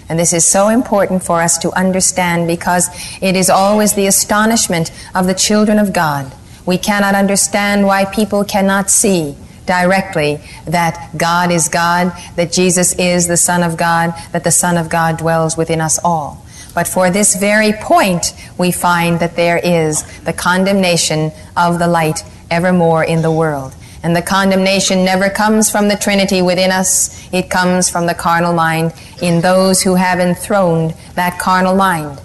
And 0.09 0.18
this 0.18 0.33
is 0.33 0.46
so 0.46 0.68
important 0.70 1.22
for 1.22 1.42
us 1.42 1.59
to 1.59 1.70
understand 1.72 2.46
because 2.49 2.88
it 3.20 3.37
is 3.37 3.51
always 3.51 3.92
the 3.92 4.07
astonishment 4.07 4.90
of 5.14 5.27
the 5.27 5.35
children 5.35 5.79
of 5.79 5.92
God. 5.92 6.33
We 6.64 6.79
cannot 6.79 7.14
understand 7.14 7.85
why 7.85 8.07
people 8.07 8.42
cannot 8.42 8.88
see 8.88 9.37
directly 9.66 10.40
that 10.66 11.11
God 11.16 11.50
is 11.50 11.68
God, 11.68 12.12
that 12.37 12.52
Jesus 12.52 12.94
is 12.94 13.26
the 13.26 13.37
Son 13.37 13.62
of 13.62 13.76
God, 13.76 14.14
that 14.33 14.44
the 14.44 14.50
Son 14.50 14.76
of 14.76 14.88
God 14.88 15.18
dwells 15.18 15.57
within 15.57 15.81
us 15.81 15.98
all. 16.02 16.44
But 16.74 16.87
for 16.87 17.11
this 17.11 17.37
very 17.37 17.72
point, 17.72 18.35
we 18.59 18.70
find 18.70 19.18
that 19.20 19.35
there 19.35 19.59
is 19.59 20.02
the 20.20 20.33
condemnation 20.33 21.33
of 21.57 21.79
the 21.79 21.88
light 21.88 22.22
evermore 22.50 23.02
in 23.02 23.22
the 23.22 23.33
world. 23.33 23.74
And 24.02 24.14
the 24.14 24.22
condemnation 24.22 25.05
never 25.05 25.31
comes 25.31 25.70
from 25.70 25.88
the 25.88 25.96
Trinity 25.96 26.42
within 26.42 26.70
us, 26.70 27.29
it 27.33 27.50
comes 27.50 27.90
from 27.90 28.07
the 28.07 28.14
carnal 28.14 28.52
mind 28.52 28.92
in 29.20 29.40
those 29.40 29.83
who 29.83 29.94
have 29.94 30.20
enthroned 30.20 30.94
that 31.14 31.40
carnal 31.40 31.74
mind. 31.74 32.20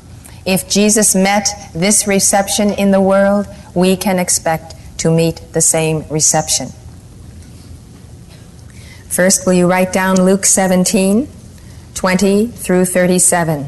If 0.46 0.70
Jesus 0.70 1.16
met 1.16 1.48
this 1.74 2.06
reception 2.06 2.72
in 2.72 2.92
the 2.92 3.02
world, 3.02 3.48
we 3.74 3.96
can 3.96 4.20
expect 4.20 4.76
to 5.00 5.10
meet 5.10 5.42
the 5.54 5.62
same 5.62 6.08
reception. 6.10 6.68
First, 9.12 9.46
will 9.46 9.52
you 9.52 9.70
write 9.70 9.92
down 9.92 10.24
Luke 10.24 10.46
17, 10.46 11.28
20 11.96 12.48
through 12.48 12.86
37? 12.86 13.66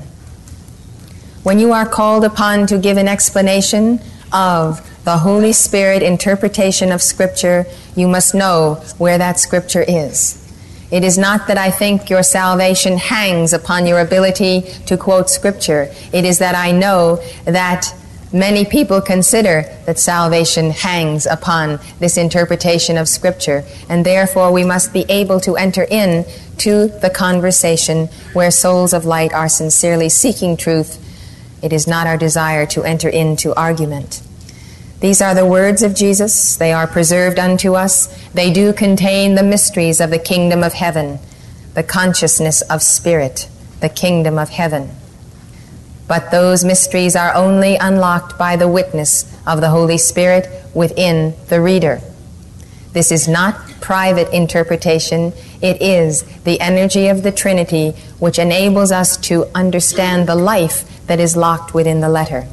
When 1.43 1.59
you 1.59 1.73
are 1.73 1.85
called 1.85 2.23
upon 2.23 2.65
to 2.67 2.77
give 2.77 2.95
an 2.95 3.09
explanation 3.09 3.99
of 4.31 4.89
the 5.03 5.17
Holy 5.17 5.51
Spirit 5.51 6.01
interpretation 6.01 6.93
of 6.93 7.01
Scripture, 7.01 7.65
you 7.93 8.07
must 8.07 8.33
know 8.33 8.75
where 8.97 9.17
that 9.17 9.37
Scripture 9.37 9.83
is. 9.85 10.39
It 10.91 11.03
is 11.03 11.17
not 11.17 11.47
that 11.47 11.57
I 11.57 11.71
think 11.71 12.09
your 12.09 12.23
salvation 12.23 12.97
hangs 12.97 13.51
upon 13.51 13.85
your 13.85 13.99
ability 13.99 14.61
to 14.85 14.95
quote 14.95 15.29
Scripture. 15.29 15.93
It 16.13 16.23
is 16.23 16.39
that 16.39 16.55
I 16.55 16.71
know 16.71 17.17
that 17.43 17.93
many 18.33 18.65
people 18.65 18.99
consider 18.99 19.61
that 19.85 19.99
salvation 19.99 20.71
hangs 20.71 21.25
upon 21.25 21.79
this 21.99 22.17
interpretation 22.17 22.97
of 22.97 23.07
Scripture, 23.07 23.63
and 23.87 24.05
therefore 24.05 24.51
we 24.51 24.65
must 24.65 24.91
be 24.91 25.05
able 25.07 25.39
to 25.39 25.55
enter 25.55 25.83
in 25.89 26.25
to 26.57 26.87
the 26.87 27.09
conversation 27.09 28.07
where 28.33 28.51
souls 28.51 28.93
of 28.93 29.05
light 29.05 29.31
are 29.31 29.47
sincerely 29.47 30.09
seeking 30.09 30.57
truth 30.57 30.99
it 31.63 31.71
is 31.71 31.87
not 31.87 32.07
our 32.07 32.17
desire 32.17 32.65
to 32.67 32.83
enter 32.83 33.07
into 33.07 33.55
argument. 33.55 34.21
These 34.99 35.21
are 35.21 35.33
the 35.33 35.45
words 35.45 35.81
of 35.81 35.95
Jesus. 35.95 36.57
They 36.57 36.73
are 36.73 36.87
preserved 36.87 37.39
unto 37.39 37.75
us. 37.75 38.07
They 38.31 38.51
do 38.51 38.73
contain 38.73 39.35
the 39.35 39.43
mysteries 39.43 40.01
of 40.01 40.09
the 40.09 40.19
kingdom 40.19 40.61
of 40.61 40.73
heaven, 40.73 41.19
the 41.73 41.83
consciousness 41.83 42.61
of 42.63 42.81
spirit, 42.81 43.47
the 43.79 43.87
kingdom 43.87 44.37
of 44.37 44.49
heaven. 44.49 44.91
But 46.13 46.29
those 46.29 46.63
mysteries 46.63 47.15
are 47.15 47.33
only 47.33 47.75
unlocked 47.75 48.37
by 48.37 48.55
the 48.55 48.67
witness 48.67 49.25
of 49.47 49.61
the 49.61 49.69
Holy 49.71 49.97
Spirit 49.97 50.47
within 50.75 51.33
the 51.47 51.59
reader. 51.59 52.01
This 52.91 53.11
is 53.11 53.27
not 53.27 53.55
private 53.81 54.31
interpretation, 54.31 55.33
it 55.59 55.81
is 55.81 56.21
the 56.43 56.61
energy 56.61 57.07
of 57.07 57.23
the 57.23 57.31
Trinity 57.31 57.95
which 58.19 58.37
enables 58.37 58.91
us 58.91 59.17
to 59.25 59.47
understand 59.55 60.27
the 60.27 60.35
life 60.35 61.07
that 61.07 61.19
is 61.19 61.35
locked 61.35 61.73
within 61.73 61.99
the 61.99 62.09
letter. 62.09 62.45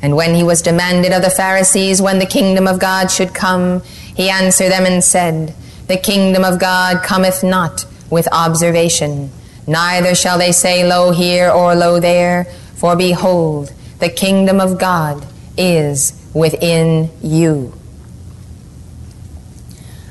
And 0.00 0.14
when 0.14 0.36
he 0.36 0.44
was 0.44 0.62
demanded 0.62 1.10
of 1.10 1.22
the 1.22 1.30
Pharisees 1.30 2.00
when 2.00 2.20
the 2.20 2.26
kingdom 2.26 2.68
of 2.68 2.78
God 2.78 3.10
should 3.10 3.34
come, 3.34 3.82
he 4.14 4.30
answered 4.30 4.70
them 4.70 4.86
and 4.86 5.02
said, 5.02 5.52
The 5.88 5.96
kingdom 5.96 6.44
of 6.44 6.60
God 6.60 7.02
cometh 7.02 7.42
not 7.42 7.86
with 8.08 8.28
observation, 8.30 9.32
neither 9.66 10.14
shall 10.14 10.38
they 10.38 10.52
say, 10.52 10.86
Lo 10.86 11.10
here 11.10 11.50
or 11.50 11.74
lo 11.74 11.98
there, 11.98 12.46
for 12.78 12.94
behold, 12.96 13.72
the 13.98 14.08
kingdom 14.08 14.60
of 14.60 14.78
God 14.78 15.26
is 15.56 16.12
within 16.32 17.10
you. 17.20 17.72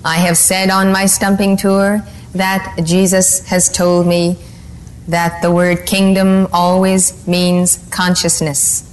I 0.03 0.17
have 0.17 0.38
said 0.38 0.69
on 0.69 0.91
my 0.91 1.06
stumping 1.06 1.56
tour 1.58 2.03
that 2.34 2.80
Jesus 2.84 3.47
has 3.47 3.69
told 3.69 4.06
me 4.06 4.38
that 5.08 5.41
the 5.41 5.51
word 5.51 5.86
kingdom 5.86 6.47
always 6.51 7.25
means 7.25 7.77
consciousness. 7.89 8.84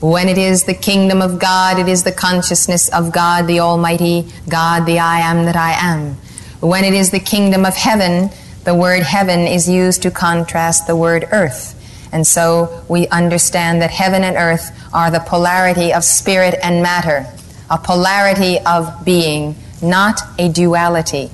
When 0.00 0.28
it 0.28 0.38
is 0.38 0.64
the 0.64 0.74
kingdom 0.74 1.22
of 1.22 1.38
God, 1.38 1.78
it 1.78 1.86
is 1.86 2.02
the 2.02 2.12
consciousness 2.12 2.88
of 2.88 3.12
God 3.12 3.46
the 3.46 3.60
Almighty, 3.60 4.28
God 4.48 4.86
the 4.86 4.98
I 4.98 5.20
am 5.20 5.44
that 5.44 5.56
I 5.56 5.72
am. 5.72 6.16
When 6.60 6.84
it 6.84 6.94
is 6.94 7.10
the 7.10 7.20
kingdom 7.20 7.64
of 7.64 7.74
heaven, 7.74 8.30
the 8.64 8.74
word 8.74 9.02
heaven 9.02 9.40
is 9.40 9.68
used 9.68 10.02
to 10.02 10.10
contrast 10.10 10.86
the 10.86 10.96
word 10.96 11.28
earth. 11.30 11.76
And 12.12 12.26
so 12.26 12.84
we 12.88 13.06
understand 13.08 13.82
that 13.82 13.90
heaven 13.90 14.24
and 14.24 14.36
earth 14.36 14.70
are 14.92 15.10
the 15.10 15.20
polarity 15.20 15.92
of 15.92 16.04
spirit 16.04 16.54
and 16.62 16.82
matter, 16.82 17.26
a 17.70 17.78
polarity 17.78 18.58
of 18.60 19.04
being, 19.04 19.54
not 19.82 20.20
a 20.38 20.48
duality. 20.48 21.30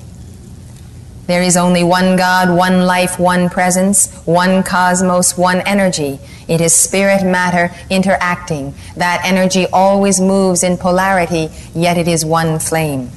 There 1.25 1.43
is 1.43 1.57
only 1.57 1.83
one 1.83 2.15
God, 2.15 2.55
one 2.55 2.85
life, 2.85 3.19
one 3.19 3.49
presence, 3.49 4.13
one 4.25 4.63
cosmos, 4.63 5.37
one 5.37 5.59
energy. 5.61 6.19
It 6.47 6.61
is 6.61 6.73
spirit 6.73 7.23
matter 7.23 7.75
interacting. 7.89 8.73
That 8.95 9.21
energy 9.25 9.65
always 9.73 10.21
moves 10.21 10.63
in 10.63 10.77
polarity, 10.77 11.49
yet 11.75 11.97
it 11.97 12.07
is 12.07 12.23
one 12.23 12.59
flame. 12.59 13.11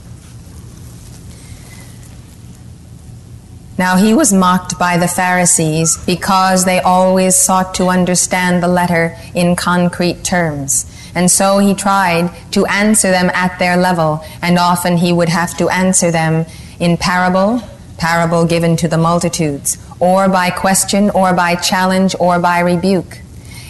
Now 3.80 3.96
he 3.96 4.12
was 4.12 4.30
mocked 4.30 4.78
by 4.78 4.98
the 4.98 5.08
Pharisees 5.08 5.96
because 6.04 6.66
they 6.66 6.80
always 6.80 7.34
sought 7.34 7.72
to 7.76 7.86
understand 7.86 8.62
the 8.62 8.68
letter 8.68 9.16
in 9.34 9.56
concrete 9.56 10.22
terms. 10.22 10.84
And 11.14 11.30
so 11.30 11.56
he 11.56 11.72
tried 11.72 12.30
to 12.52 12.66
answer 12.66 13.10
them 13.10 13.30
at 13.32 13.58
their 13.58 13.78
level, 13.78 14.22
and 14.42 14.58
often 14.58 14.98
he 14.98 15.14
would 15.14 15.30
have 15.30 15.56
to 15.56 15.70
answer 15.70 16.10
them 16.10 16.44
in 16.78 16.98
parable 16.98 17.62
parable 17.96 18.44
given 18.44 18.76
to 18.76 18.88
the 18.88 18.98
multitudes, 18.98 19.78
or 19.98 20.28
by 20.28 20.50
question, 20.50 21.08
or 21.10 21.32
by 21.32 21.54
challenge, 21.54 22.14
or 22.20 22.38
by 22.38 22.60
rebuke. 22.60 23.20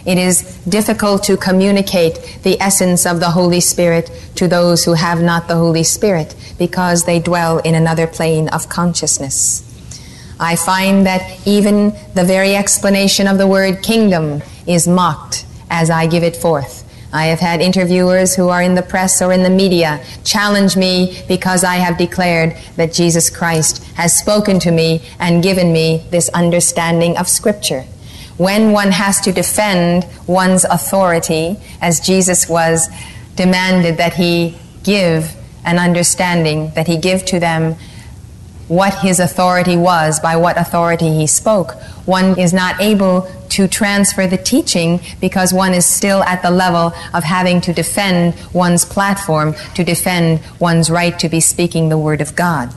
It 0.04 0.18
is 0.18 0.42
difficult 0.64 1.22
to 1.24 1.36
communicate 1.36 2.40
the 2.42 2.60
essence 2.60 3.06
of 3.06 3.20
the 3.20 3.30
Holy 3.30 3.60
Spirit 3.60 4.10
to 4.34 4.48
those 4.48 4.84
who 4.84 4.94
have 4.94 5.22
not 5.22 5.46
the 5.46 5.54
Holy 5.54 5.84
Spirit 5.84 6.34
because 6.58 7.04
they 7.04 7.20
dwell 7.20 7.58
in 7.58 7.76
another 7.76 8.08
plane 8.08 8.48
of 8.48 8.68
consciousness. 8.68 9.69
I 10.40 10.56
find 10.56 11.04
that 11.04 11.46
even 11.46 11.94
the 12.14 12.24
very 12.24 12.56
explanation 12.56 13.28
of 13.28 13.36
the 13.36 13.46
word 13.46 13.82
kingdom 13.82 14.42
is 14.66 14.88
mocked 14.88 15.44
as 15.68 15.90
I 15.90 16.06
give 16.06 16.22
it 16.22 16.34
forth. 16.34 16.86
I 17.12 17.26
have 17.26 17.40
had 17.40 17.60
interviewers 17.60 18.34
who 18.34 18.48
are 18.48 18.62
in 18.62 18.74
the 18.74 18.82
press 18.82 19.20
or 19.20 19.32
in 19.32 19.42
the 19.42 19.50
media 19.50 20.02
challenge 20.24 20.76
me 20.76 21.22
because 21.28 21.62
I 21.62 21.76
have 21.76 21.98
declared 21.98 22.56
that 22.76 22.94
Jesus 22.94 23.28
Christ 23.28 23.84
has 23.94 24.16
spoken 24.16 24.58
to 24.60 24.70
me 24.70 25.02
and 25.18 25.42
given 25.42 25.72
me 25.72 26.06
this 26.10 26.30
understanding 26.30 27.18
of 27.18 27.28
Scripture. 27.28 27.82
When 28.38 28.72
one 28.72 28.92
has 28.92 29.20
to 29.22 29.32
defend 29.32 30.06
one's 30.26 30.64
authority, 30.64 31.58
as 31.82 32.00
Jesus 32.00 32.48
was 32.48 32.88
demanded 33.36 33.98
that 33.98 34.14
he 34.14 34.56
give 34.84 35.36
an 35.66 35.78
understanding, 35.78 36.70
that 36.74 36.86
he 36.86 36.96
give 36.96 37.26
to 37.26 37.38
them 37.38 37.76
what 38.70 38.94
his 39.00 39.18
authority 39.18 39.76
was, 39.76 40.20
by 40.20 40.36
what 40.36 40.56
authority 40.56 41.12
he 41.12 41.26
spoke. 41.26 41.72
One 42.06 42.38
is 42.38 42.52
not 42.52 42.80
able 42.80 43.28
to 43.48 43.66
transfer 43.66 44.28
the 44.28 44.36
teaching 44.36 45.00
because 45.20 45.52
one 45.52 45.74
is 45.74 45.84
still 45.84 46.22
at 46.22 46.40
the 46.40 46.52
level 46.52 46.94
of 47.12 47.24
having 47.24 47.60
to 47.62 47.72
defend 47.72 48.36
one's 48.52 48.84
platform, 48.84 49.56
to 49.74 49.82
defend 49.82 50.40
one's 50.60 50.88
right 50.88 51.18
to 51.18 51.28
be 51.28 51.40
speaking 51.40 51.88
the 51.88 51.98
Word 51.98 52.20
of 52.20 52.36
God. 52.36 52.72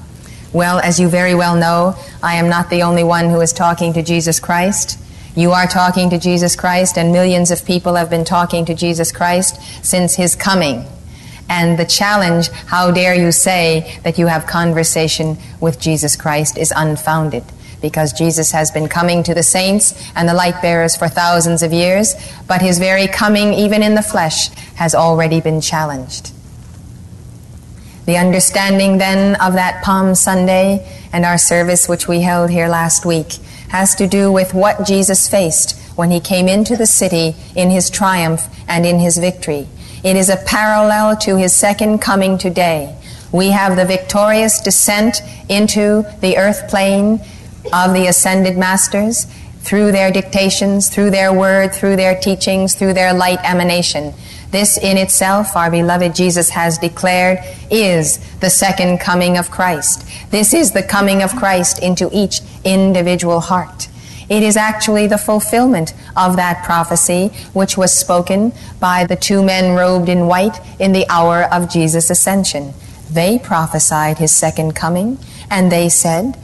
Well, 0.51 0.79
as 0.79 0.99
you 0.99 1.09
very 1.09 1.35
well 1.35 1.55
know, 1.55 1.95
I 2.23 2.37
am 2.37 2.49
not 2.49 2.71
the 2.71 2.81
only 2.81 3.03
one 3.03 3.29
who 3.29 3.39
is 3.41 3.53
talking 3.53 3.93
to 3.93 4.01
Jesus 4.01 4.39
Christ. 4.39 4.97
You 5.35 5.51
are 5.51 5.67
talking 5.67 6.09
to 6.09 6.17
Jesus 6.17 6.55
Christ, 6.55 6.97
and 6.97 7.11
millions 7.11 7.51
of 7.51 7.65
people 7.65 7.93
have 7.93 8.09
been 8.09 8.25
talking 8.25 8.65
to 8.65 8.73
Jesus 8.73 9.11
Christ 9.11 9.61
since 9.85 10.15
his 10.15 10.35
coming. 10.35 10.87
And 11.49 11.77
the 11.77 11.85
challenge, 11.85 12.49
how 12.49 12.91
dare 12.91 13.15
you 13.15 13.31
say 13.31 13.99
that 14.03 14.17
you 14.17 14.27
have 14.27 14.47
conversation 14.47 15.37
with 15.59 15.79
Jesus 15.79 16.15
Christ, 16.15 16.57
is 16.57 16.73
unfounded. 16.75 17.43
Because 17.81 18.13
Jesus 18.13 18.51
has 18.51 18.71
been 18.71 18.87
coming 18.87 19.23
to 19.23 19.33
the 19.33 19.43
saints 19.43 19.93
and 20.15 20.27
the 20.27 20.33
light 20.33 20.61
bearers 20.61 20.95
for 20.95 21.09
thousands 21.09 21.61
of 21.63 21.73
years, 21.73 22.15
but 22.47 22.61
his 22.61 22.79
very 22.79 23.07
coming, 23.07 23.53
even 23.53 23.83
in 23.83 23.95
the 23.95 24.01
flesh, 24.01 24.47
has 24.75 24.95
already 24.95 25.41
been 25.41 25.59
challenged. 25.59 26.31
The 28.05 28.17
understanding 28.17 28.97
then 28.97 29.35
of 29.41 29.53
that 29.53 29.83
Palm 29.83 30.15
Sunday 30.15 30.85
and 31.13 31.25
our 31.25 31.37
service 31.37 31.87
which 31.87 32.07
we 32.07 32.21
held 32.21 32.49
here 32.49 32.67
last 32.67 33.05
week 33.05 33.33
has 33.69 33.95
to 33.95 34.07
do 34.07 34.31
with 34.31 34.53
what 34.53 34.85
Jesus 34.85 35.29
faced 35.29 35.79
when 35.97 36.11
he 36.11 36.19
came 36.19 36.47
into 36.47 36.75
the 36.75 36.85
city 36.85 37.35
in 37.55 37.69
his 37.69 37.89
triumph 37.89 38.47
and 38.67 38.85
in 38.85 38.99
his 38.99 39.17
victory. 39.17 39.67
It 40.03 40.17
is 40.17 40.27
a 40.27 40.35
parallel 40.35 41.15
to 41.17 41.37
his 41.37 41.53
second 41.53 41.99
coming 41.99 42.37
today. 42.37 42.93
We 43.31 43.51
have 43.51 43.77
the 43.77 43.85
victorious 43.85 44.59
descent 44.59 45.21
into 45.47 46.05
the 46.19 46.37
earth 46.37 46.67
plane 46.69 47.21
of 47.71 47.93
the 47.93 48.07
ascended 48.07 48.57
masters 48.57 49.27
through 49.61 49.93
their 49.93 50.11
dictations, 50.11 50.89
through 50.89 51.11
their 51.11 51.33
word, 51.33 51.73
through 51.73 51.95
their 51.95 52.19
teachings, 52.19 52.75
through 52.75 52.93
their 52.93 53.13
light 53.13 53.39
emanation. 53.43 54.13
This 54.51 54.77
in 54.77 54.97
itself, 54.97 55.55
our 55.55 55.71
beloved 55.71 56.13
Jesus 56.13 56.49
has 56.49 56.77
declared, 56.77 57.39
is 57.71 58.19
the 58.39 58.49
second 58.49 58.99
coming 58.99 59.37
of 59.37 59.49
Christ. 59.49 60.05
This 60.31 60.53
is 60.53 60.73
the 60.73 60.83
coming 60.83 61.23
of 61.23 61.33
Christ 61.35 61.79
into 61.79 62.09
each 62.11 62.41
individual 62.65 63.39
heart. 63.39 63.87
It 64.29 64.43
is 64.43 64.57
actually 64.57 65.07
the 65.07 65.17
fulfillment 65.17 65.93
of 66.15 66.35
that 66.37 66.63
prophecy 66.63 67.27
which 67.53 67.77
was 67.77 67.91
spoken 67.95 68.53
by 68.79 69.05
the 69.05 69.15
two 69.15 69.43
men 69.43 69.75
robed 69.75 70.09
in 70.09 70.27
white 70.27 70.59
in 70.79 70.93
the 70.93 71.05
hour 71.09 71.43
of 71.43 71.69
Jesus' 71.69 72.09
ascension. 72.09 72.73
They 73.09 73.37
prophesied 73.37 74.17
his 74.17 74.31
second 74.31 74.75
coming, 74.75 75.19
and 75.49 75.71
they 75.71 75.89
said, 75.89 76.37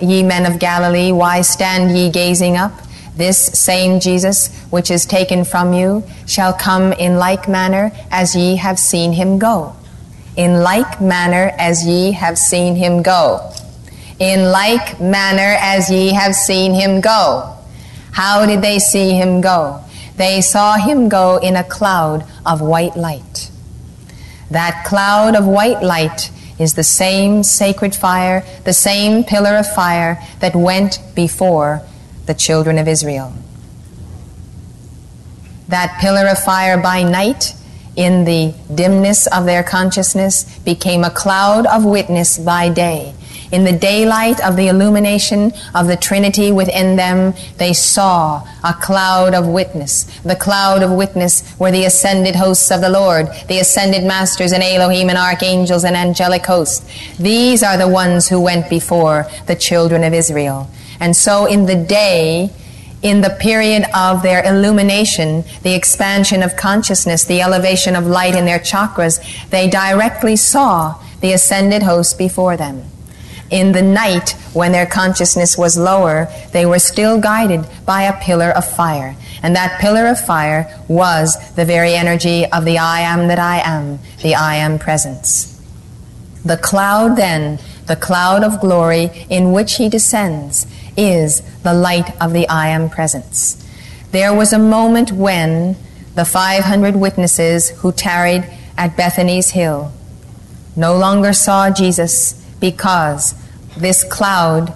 Ye 0.00 0.22
men 0.22 0.50
of 0.50 0.58
Galilee, 0.58 1.12
why 1.12 1.42
stand 1.42 1.96
ye 1.96 2.10
gazing 2.10 2.56
up? 2.56 2.72
This 3.16 3.38
same 3.38 4.00
Jesus, 4.00 4.48
which 4.70 4.90
is 4.90 5.04
taken 5.04 5.44
from 5.44 5.74
you, 5.74 6.02
shall 6.26 6.54
come 6.54 6.92
in 6.94 7.16
like 7.16 7.48
manner 7.48 7.92
as 8.10 8.34
ye 8.34 8.56
have 8.56 8.78
seen 8.78 9.12
him 9.12 9.38
go. 9.38 9.76
In 10.36 10.62
like 10.62 11.00
manner 11.02 11.52
as 11.58 11.84
ye 11.84 12.12
have 12.12 12.38
seen 12.38 12.76
him 12.76 13.02
go 13.02 13.52
in 14.20 14.52
like 14.52 15.00
manner 15.00 15.56
as 15.58 15.90
ye 15.90 16.12
have 16.12 16.34
seen 16.34 16.74
him 16.74 17.00
go. 17.00 17.56
How 18.12 18.44
did 18.44 18.60
they 18.60 18.78
see 18.78 19.12
him 19.12 19.40
go? 19.40 19.82
They 20.16 20.42
saw 20.42 20.74
him 20.74 21.08
go 21.08 21.38
in 21.38 21.56
a 21.56 21.64
cloud 21.64 22.26
of 22.44 22.60
white 22.60 22.96
light. 22.96 23.50
That 24.50 24.84
cloud 24.86 25.34
of 25.34 25.46
white 25.46 25.82
light 25.82 26.30
is 26.58 26.74
the 26.74 26.84
same 26.84 27.42
sacred 27.42 27.94
fire, 27.94 28.44
the 28.64 28.74
same 28.74 29.24
pillar 29.24 29.56
of 29.56 29.72
fire 29.72 30.22
that 30.40 30.54
went 30.54 30.98
before 31.14 31.80
the 32.26 32.34
children 32.34 32.76
of 32.76 32.86
Israel. 32.86 33.32
That 35.68 35.98
pillar 36.00 36.26
of 36.28 36.44
fire 36.44 36.76
by 36.76 37.04
night, 37.04 37.54
in 37.96 38.24
the 38.24 38.52
dimness 38.74 39.26
of 39.28 39.46
their 39.46 39.62
consciousness, 39.62 40.58
became 40.58 41.04
a 41.04 41.10
cloud 41.10 41.64
of 41.64 41.86
witness 41.86 42.36
by 42.38 42.68
day 42.68 43.14
in 43.52 43.64
the 43.64 43.72
daylight 43.72 44.40
of 44.44 44.56
the 44.56 44.68
illumination 44.68 45.52
of 45.74 45.86
the 45.86 45.96
Trinity 45.96 46.52
within 46.52 46.96
them, 46.96 47.34
they 47.58 47.72
saw 47.72 48.46
a 48.62 48.72
cloud 48.74 49.34
of 49.34 49.46
witness. 49.46 50.04
The 50.20 50.36
cloud 50.36 50.82
of 50.82 50.90
witness 50.92 51.42
were 51.58 51.72
the 51.72 51.84
ascended 51.84 52.36
hosts 52.36 52.70
of 52.70 52.80
the 52.80 52.90
Lord, 52.90 53.26
the 53.48 53.58
ascended 53.58 54.04
masters 54.04 54.52
and 54.52 54.62
Elohim 54.62 55.08
and 55.08 55.18
archangels 55.18 55.84
and 55.84 55.96
angelic 55.96 56.46
hosts. 56.46 56.86
These 57.18 57.62
are 57.62 57.76
the 57.76 57.88
ones 57.88 58.28
who 58.28 58.40
went 58.40 58.70
before 58.70 59.26
the 59.46 59.56
children 59.56 60.04
of 60.04 60.14
Israel. 60.14 60.68
And 61.00 61.16
so 61.16 61.46
in 61.46 61.66
the 61.66 61.76
day, 61.76 62.50
in 63.02 63.22
the 63.22 63.30
period 63.40 63.84
of 63.94 64.22
their 64.22 64.44
illumination, 64.44 65.42
the 65.62 65.74
expansion 65.74 66.42
of 66.42 66.56
consciousness, 66.56 67.24
the 67.24 67.40
elevation 67.40 67.96
of 67.96 68.06
light 68.06 68.34
in 68.34 68.44
their 68.44 68.58
chakras, 68.58 69.18
they 69.48 69.68
directly 69.68 70.36
saw 70.36 71.02
the 71.20 71.32
ascended 71.32 71.82
host 71.82 72.18
before 72.18 72.56
them. 72.56 72.84
In 73.50 73.72
the 73.72 73.82
night, 73.82 74.30
when 74.52 74.70
their 74.70 74.86
consciousness 74.86 75.58
was 75.58 75.76
lower, 75.76 76.28
they 76.52 76.64
were 76.64 76.78
still 76.78 77.20
guided 77.20 77.66
by 77.84 78.02
a 78.02 78.20
pillar 78.20 78.50
of 78.50 78.64
fire. 78.64 79.16
And 79.42 79.56
that 79.56 79.80
pillar 79.80 80.06
of 80.06 80.24
fire 80.24 80.72
was 80.86 81.36
the 81.54 81.64
very 81.64 81.94
energy 81.94 82.46
of 82.46 82.64
the 82.64 82.78
I 82.78 83.00
am 83.00 83.26
that 83.26 83.40
I 83.40 83.58
am, 83.58 83.98
the 84.22 84.36
I 84.36 84.56
am 84.56 84.78
presence. 84.78 85.60
The 86.44 86.56
cloud 86.56 87.16
then, 87.16 87.58
the 87.86 87.96
cloud 87.96 88.44
of 88.44 88.60
glory 88.60 89.26
in 89.28 89.52
which 89.52 89.76
he 89.76 89.88
descends, 89.88 90.66
is 90.96 91.42
the 91.62 91.74
light 91.74 92.10
of 92.22 92.32
the 92.32 92.48
I 92.48 92.68
am 92.68 92.88
presence. 92.88 93.66
There 94.12 94.34
was 94.34 94.52
a 94.52 94.58
moment 94.58 95.10
when 95.12 95.76
the 96.14 96.24
500 96.24 96.96
witnesses 96.96 97.70
who 97.70 97.92
tarried 97.92 98.44
at 98.76 98.96
Bethany's 98.96 99.50
hill 99.50 99.92
no 100.76 100.96
longer 100.96 101.32
saw 101.32 101.70
Jesus 101.70 102.39
because 102.60 103.34
this 103.76 104.04
cloud 104.04 104.74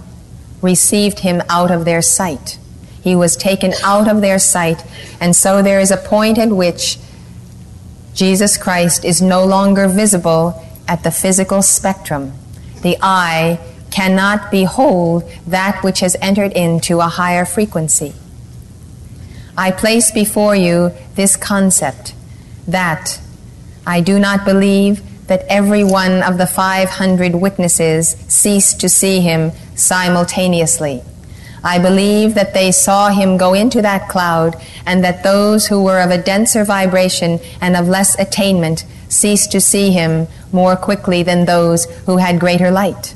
received 0.62 1.20
him 1.20 1.42
out 1.48 1.70
of 1.70 1.84
their 1.84 2.02
sight. 2.02 2.58
He 3.02 3.14
was 3.14 3.36
taken 3.36 3.74
out 3.84 4.08
of 4.08 4.22
their 4.22 4.38
sight, 4.38 4.82
and 5.20 5.36
so 5.36 5.62
there 5.62 5.78
is 5.78 5.90
a 5.90 5.98
point 5.98 6.38
at 6.38 6.48
which 6.48 6.98
Jesus 8.14 8.56
Christ 8.56 9.04
is 9.04 9.20
no 9.20 9.44
longer 9.44 9.88
visible 9.88 10.64
at 10.88 11.02
the 11.02 11.10
physical 11.10 11.60
spectrum. 11.60 12.32
The 12.82 12.96
eye 13.02 13.58
cannot 13.90 14.50
behold 14.50 15.30
that 15.46 15.82
which 15.84 16.00
has 16.00 16.16
entered 16.20 16.52
into 16.52 17.00
a 17.00 17.08
higher 17.08 17.44
frequency. 17.44 18.14
I 19.56 19.70
place 19.70 20.10
before 20.10 20.56
you 20.56 20.92
this 21.14 21.36
concept 21.36 22.14
that 22.66 23.20
I 23.86 24.00
do 24.00 24.18
not 24.18 24.44
believe 24.44 25.02
that 25.26 25.44
every 25.48 25.84
one 25.84 26.22
of 26.22 26.38
the 26.38 26.46
500 26.46 27.34
witnesses 27.34 28.16
ceased 28.28 28.80
to 28.80 28.88
see 28.88 29.20
him 29.20 29.52
simultaneously. 29.74 31.02
I 31.62 31.78
believe 31.78 32.34
that 32.34 32.52
they 32.52 32.72
saw 32.72 33.08
him 33.08 33.38
go 33.38 33.54
into 33.54 33.80
that 33.80 34.10
cloud, 34.10 34.54
and 34.84 35.02
that 35.02 35.22
those 35.22 35.66
who 35.66 35.82
were 35.82 36.00
of 36.00 36.10
a 36.10 36.22
denser 36.22 36.62
vibration 36.62 37.40
and 37.60 37.74
of 37.74 37.88
less 37.88 38.18
attainment 38.18 38.84
ceased 39.08 39.50
to 39.52 39.60
see 39.60 39.90
him 39.90 40.26
more 40.52 40.76
quickly 40.76 41.22
than 41.22 41.46
those 41.46 41.86
who 42.04 42.18
had 42.18 42.38
greater 42.38 42.70
light. 42.70 43.14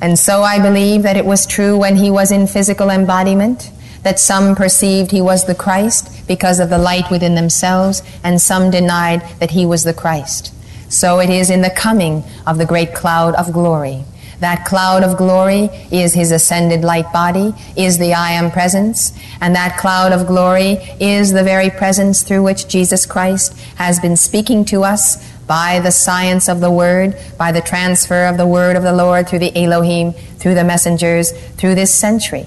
And 0.00 0.18
so 0.18 0.42
I 0.42 0.58
believe 0.60 1.02
that 1.02 1.18
it 1.18 1.26
was 1.26 1.46
true 1.46 1.76
when 1.76 1.96
he 1.96 2.10
was 2.10 2.32
in 2.32 2.46
physical 2.46 2.88
embodiment, 2.88 3.70
that 4.02 4.18
some 4.18 4.54
perceived 4.54 5.10
he 5.10 5.20
was 5.20 5.46
the 5.46 5.54
Christ 5.54 6.26
because 6.26 6.58
of 6.58 6.70
the 6.70 6.78
light 6.78 7.10
within 7.10 7.34
themselves, 7.34 8.02
and 8.24 8.40
some 8.40 8.70
denied 8.70 9.22
that 9.38 9.52
he 9.52 9.64
was 9.66 9.84
the 9.84 9.94
Christ. 9.94 10.52
So 10.88 11.20
it 11.20 11.30
is 11.30 11.50
in 11.50 11.62
the 11.62 11.70
coming 11.70 12.24
of 12.46 12.58
the 12.58 12.66
great 12.66 12.94
cloud 12.94 13.34
of 13.34 13.52
glory. 13.52 14.04
That 14.40 14.64
cloud 14.64 15.04
of 15.04 15.16
glory 15.16 15.70
is 15.92 16.14
his 16.14 16.32
ascended 16.32 16.82
light 16.82 17.12
body, 17.12 17.54
is 17.76 17.98
the 17.98 18.12
I 18.12 18.32
am 18.32 18.50
presence, 18.50 19.16
and 19.40 19.54
that 19.54 19.78
cloud 19.78 20.10
of 20.10 20.26
glory 20.26 20.78
is 20.98 21.32
the 21.32 21.44
very 21.44 21.70
presence 21.70 22.24
through 22.24 22.42
which 22.42 22.66
Jesus 22.66 23.06
Christ 23.06 23.56
has 23.76 24.00
been 24.00 24.16
speaking 24.16 24.64
to 24.64 24.82
us 24.82 25.30
by 25.46 25.78
the 25.78 25.92
science 25.92 26.48
of 26.48 26.60
the 26.60 26.72
Word, 26.72 27.16
by 27.38 27.52
the 27.52 27.60
transfer 27.60 28.26
of 28.26 28.36
the 28.36 28.46
Word 28.46 28.74
of 28.74 28.82
the 28.82 28.92
Lord 28.92 29.28
through 29.28 29.38
the 29.38 29.56
Elohim, 29.56 30.12
through 30.12 30.56
the 30.56 30.64
messengers, 30.64 31.30
through 31.52 31.76
this 31.76 31.94
century. 31.94 32.46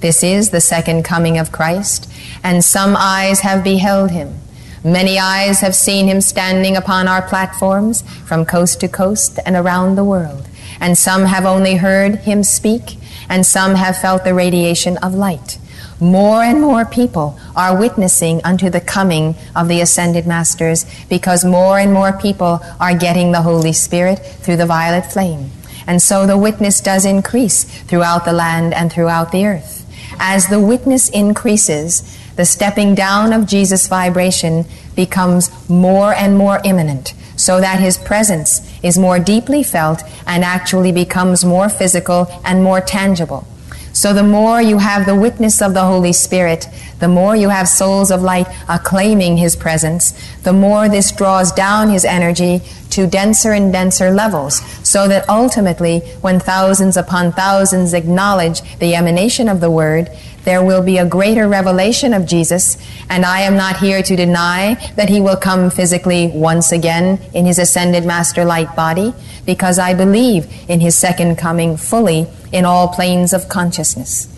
This 0.00 0.22
is 0.22 0.48
the 0.48 0.62
second 0.62 1.04
coming 1.04 1.36
of 1.36 1.52
Christ, 1.52 2.10
and 2.42 2.64
some 2.64 2.96
eyes 2.96 3.40
have 3.40 3.62
beheld 3.62 4.10
him. 4.10 4.34
Many 4.82 5.18
eyes 5.18 5.60
have 5.60 5.74
seen 5.74 6.06
him 6.06 6.22
standing 6.22 6.74
upon 6.74 7.06
our 7.06 7.20
platforms 7.20 8.02
from 8.24 8.46
coast 8.46 8.80
to 8.80 8.88
coast 8.88 9.38
and 9.44 9.54
around 9.54 9.96
the 9.96 10.04
world, 10.04 10.48
and 10.80 10.96
some 10.96 11.26
have 11.26 11.44
only 11.44 11.76
heard 11.76 12.20
him 12.20 12.42
speak, 12.42 12.96
and 13.28 13.44
some 13.44 13.74
have 13.74 13.98
felt 13.98 14.24
the 14.24 14.32
radiation 14.32 14.96
of 14.98 15.12
light. 15.12 15.58
More 16.00 16.42
and 16.42 16.62
more 16.62 16.86
people 16.86 17.38
are 17.54 17.78
witnessing 17.78 18.40
unto 18.42 18.70
the 18.70 18.80
coming 18.80 19.34
of 19.54 19.68
the 19.68 19.82
ascended 19.82 20.26
masters 20.26 20.86
because 21.10 21.44
more 21.44 21.78
and 21.78 21.92
more 21.92 22.14
people 22.14 22.62
are 22.80 22.96
getting 22.96 23.32
the 23.32 23.42
Holy 23.42 23.74
Spirit 23.74 24.16
through 24.16 24.56
the 24.56 24.64
violet 24.64 25.12
flame. 25.12 25.50
And 25.86 26.00
so 26.00 26.26
the 26.26 26.38
witness 26.38 26.80
does 26.80 27.04
increase 27.04 27.64
throughout 27.64 28.24
the 28.24 28.32
land 28.32 28.72
and 28.72 28.90
throughout 28.90 29.30
the 29.30 29.44
earth. 29.44 29.79
As 30.22 30.48
the 30.48 30.60
witness 30.60 31.08
increases, 31.08 32.18
the 32.36 32.44
stepping 32.44 32.94
down 32.94 33.32
of 33.32 33.46
Jesus' 33.46 33.88
vibration 33.88 34.66
becomes 34.94 35.50
more 35.68 36.12
and 36.12 36.36
more 36.36 36.60
imminent 36.62 37.14
so 37.36 37.58
that 37.58 37.80
his 37.80 37.96
presence 37.96 38.60
is 38.82 38.98
more 38.98 39.18
deeply 39.18 39.62
felt 39.62 40.02
and 40.26 40.44
actually 40.44 40.92
becomes 40.92 41.42
more 41.42 41.70
physical 41.70 42.30
and 42.44 42.62
more 42.62 42.82
tangible. 42.82 43.46
So 43.92 44.12
the 44.12 44.22
more 44.22 44.62
you 44.62 44.78
have 44.78 45.04
the 45.04 45.16
witness 45.16 45.60
of 45.60 45.74
the 45.74 45.84
Holy 45.84 46.12
Spirit, 46.12 46.68
the 47.00 47.08
more 47.08 47.34
you 47.34 47.48
have 47.48 47.68
souls 47.68 48.10
of 48.10 48.22
light 48.22 48.46
acclaiming 48.68 49.36
His 49.36 49.56
presence, 49.56 50.14
the 50.42 50.52
more 50.52 50.88
this 50.88 51.10
draws 51.10 51.50
down 51.52 51.90
His 51.90 52.04
energy 52.04 52.62
to 52.90 53.06
denser 53.06 53.52
and 53.52 53.72
denser 53.72 54.10
levels, 54.10 54.60
so 54.86 55.08
that 55.08 55.28
ultimately, 55.28 56.00
when 56.20 56.40
thousands 56.40 56.96
upon 56.96 57.32
thousands 57.32 57.94
acknowledge 57.94 58.62
the 58.78 58.94
emanation 58.94 59.48
of 59.48 59.60
the 59.60 59.70
Word, 59.70 60.10
there 60.44 60.64
will 60.64 60.82
be 60.82 60.98
a 60.98 61.06
greater 61.06 61.48
revelation 61.48 62.14
of 62.14 62.26
Jesus, 62.26 62.76
and 63.08 63.24
I 63.24 63.40
am 63.40 63.56
not 63.56 63.76
here 63.76 64.02
to 64.02 64.16
deny 64.16 64.74
that 64.96 65.08
He 65.08 65.20
will 65.20 65.36
come 65.36 65.70
physically 65.70 66.28
once 66.28 66.72
again 66.72 67.20
in 67.34 67.46
His 67.46 67.58
ascended 67.58 68.04
Master 68.04 68.44
Light 68.44 68.74
body, 68.74 69.14
because 69.44 69.78
I 69.78 69.94
believe 69.94 70.46
in 70.68 70.80
His 70.80 70.96
second 70.96 71.36
coming 71.36 71.76
fully 71.76 72.26
in 72.52 72.64
all 72.64 72.88
planes 72.88 73.32
of 73.32 73.48
consciousness. 73.48 74.28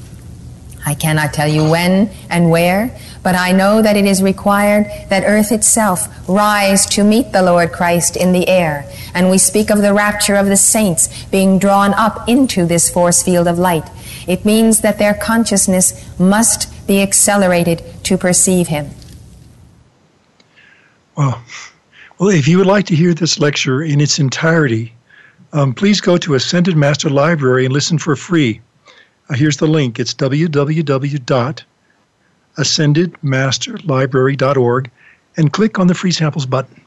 I 0.85 0.95
cannot 0.95 1.33
tell 1.33 1.47
you 1.47 1.71
when 1.71 2.11
and 2.29 2.51
where, 2.51 2.99
but 3.23 3.37
I 3.37 3.53
know 3.53 3.83
that 3.83 3.97
it 3.97 4.05
is 4.05 4.23
required 4.23 4.87
that 5.09 5.25
earth 5.25 5.53
itself 5.53 6.09
rise 6.29 6.87
to 6.87 7.05
meet 7.05 7.33
the 7.33 7.43
Lord 7.43 7.73
Christ 7.73 8.17
in 8.17 8.33
the 8.33 8.49
air. 8.49 8.85
And 9.15 9.31
we 9.31 9.39
speak 9.39 9.71
of 9.71 9.83
the 9.83 9.95
rapture 9.95 10.35
of 10.35 10.47
the 10.47 10.57
saints 10.57 11.25
being 11.27 11.59
drawn 11.59 11.95
up 11.95 12.29
into 12.29 12.67
this 12.67 12.91
force 12.91 13.23
field 13.23 13.47
of 13.47 13.59
light. 13.59 13.89
It 14.27 14.45
means 14.45 14.81
that 14.81 14.99
their 14.99 15.15
consciousness 15.15 16.19
must 16.19 16.69
be 16.87 17.01
accelerated 17.01 17.83
to 18.05 18.19
perceive 18.19 18.69
Him. 18.69 18.91
Well, 21.17 21.43
well, 22.19 22.31
if 22.31 22.49
you 22.49 22.59
would 22.59 22.67
like 22.67 22.87
to 22.87 22.97
hear 22.97 23.15
this 23.15 23.39
lecture 23.39 23.83
in 23.83 24.01
its 24.01 24.19
entirety, 24.19 24.95
um, 25.53 25.75
please 25.75 26.01
go 26.01 26.17
to 26.19 26.35
Ascended 26.35 26.77
Master 26.77 27.11
Library 27.11 27.65
and 27.65 27.75
listen 27.75 27.99
for 27.99 28.17
free. 28.17 28.61
Uh, 29.29 29.35
here's 29.35 29.59
the 29.59 29.67
link 29.67 30.01
it's 30.01 30.15
www.ascendedmasterlibrary.org 32.57 34.91
and 35.37 35.53
click 35.53 35.79
on 35.79 35.87
the 35.87 35.95
free 35.95 36.13
samples 36.13 36.47
button. 36.47 36.81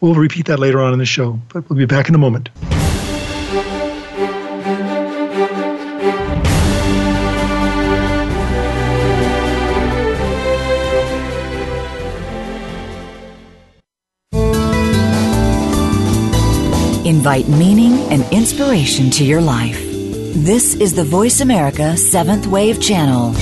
We'll 0.00 0.14
repeat 0.14 0.46
that 0.46 0.58
later 0.58 0.80
on 0.80 0.92
in 0.92 0.98
the 0.98 1.06
show, 1.06 1.38
but 1.52 1.68
we'll 1.68 1.78
be 1.78 1.86
back 1.86 2.08
in 2.08 2.14
a 2.14 2.18
moment. 2.18 2.48
Invite 17.04 17.48
meaning 17.48 17.92
and 18.10 18.24
inspiration 18.32 19.10
to 19.10 19.24
your 19.24 19.42
life. 19.42 19.78
This 20.32 20.74
is 20.74 20.94
the 20.94 21.04
Voice 21.04 21.40
America 21.40 21.96
Seventh 21.96 22.46
Wave 22.46 22.80
Channel. 22.80 23.34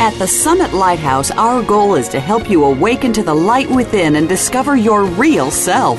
At 0.00 0.14
the 0.14 0.26
Summit 0.26 0.72
Lighthouse, 0.72 1.30
our 1.30 1.62
goal 1.62 1.94
is 1.94 2.08
to 2.08 2.20
help 2.20 2.48
you 2.48 2.64
awaken 2.64 3.12
to 3.12 3.22
the 3.22 3.34
light 3.34 3.68
within 3.68 4.16
and 4.16 4.26
discover 4.26 4.74
your 4.74 5.04
real 5.04 5.50
self. 5.50 5.98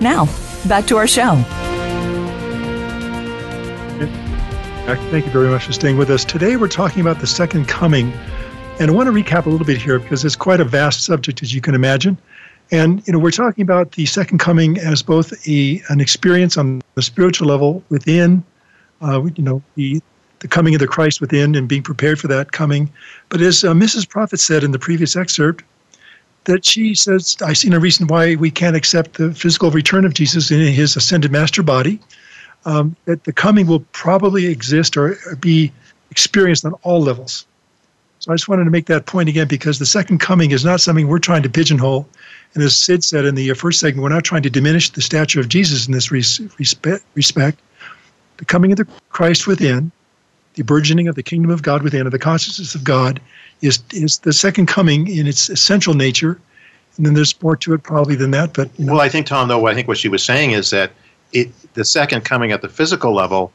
Now, 0.00 0.26
back 0.68 0.86
to 0.86 0.96
our 0.98 1.08
show. 1.08 1.34
Thank 5.10 5.26
you 5.26 5.32
very 5.32 5.48
much 5.48 5.64
for 5.64 5.72
staying 5.72 5.96
with 5.96 6.10
us. 6.10 6.24
Today 6.24 6.54
we're 6.54 6.68
talking 6.68 7.00
about 7.00 7.18
the 7.18 7.26
second 7.26 7.66
coming. 7.66 8.12
And 8.78 8.88
I 8.88 8.94
want 8.94 9.08
to 9.08 9.12
recap 9.12 9.46
a 9.46 9.50
little 9.50 9.66
bit 9.66 9.78
here 9.78 9.98
because 9.98 10.24
it's 10.24 10.36
quite 10.36 10.60
a 10.60 10.64
vast 10.64 11.02
subject, 11.02 11.42
as 11.42 11.52
you 11.52 11.60
can 11.60 11.74
imagine. 11.74 12.16
And 12.70 13.04
you 13.04 13.14
know, 13.14 13.18
we're 13.18 13.32
talking 13.32 13.62
about 13.62 13.90
the 13.92 14.06
second 14.06 14.38
coming 14.38 14.78
as 14.78 15.02
both 15.02 15.32
a 15.48 15.82
an 15.88 16.00
experience 16.00 16.56
on 16.56 16.82
the 16.94 17.02
spiritual 17.02 17.48
level 17.48 17.82
within, 17.88 18.44
uh, 19.02 19.24
you 19.34 19.42
know, 19.42 19.60
the 19.74 20.00
the 20.40 20.48
coming 20.48 20.74
of 20.74 20.80
the 20.80 20.88
Christ 20.88 21.20
within 21.20 21.54
and 21.54 21.68
being 21.68 21.82
prepared 21.82 22.18
for 22.18 22.28
that 22.28 22.52
coming. 22.52 22.90
But 23.28 23.40
as 23.40 23.62
uh, 23.62 23.72
Mrs. 23.72 24.08
Prophet 24.08 24.40
said 24.40 24.64
in 24.64 24.72
the 24.72 24.78
previous 24.78 25.16
excerpt, 25.16 25.64
that 26.44 26.64
she 26.64 26.94
says, 26.94 27.36
I 27.44 27.52
see 27.52 27.68
no 27.68 27.78
reason 27.78 28.06
why 28.06 28.34
we 28.34 28.50
can't 28.50 28.76
accept 28.76 29.14
the 29.14 29.32
physical 29.34 29.70
return 29.70 30.04
of 30.04 30.14
Jesus 30.14 30.50
in 30.50 30.60
his 30.60 30.96
ascended 30.96 31.30
master 31.30 31.62
body. 31.62 32.00
Um, 32.66 32.94
that 33.06 33.24
the 33.24 33.32
coming 33.32 33.66
will 33.66 33.80
probably 33.92 34.46
exist 34.46 34.96
or 34.96 35.16
be 35.40 35.72
experienced 36.10 36.64
on 36.66 36.74
all 36.82 37.00
levels. 37.00 37.46
So 38.18 38.32
I 38.32 38.34
just 38.34 38.48
wanted 38.48 38.64
to 38.64 38.70
make 38.70 38.84
that 38.86 39.06
point 39.06 39.30
again 39.30 39.48
because 39.48 39.78
the 39.78 39.86
second 39.86 40.18
coming 40.18 40.50
is 40.50 40.62
not 40.62 40.82
something 40.82 41.08
we're 41.08 41.20
trying 41.20 41.42
to 41.42 41.48
pigeonhole. 41.48 42.06
And 42.52 42.62
as 42.62 42.76
Sid 42.76 43.02
said 43.02 43.24
in 43.24 43.34
the 43.34 43.54
first 43.54 43.80
segment, 43.80 44.02
we're 44.02 44.10
not 44.10 44.24
trying 44.24 44.42
to 44.42 44.50
diminish 44.50 44.90
the 44.90 45.00
stature 45.00 45.40
of 45.40 45.48
Jesus 45.48 45.86
in 45.86 45.92
this 45.92 46.10
respect. 46.10 47.58
The 48.36 48.44
coming 48.44 48.72
of 48.72 48.78
the 48.78 48.86
Christ 49.08 49.46
within, 49.46 49.90
the 50.54 50.62
burgeoning 50.62 51.08
of 51.08 51.14
the 51.14 51.22
kingdom 51.22 51.50
of 51.50 51.62
God 51.62 51.82
within, 51.82 52.06
of 52.06 52.12
the 52.12 52.18
consciousness 52.18 52.74
of 52.74 52.84
God, 52.84 53.20
is 53.60 53.82
is 53.92 54.18
the 54.18 54.32
second 54.32 54.66
coming 54.66 55.08
in 55.08 55.26
its 55.26 55.48
essential 55.48 55.94
nature. 55.94 56.40
And 56.96 57.06
then 57.06 57.14
there's 57.14 57.40
more 57.42 57.56
to 57.56 57.72
it 57.72 57.82
probably 57.82 58.16
than 58.16 58.32
that. 58.32 58.52
But 58.52 58.70
you 58.78 58.86
know. 58.86 58.94
well, 58.94 59.00
I 59.00 59.08
think 59.08 59.26
Tom, 59.26 59.48
though, 59.48 59.66
I 59.66 59.74
think 59.74 59.88
what 59.88 59.98
she 59.98 60.08
was 60.08 60.22
saying 60.22 60.52
is 60.52 60.70
that 60.70 60.90
it, 61.32 61.50
the 61.74 61.84
second 61.84 62.24
coming 62.24 62.52
at 62.52 62.62
the 62.62 62.68
physical 62.68 63.14
level 63.14 63.52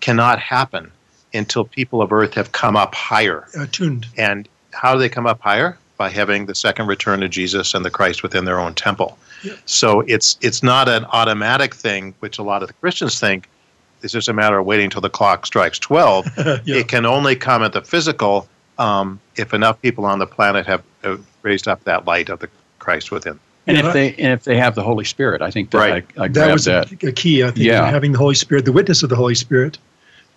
cannot 0.00 0.38
happen 0.38 0.90
until 1.34 1.64
people 1.64 2.00
of 2.00 2.12
Earth 2.12 2.34
have 2.34 2.52
come 2.52 2.76
up 2.76 2.94
higher. 2.94 3.46
Uh, 3.56 3.62
Attuned. 3.62 4.06
And 4.16 4.48
how 4.72 4.94
do 4.94 5.00
they 5.00 5.08
come 5.08 5.26
up 5.26 5.40
higher? 5.40 5.78
By 5.96 6.10
having 6.10 6.46
the 6.46 6.54
second 6.54 6.86
return 6.86 7.22
of 7.22 7.30
Jesus 7.30 7.74
and 7.74 7.84
the 7.84 7.90
Christ 7.90 8.22
within 8.22 8.44
their 8.44 8.60
own 8.60 8.74
temple. 8.74 9.18
So 9.64 10.00
it's 10.02 10.36
it's 10.40 10.62
not 10.62 10.88
an 10.88 11.04
automatic 11.06 11.74
thing, 11.74 12.14
which 12.20 12.38
a 12.38 12.42
lot 12.42 12.62
of 12.62 12.68
the 12.68 12.74
Christians 12.74 13.18
think. 13.20 13.48
It's 14.06 14.12
just 14.12 14.28
a 14.28 14.32
matter 14.32 14.58
of 14.58 14.64
waiting 14.64 14.84
until 14.84 15.02
the 15.02 15.10
clock 15.10 15.44
strikes 15.46 15.78
twelve. 15.78 16.26
It 16.66 16.88
can 16.88 17.04
only 17.04 17.36
come 17.36 17.62
at 17.62 17.72
the 17.72 17.82
physical 17.82 18.48
um, 18.78 19.20
if 19.36 19.54
enough 19.54 19.80
people 19.82 20.04
on 20.04 20.18
the 20.18 20.26
planet 20.26 20.66
have, 20.66 20.82
have 21.02 21.24
raised 21.42 21.68
up 21.68 21.84
that 21.84 22.06
light 22.06 22.28
of 22.28 22.40
the 22.40 22.48
Christ 22.78 23.10
within. 23.10 23.38
And 23.66 23.76
yeah, 23.76 23.86
if 23.86 23.92
they 23.92 24.14
and 24.14 24.32
if 24.32 24.44
they 24.44 24.56
have 24.56 24.76
the 24.76 24.82
Holy 24.82 25.04
Spirit, 25.04 25.42
I 25.42 25.50
think 25.50 25.70
that 25.70 25.78
right. 25.78 26.06
I, 26.16 26.24
I 26.24 26.28
that 26.28 26.52
was 26.52 26.66
that. 26.66 27.02
A, 27.02 27.08
a, 27.08 27.12
key. 27.12 27.42
I 27.42 27.50
think 27.50 27.66
yeah. 27.66 27.90
having 27.90 28.12
the 28.12 28.18
Holy 28.18 28.36
Spirit, 28.36 28.64
the 28.64 28.72
witness 28.72 29.02
of 29.02 29.10
the 29.10 29.16
Holy 29.16 29.34
Spirit, 29.34 29.76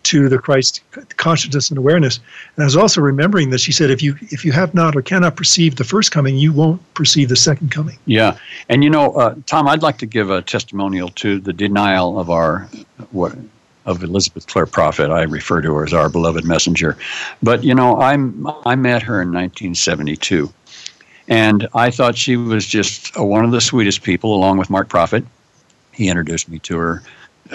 to 0.04 0.30
the 0.30 0.40
Christ 0.40 0.82
consciousness 1.18 1.70
and 1.70 1.78
awareness. 1.78 2.20
And 2.56 2.64
I 2.64 2.66
was 2.66 2.76
also 2.76 3.02
remembering 3.02 3.52
that 3.52 3.60
she 3.60 3.72
said, 3.72 3.92
if 3.92 4.02
you 4.02 4.16
if 4.22 4.44
you 4.44 4.52
have 4.54 4.74
not 4.74 4.96
or 4.96 5.04
cannot 5.04 5.36
perceive 5.36 5.76
the 5.76 5.84
first 5.84 6.12
coming, 6.12 6.38
you 6.38 6.52
won't 6.52 6.82
perceive 6.96 7.30
the 7.30 7.36
second 7.36 7.70
coming. 7.70 8.00
Yeah, 8.06 8.36
and 8.68 8.84
you 8.84 8.90
know, 8.90 9.12
uh, 9.12 9.36
Tom, 9.46 9.68
I'd 9.68 9.84
like 9.84 10.00
to 10.00 10.08
give 10.08 10.32
a 10.32 10.42
testimonial 10.42 11.10
to 11.10 11.40
the 11.40 11.54
denial 11.54 12.20
of 12.20 12.32
our 12.32 12.68
what 13.12 13.36
of 13.90 14.04
Elizabeth 14.04 14.48
Clare 14.48 14.66
Prophet. 14.66 15.10
I 15.10 15.24
refer 15.24 15.62
to 15.62 15.74
her 15.76 15.84
as 15.84 15.94
our 15.94 16.10
beloved 16.10 16.46
messenger. 16.46 16.98
But 17.42 17.64
you 17.64 17.74
know, 17.74 18.00
I'm 18.00 18.48
I 18.66 18.76
met 18.76 19.02
her 19.04 19.22
in 19.22 19.30
1972. 19.30 20.54
And 21.28 21.68
I 21.76 21.92
thought 21.92 22.18
she 22.18 22.38
was 22.38 22.66
just 22.66 23.16
one 23.18 23.46
of 23.46 23.52
the 23.52 23.62
sweetest 23.62 24.02
people, 24.02 24.34
along 24.34 24.58
with 24.58 24.70
Mark 24.70 24.90
Prophet. 24.90 25.24
He 25.92 26.10
introduced 26.10 26.50
me 26.50 26.58
to 26.60 26.78
her 26.78 27.04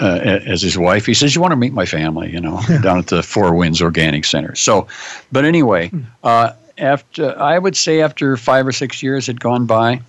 uh, 0.01 0.19
as 0.23 0.61
his 0.61 0.77
wife. 0.77 1.05
He 1.05 1.13
says, 1.13 1.35
"You 1.35 1.41
want 1.41 1.51
to 1.51 1.57
meet 1.57 1.73
my 1.73 1.85
family?" 1.85 2.31
You 2.31 2.39
know, 2.39 2.61
down 2.81 2.99
at 2.99 3.07
the 3.07 3.23
Four 3.23 3.53
Winds 3.53 3.81
Organic 3.81 4.25
Center. 4.25 4.55
So, 4.55 4.87
but 5.31 5.45
anyway, 5.45 5.89
hmm. 5.89 6.03
uh, 6.23 6.53
after 6.77 7.37
I 7.39 7.57
would 7.59 7.75
say 7.75 8.01
after 8.01 8.37
five 8.37 8.67
or 8.67 8.71
six 8.71 9.01
years 9.03 9.27
had 9.27 9.39
gone 9.39 9.65
by, 9.65 10.01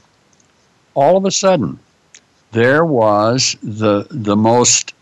all 0.94 1.16
of 1.16 1.24
a 1.24 1.30
sudden, 1.30 1.78
there 2.52 2.84
was 2.84 3.56
the 3.62 4.06
the 4.10 4.36
most. 4.36 4.92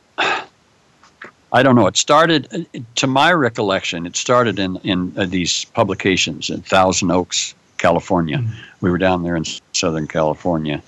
I 1.55 1.63
don't 1.63 1.77
know. 1.77 1.87
It 1.87 1.97
started, 1.97 2.67
to 2.97 3.07
my 3.07 3.33
recollection, 3.33 4.05
it 4.07 4.17
started 4.17 4.59
in 4.59 4.77
in 4.85 5.15
uh, 5.17 5.25
these 5.25 5.65
publications 5.67 6.51
in 6.51 6.61
Thousand 6.61 7.11
Oaks, 7.11 7.55
California. 7.79 8.39
Mm-hmm. 8.39 8.53
We 8.83 8.91
were 8.91 8.99
down 8.99 9.23
there 9.23 9.37
in 9.37 9.45
Southern 9.73 10.07
California, 10.07 10.83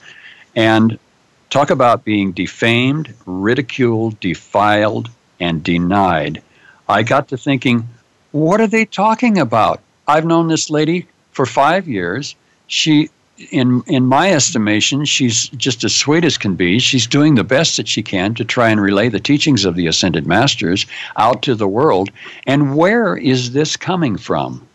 and 0.55 0.99
Talk 1.51 1.71
about 1.71 2.05
being 2.05 2.33
defamed, 2.33 3.15
ridiculed, 3.25 4.19
defiled, 4.21 5.11
and 5.39 5.63
denied. 5.63 6.43
I 6.89 7.03
got 7.03 7.29
to 7.29 7.37
thinking, 7.37 7.89
what 8.33 8.61
are 8.61 8.67
they 8.67 8.85
talking 8.85 9.39
about? 9.39 9.81
I've 10.09 10.27
known 10.27 10.49
this 10.49 10.71
lady 10.71 11.07
for 11.31 11.47
five 11.47 11.89
years. 11.89 12.35
She, 12.67 13.11
in 13.51 13.83
in 13.87 14.07
my 14.07 14.33
estimation, 14.33 15.05
she's 15.05 15.49
just 15.51 15.85
as 15.85 15.95
sweet 15.95 16.25
as 16.25 16.39
can 16.39 16.55
be. 16.55 16.79
She's 16.79 17.07
doing 17.07 17.35
the 17.35 17.45
best 17.45 17.77
that 17.77 17.89
she 17.89 18.03
can 18.03 18.35
to 18.35 18.45
try 18.45 18.71
and 18.71 18.81
relay 18.81 19.09
the 19.09 19.21
teachings 19.21 19.65
of 19.65 19.77
the 19.77 19.87
ascended 19.87 20.27
masters 20.27 20.87
out 21.17 21.43
to 21.43 21.55
the 21.55 21.69
world. 21.69 22.11
And 22.47 22.77
where 22.77 23.17
is 23.17 23.53
this 23.53 23.77
coming 23.77 24.17
from? 24.17 24.67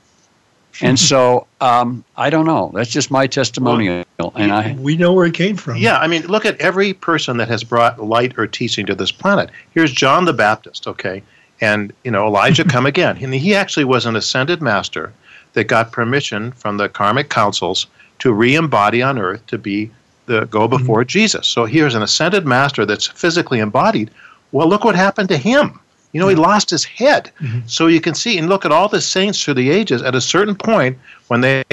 And 0.82 1.00
so 1.00 1.48
um, 1.60 2.04
I 2.18 2.30
don't 2.30 2.46
know. 2.46 2.72
That's 2.74 2.90
just 2.90 3.12
my 3.12 3.28
testimonial, 3.28 4.04
well, 4.20 4.32
and 4.36 4.52
I 4.52 4.74
we 4.80 4.96
know 4.96 5.14
where 5.14 5.26
it 5.26 5.34
came 5.34 5.56
from. 5.56 5.78
Yeah, 5.78 6.00
I 6.00 6.08
mean, 6.08 6.26
look 6.28 6.46
at 6.46 6.60
every 6.60 6.94
person 6.94 7.38
that 7.38 7.50
has 7.50 7.64
brought 7.64 8.02
light 8.02 8.34
or 8.38 8.48
teaching 8.48 8.86
to 8.88 8.96
this 8.96 9.12
planet. 9.12 9.50
Here's 9.74 9.92
John 9.92 10.26
the 10.26 10.34
Baptist, 10.34 10.88
okay, 10.88 11.22
and 11.60 11.94
you 12.04 12.12
know 12.12 12.26
Elijah 12.26 12.64
come 12.68 12.86
again, 12.86 13.18
and 13.22 13.34
he 13.34 13.54
actually 13.54 13.84
was 13.84 14.06
an 14.06 14.16
ascended 14.16 14.62
master 14.62 15.14
that 15.54 15.66
got 15.66 15.92
permission 15.92 16.52
from 16.54 16.78
the 16.78 16.90
karmic 16.90 17.30
councils 17.30 17.88
to 18.22 18.32
re-embody 18.32 19.02
on 19.02 19.18
Earth 19.18 19.46
to 19.48 19.58
be 19.58 19.90
the 20.28 20.46
go 20.46 20.68
mm-hmm. 20.68 20.78
before 20.78 21.02
mm-hmm. 21.02 21.08
Jesus. 21.08 21.48
So 21.48 21.66
here's 21.66 21.96
an 21.96 22.04
ascended 22.04 22.46
master 22.46 22.86
that's 22.86 23.08
physically 23.08 23.60
embodied. 23.60 24.12
Well, 24.52 24.68
look 24.68 24.84
what 24.84 24.96
happened 24.96 25.30
to 25.30 25.38
him. 25.38 25.80
You 26.14 26.20
know, 26.20 26.28
he 26.28 26.36
lost 26.36 26.70
his 26.70 26.84
head. 26.84 27.32
Mm-hmm. 27.40 27.62
So 27.68 27.88
you 27.88 28.00
can 28.00 28.14
see 28.14 28.38
and 28.38 28.48
look 28.48 28.66
at 28.66 28.72
all 28.72 28.88
the 28.88 29.02
saints 29.02 29.44
through 29.44 29.56
the 29.56 29.72
ages. 29.72 30.02
At 30.02 30.14
a 30.14 30.22
certain 30.22 30.56
point, 30.56 30.98
when 31.28 31.42
they 31.42 31.64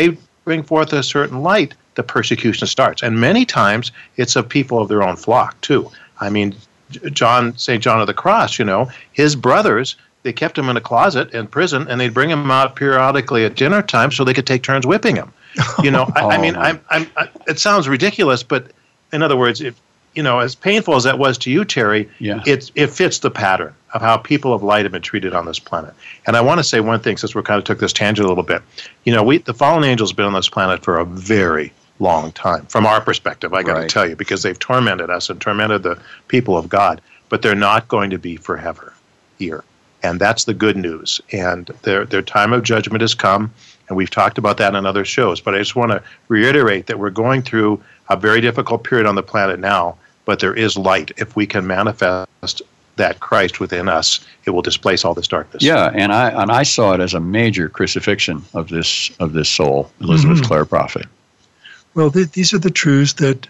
bring 0.45 0.63
forth 0.63 0.93
a 0.93 1.03
certain 1.03 1.43
light, 1.43 1.75
the 1.97 2.03
persecution 2.03 2.67
starts. 2.67 3.03
And 3.03 3.21
many 3.21 3.45
times 3.45 3.93
it's 4.17 4.37
of 4.37 4.49
people 4.49 4.81
of 4.81 4.89
their 4.89 5.03
own 5.03 5.17
flock, 5.17 5.61
too. 5.61 5.91
I 6.21 6.31
mean, 6.31 6.55
John, 7.13 7.59
St. 7.59 7.83
John 7.83 8.01
of 8.01 8.07
the 8.07 8.15
Cross, 8.15 8.59
you 8.59 8.65
know, 8.65 8.91
his 9.13 9.37
brothers, 9.37 9.97
they 10.23 10.33
kept 10.33 10.57
him 10.57 10.69
in 10.69 10.77
a 10.77 10.81
closet 10.81 11.35
in 11.35 11.47
prison 11.47 11.87
and 11.89 12.01
they'd 12.01 12.15
bring 12.15 12.31
him 12.31 12.51
out 12.51 12.77
periodically 12.77 13.45
at 13.45 13.57
dinner 13.57 13.83
time 13.83 14.11
so 14.11 14.25
they 14.25 14.33
could 14.33 14.47
take 14.47 14.63
turns 14.63 14.87
whipping 14.87 15.17
him. 15.17 15.33
You 15.83 15.91
know, 15.91 16.11
I, 16.15 16.23
I 16.23 16.39
mean, 16.39 16.57
oh. 16.57 16.61
I'm, 16.61 16.81
I'm, 16.91 17.11
I, 17.17 17.29
it 17.47 17.59
sounds 17.59 17.89
ridiculous, 17.89 18.43
but 18.43 18.73
in 19.13 19.23
other 19.23 19.37
words, 19.37 19.61
if, 19.61 19.81
you 20.15 20.23
know, 20.23 20.41
as 20.41 20.55
painful 20.55 20.95
as 20.95 21.05
that 21.05 21.19
was 21.19 21.39
to 21.39 21.51
you, 21.51 21.65
Terry, 21.65 22.09
yeah. 22.19 22.43
it, 22.47 22.71
it 22.75 22.89
fits 22.89 23.21
the 23.21 23.31
pattern 23.31 23.75
of 23.95 24.01
how 24.03 24.17
people 24.17 24.53
of 24.53 24.63
light 24.63 24.85
have 24.85 24.93
been 24.93 25.03
treated 25.03 25.35
on 25.35 25.47
this 25.47 25.59
planet. 25.59 25.95
And 26.27 26.37
I 26.37 26.41
want 26.41 26.59
to 26.59 26.65
say 26.65 26.81
one 26.81 27.01
thing, 27.01 27.17
since 27.17 27.35
we 27.35 27.43
kind 27.43 27.59
of 27.59 27.65
took 27.65 27.79
this 27.79 27.93
tangent 27.93 28.27
a 28.27 28.29
little 28.29 28.45
bit. 28.45 28.63
You 29.05 29.13
know, 29.13 29.23
we 29.23 29.39
the 29.39 29.55
fallen 29.55 29.85
angels 29.85 30.11
have 30.11 30.17
been 30.17 30.27
on 30.27 30.33
this 30.33 30.49
planet 30.49 30.83
for 30.83 30.99
a 30.99 31.05
very 31.05 31.73
long 32.01 32.33
time, 32.33 32.67
from 32.67 32.87
our 32.87 33.01
perspective. 33.01 33.55
I 33.55 33.63
got 33.63 33.73
right. 33.73 33.83
to 33.83 33.89
tell 33.89 34.09
you, 34.09 34.17
because 34.17 34.43
they've 34.43 34.59
tormented 34.59 35.11
us 35.11 35.31
and 35.31 35.41
tormented 35.41 35.83
the 35.83 36.01
people 36.29 36.57
of 36.57 36.69
God. 36.69 37.01
But 37.31 37.43
they're 37.43 37.55
not 37.55 37.89
going 37.89 38.09
to 38.11 38.19
be 38.19 38.37
forever 38.37 38.95
here, 39.39 39.63
and 40.03 40.19
that's 40.19 40.45
the 40.45 40.55
good 40.55 40.79
news. 40.79 41.21
And 41.31 41.67
their 41.83 42.07
their 42.07 42.23
time 42.23 42.55
of 42.55 42.63
judgment 42.63 43.03
has 43.03 43.15
come, 43.15 43.53
and 43.89 43.97
we've 43.97 44.11
talked 44.11 44.39
about 44.39 44.57
that 44.59 44.75
in 44.75 44.87
other 44.87 45.05
shows. 45.05 45.41
But 45.41 45.55
I 45.55 45.59
just 45.59 45.77
want 45.77 45.93
to 45.93 46.03
reiterate 46.29 46.87
that 46.87 46.99
we're 46.99 47.11
going 47.11 47.43
through 47.43 47.83
a 48.09 48.17
very 48.17 48.41
difficult 48.41 48.85
period 48.85 49.07
on 49.07 49.15
the 49.15 49.23
planet 49.23 49.59
now. 49.59 49.97
But 50.25 50.41
there 50.41 50.55
is 50.55 50.77
light 50.77 51.11
if 51.17 51.37
we 51.37 51.47
can 51.47 51.67
manifest 51.67 52.63
that 52.97 53.21
Christ 53.21 53.61
within 53.61 53.89
us, 53.89 54.21
it 54.45 54.51
will 54.51 54.63
displace 54.63 55.05
all 55.05 55.15
this 55.15 55.29
darkness. 55.29 55.63
Yeah, 55.63 55.91
and 55.95 56.13
I 56.13 56.31
and 56.31 56.53
I 56.53 56.65
saw 56.65 56.93
it 56.93 57.01
as 57.01 57.15
a 57.15 57.21
major 57.21 57.69
crucifixion 57.69 58.45
of 58.53 58.69
this 58.69 59.11
of 59.21 59.33
this 59.33 59.49
soul, 59.49 59.91
Elizabeth 60.01 60.39
mm-hmm. 60.39 60.47
Clare 60.47 60.65
Prophet. 60.67 61.07
Well, 61.95 62.11
th- 62.11 62.33
these 62.33 62.53
are 62.53 62.59
the 62.59 62.71
truths 62.71 63.15
that 63.15 63.49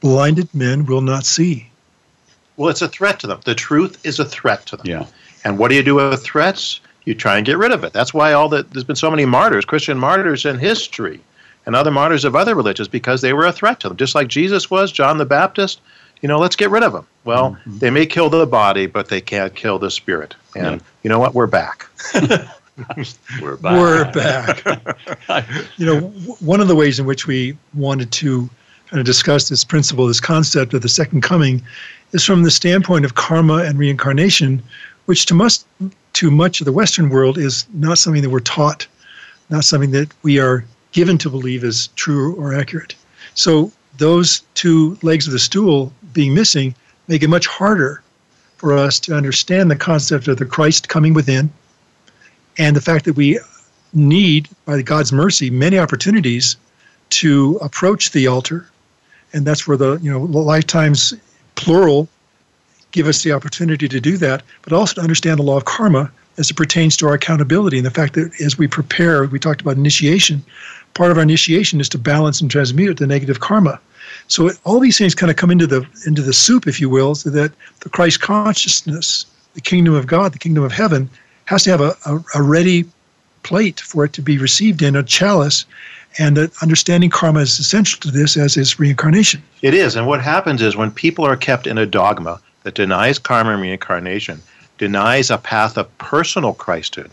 blinded 0.00 0.52
men 0.54 0.86
will 0.86 1.02
not 1.02 1.26
see. 1.26 1.68
Well, 2.56 2.70
it's 2.70 2.82
a 2.82 2.88
threat 2.88 3.20
to 3.20 3.26
them. 3.26 3.40
The 3.44 3.54
truth 3.54 4.04
is 4.06 4.18
a 4.18 4.24
threat 4.24 4.64
to 4.66 4.76
them. 4.76 4.86
Yeah. 4.86 5.06
And 5.44 5.58
what 5.58 5.68
do 5.68 5.74
you 5.74 5.82
do 5.82 5.96
with 5.96 6.22
threats? 6.22 6.80
You 7.04 7.14
try 7.14 7.36
and 7.36 7.46
get 7.46 7.58
rid 7.58 7.72
of 7.72 7.84
it. 7.84 7.92
That's 7.92 8.14
why 8.14 8.32
all 8.32 8.48
the 8.48 8.62
there's 8.62 8.84
been 8.84 8.96
so 8.96 9.10
many 9.10 9.26
martyrs, 9.26 9.64
Christian 9.64 9.98
martyrs 9.98 10.44
in 10.44 10.58
history, 10.58 11.20
and 11.66 11.76
other 11.76 11.90
martyrs 11.90 12.24
of 12.24 12.34
other 12.34 12.54
religions 12.54 12.88
because 12.88 13.20
they 13.20 13.32
were 13.32 13.46
a 13.46 13.52
threat 13.52 13.80
to 13.80 13.88
them, 13.88 13.96
just 13.96 14.14
like 14.14 14.28
Jesus 14.28 14.70
was, 14.70 14.90
John 14.90 15.18
the 15.18 15.26
Baptist 15.26 15.80
you 16.24 16.28
know, 16.28 16.38
let's 16.38 16.56
get 16.56 16.70
rid 16.70 16.82
of 16.82 16.94
them. 16.94 17.06
Well, 17.24 17.50
mm-hmm. 17.50 17.78
they 17.78 17.90
may 17.90 18.06
kill 18.06 18.30
the 18.30 18.46
body, 18.46 18.86
but 18.86 19.08
they 19.08 19.20
can't 19.20 19.54
kill 19.54 19.78
the 19.78 19.90
spirit. 19.90 20.34
And 20.56 20.80
yeah. 20.80 20.86
you 21.02 21.10
know 21.10 21.18
what? 21.18 21.34
We're 21.34 21.46
back. 21.46 21.86
We're 23.42 23.56
back. 23.58 23.74
We're 23.74 24.10
back. 24.10 25.44
you 25.76 25.84
know, 25.84 26.00
one 26.40 26.62
of 26.62 26.68
the 26.68 26.74
ways 26.74 26.98
in 26.98 27.04
which 27.04 27.26
we 27.26 27.58
wanted 27.74 28.10
to 28.12 28.48
kind 28.86 29.00
of 29.00 29.04
discuss 29.04 29.50
this 29.50 29.64
principle, 29.64 30.06
this 30.06 30.18
concept 30.18 30.72
of 30.72 30.80
the 30.80 30.88
second 30.88 31.20
coming, 31.20 31.62
is 32.12 32.24
from 32.24 32.42
the 32.42 32.50
standpoint 32.50 33.04
of 33.04 33.16
karma 33.16 33.58
and 33.58 33.78
reincarnation, 33.78 34.62
which 35.04 35.26
to 35.26 35.34
much, 35.34 35.58
to 36.14 36.30
much 36.30 36.60
of 36.60 36.64
the 36.64 36.72
Western 36.72 37.08
world 37.10 37.38
is 37.38 37.66
not 37.72 37.98
something 37.98 38.22
that 38.22 38.30
we're 38.30 38.40
taught, 38.40 38.86
not 39.50 39.64
something 39.64 39.90
that 39.92 40.12
we 40.22 40.38
are 40.38 40.64
given 40.92 41.18
to 41.18 41.30
believe 41.30 41.64
is 41.64 41.88
true 41.96 42.34
or 42.36 42.54
accurate. 42.54 42.94
So 43.34 43.72
those 43.98 44.42
two 44.54 44.96
legs 45.02 45.26
of 45.26 45.32
the 45.32 45.38
stool 45.38 45.92
being 46.12 46.34
missing 46.34 46.74
make 47.08 47.22
it 47.22 47.28
much 47.28 47.46
harder 47.46 48.02
for 48.56 48.72
us 48.72 48.98
to 49.00 49.14
understand 49.14 49.70
the 49.70 49.76
concept 49.76 50.28
of 50.28 50.38
the 50.38 50.46
Christ 50.46 50.88
coming 50.88 51.14
within 51.14 51.50
and 52.58 52.76
the 52.76 52.80
fact 52.80 53.04
that 53.04 53.16
we 53.16 53.38
need, 53.92 54.48
by 54.64 54.82
God's 54.82 55.12
mercy, 55.12 55.50
many 55.50 55.78
opportunities 55.78 56.56
to 57.10 57.58
approach 57.60 58.12
the 58.12 58.26
altar. 58.26 58.68
And 59.32 59.44
that's 59.44 59.66
where 59.66 59.76
the 59.76 59.98
you 59.98 60.10
know 60.10 60.20
lifetimes 60.20 61.14
plural 61.56 62.08
give 62.94 63.08
us 63.08 63.24
the 63.24 63.32
opportunity 63.32 63.88
to 63.88 64.00
do 64.00 64.16
that, 64.16 64.42
but 64.62 64.72
also 64.72 64.94
to 64.94 65.00
understand 65.00 65.38
the 65.38 65.42
law 65.42 65.56
of 65.56 65.64
karma, 65.64 66.10
as 66.38 66.48
it 66.48 66.56
pertains 66.56 66.96
to 66.96 67.06
our 67.06 67.14
accountability 67.14 67.76
and 67.76 67.84
the 67.84 67.90
fact 67.90 68.14
that 68.14 68.30
as 68.40 68.56
we 68.56 68.68
prepare, 68.68 69.24
we 69.26 69.38
talked 69.38 69.60
about 69.60 69.76
initiation. 69.76 70.42
Part 70.94 71.10
of 71.10 71.16
our 71.16 71.22
initiation 71.22 71.80
is 71.80 71.88
to 71.90 71.98
balance 71.98 72.40
and 72.40 72.48
transmute 72.48 72.98
the 72.98 73.06
negative 73.06 73.40
karma. 73.40 73.80
So 74.28 74.48
it, 74.48 74.58
all 74.64 74.78
these 74.78 74.96
things 74.96 75.14
kind 75.14 75.30
of 75.30 75.36
come 75.36 75.50
into 75.50 75.66
the 75.66 75.84
into 76.06 76.22
the 76.22 76.32
soup, 76.32 76.66
if 76.66 76.80
you 76.80 76.88
will, 76.88 77.14
so 77.16 77.30
that 77.30 77.52
the 77.80 77.88
Christ 77.88 78.20
consciousness, 78.20 79.26
the 79.54 79.60
kingdom 79.60 79.94
of 79.94 80.06
God, 80.06 80.32
the 80.32 80.38
kingdom 80.38 80.62
of 80.62 80.72
heaven, 80.72 81.10
has 81.46 81.64
to 81.64 81.70
have 81.70 81.80
a, 81.80 81.96
a, 82.06 82.24
a 82.36 82.42
ready 82.42 82.84
plate 83.42 83.80
for 83.80 84.04
it 84.04 84.12
to 84.14 84.22
be 84.22 84.38
received 84.38 84.82
in 84.82 84.94
a 84.96 85.02
chalice. 85.02 85.66
And 86.16 86.36
that 86.36 86.52
understanding 86.62 87.10
karma 87.10 87.40
is 87.40 87.58
essential 87.58 87.98
to 88.02 88.10
this, 88.12 88.36
as 88.36 88.56
is 88.56 88.78
reincarnation. 88.78 89.42
It 89.62 89.74
is. 89.74 89.96
And 89.96 90.06
what 90.06 90.22
happens 90.22 90.62
is 90.62 90.76
when 90.76 90.92
people 90.92 91.26
are 91.26 91.36
kept 91.36 91.66
in 91.66 91.76
a 91.76 91.86
dogma 91.86 92.40
that 92.64 92.74
denies 92.74 93.18
karma 93.18 93.52
and 93.52 93.62
reincarnation, 93.62 94.42
denies 94.76 95.30
a 95.30 95.38
path 95.38 95.78
of 95.78 95.96
personal 95.98 96.54
Christhood, 96.54 97.10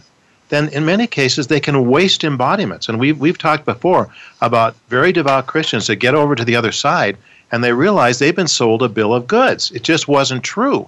then 0.49 0.67
in 0.69 0.85
many 0.85 1.07
cases 1.07 1.47
they 1.47 1.59
can 1.59 1.89
waste 1.89 2.23
embodiments. 2.23 2.89
And 2.89 2.99
we've, 2.99 3.19
we've 3.19 3.37
talked 3.37 3.65
before 3.65 4.09
about 4.41 4.75
very 4.89 5.11
devout 5.11 5.47
Christians 5.47 5.87
that 5.87 5.97
get 5.97 6.15
over 6.15 6.35
to 6.35 6.43
the 6.43 6.55
other 6.55 6.71
side 6.71 7.17
and 7.51 7.63
they 7.63 7.73
realize 7.73 8.19
they've 8.19 8.35
been 8.35 8.47
sold 8.47 8.81
a 8.81 8.89
bill 8.89 9.13
of 9.13 9.27
goods. 9.27 9.71
It 9.71 9.83
just 9.83 10.07
wasn't 10.07 10.43
true. 10.43 10.87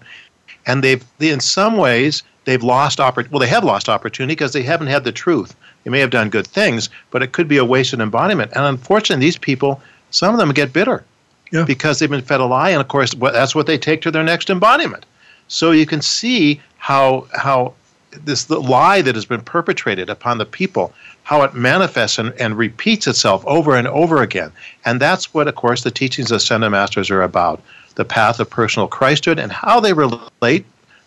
And 0.66 0.84
they've, 0.84 1.04
they, 1.20 1.30
in 1.30 1.42
some 1.42 1.78
ways, 1.78 2.24
they've 2.46 2.64
lost 2.64 3.00
oppor- 3.00 3.30
well 3.32 3.40
they 3.40 3.48
have 3.48 3.64
lost 3.64 3.90
opportunity 3.90 4.34
because 4.34 4.54
they 4.54 4.64
haven't 4.64 4.88
had 4.88 5.04
the 5.04 5.12
truth 5.12 5.56
they 5.84 5.92
may 5.92 6.00
have 6.00 6.10
done 6.10 6.30
good 6.30 6.48
things 6.48 6.90
but 7.12 7.24
it 7.24 7.32
could 7.32 7.48
be 7.48 7.58
a 7.58 7.66
wasted 7.66 8.00
embodiment 8.00 8.52
and 8.54 8.66
unfortunately 8.66 9.26
these 9.26 9.38
people 9.38 9.82
some 10.12 10.34
of 10.34 10.40
them 10.40 10.52
get 10.52 10.74
bitter 10.74 11.04
yeah. 11.52 11.64
because 11.64 12.00
they've 12.00 12.10
been 12.10 12.22
fed 12.22 12.40
a 12.40 12.46
lie 12.46 12.70
and 12.70 12.82
of 12.82 12.88
course 12.88 13.14
that's 13.14 13.56
what 13.56 13.68
they 13.68 13.78
take 13.78 14.02
to 14.02 14.12
their 14.12 14.24
next 14.24 14.50
embodiment 14.50 15.06
so 15.48 15.72
you 15.72 15.86
can 15.86 16.02
see 16.02 16.60
how 16.78 17.28
how 17.34 17.74
this 18.26 18.46
the 18.46 18.60
lie 18.60 19.02
that 19.02 19.16
has 19.16 19.26
been 19.26 19.42
perpetrated 19.42 20.10
upon 20.10 20.38
the 20.38 20.46
people 20.46 20.94
how 21.24 21.42
it 21.42 21.54
manifests 21.54 22.20
and, 22.20 22.34
and 22.34 22.58
repeats 22.58 23.08
itself 23.08 23.44
over 23.46 23.76
and 23.76 23.88
over 23.88 24.22
again 24.22 24.52
and 24.86 25.00
that's 25.00 25.34
what 25.34 25.48
of 25.48 25.56
course 25.56 25.84
the 25.84 25.92
teachings 25.92 26.32
of 26.32 26.38
Ascended 26.38 26.70
Masters 26.70 27.10
are 27.10 27.24
about 27.24 27.62
the 27.96 28.06
path 28.06 28.40
of 28.40 28.50
personal 28.50 28.88
Christhood 28.88 29.42
and 29.42 29.52
how 29.52 29.80
they 29.80 29.94
relate 29.94 30.66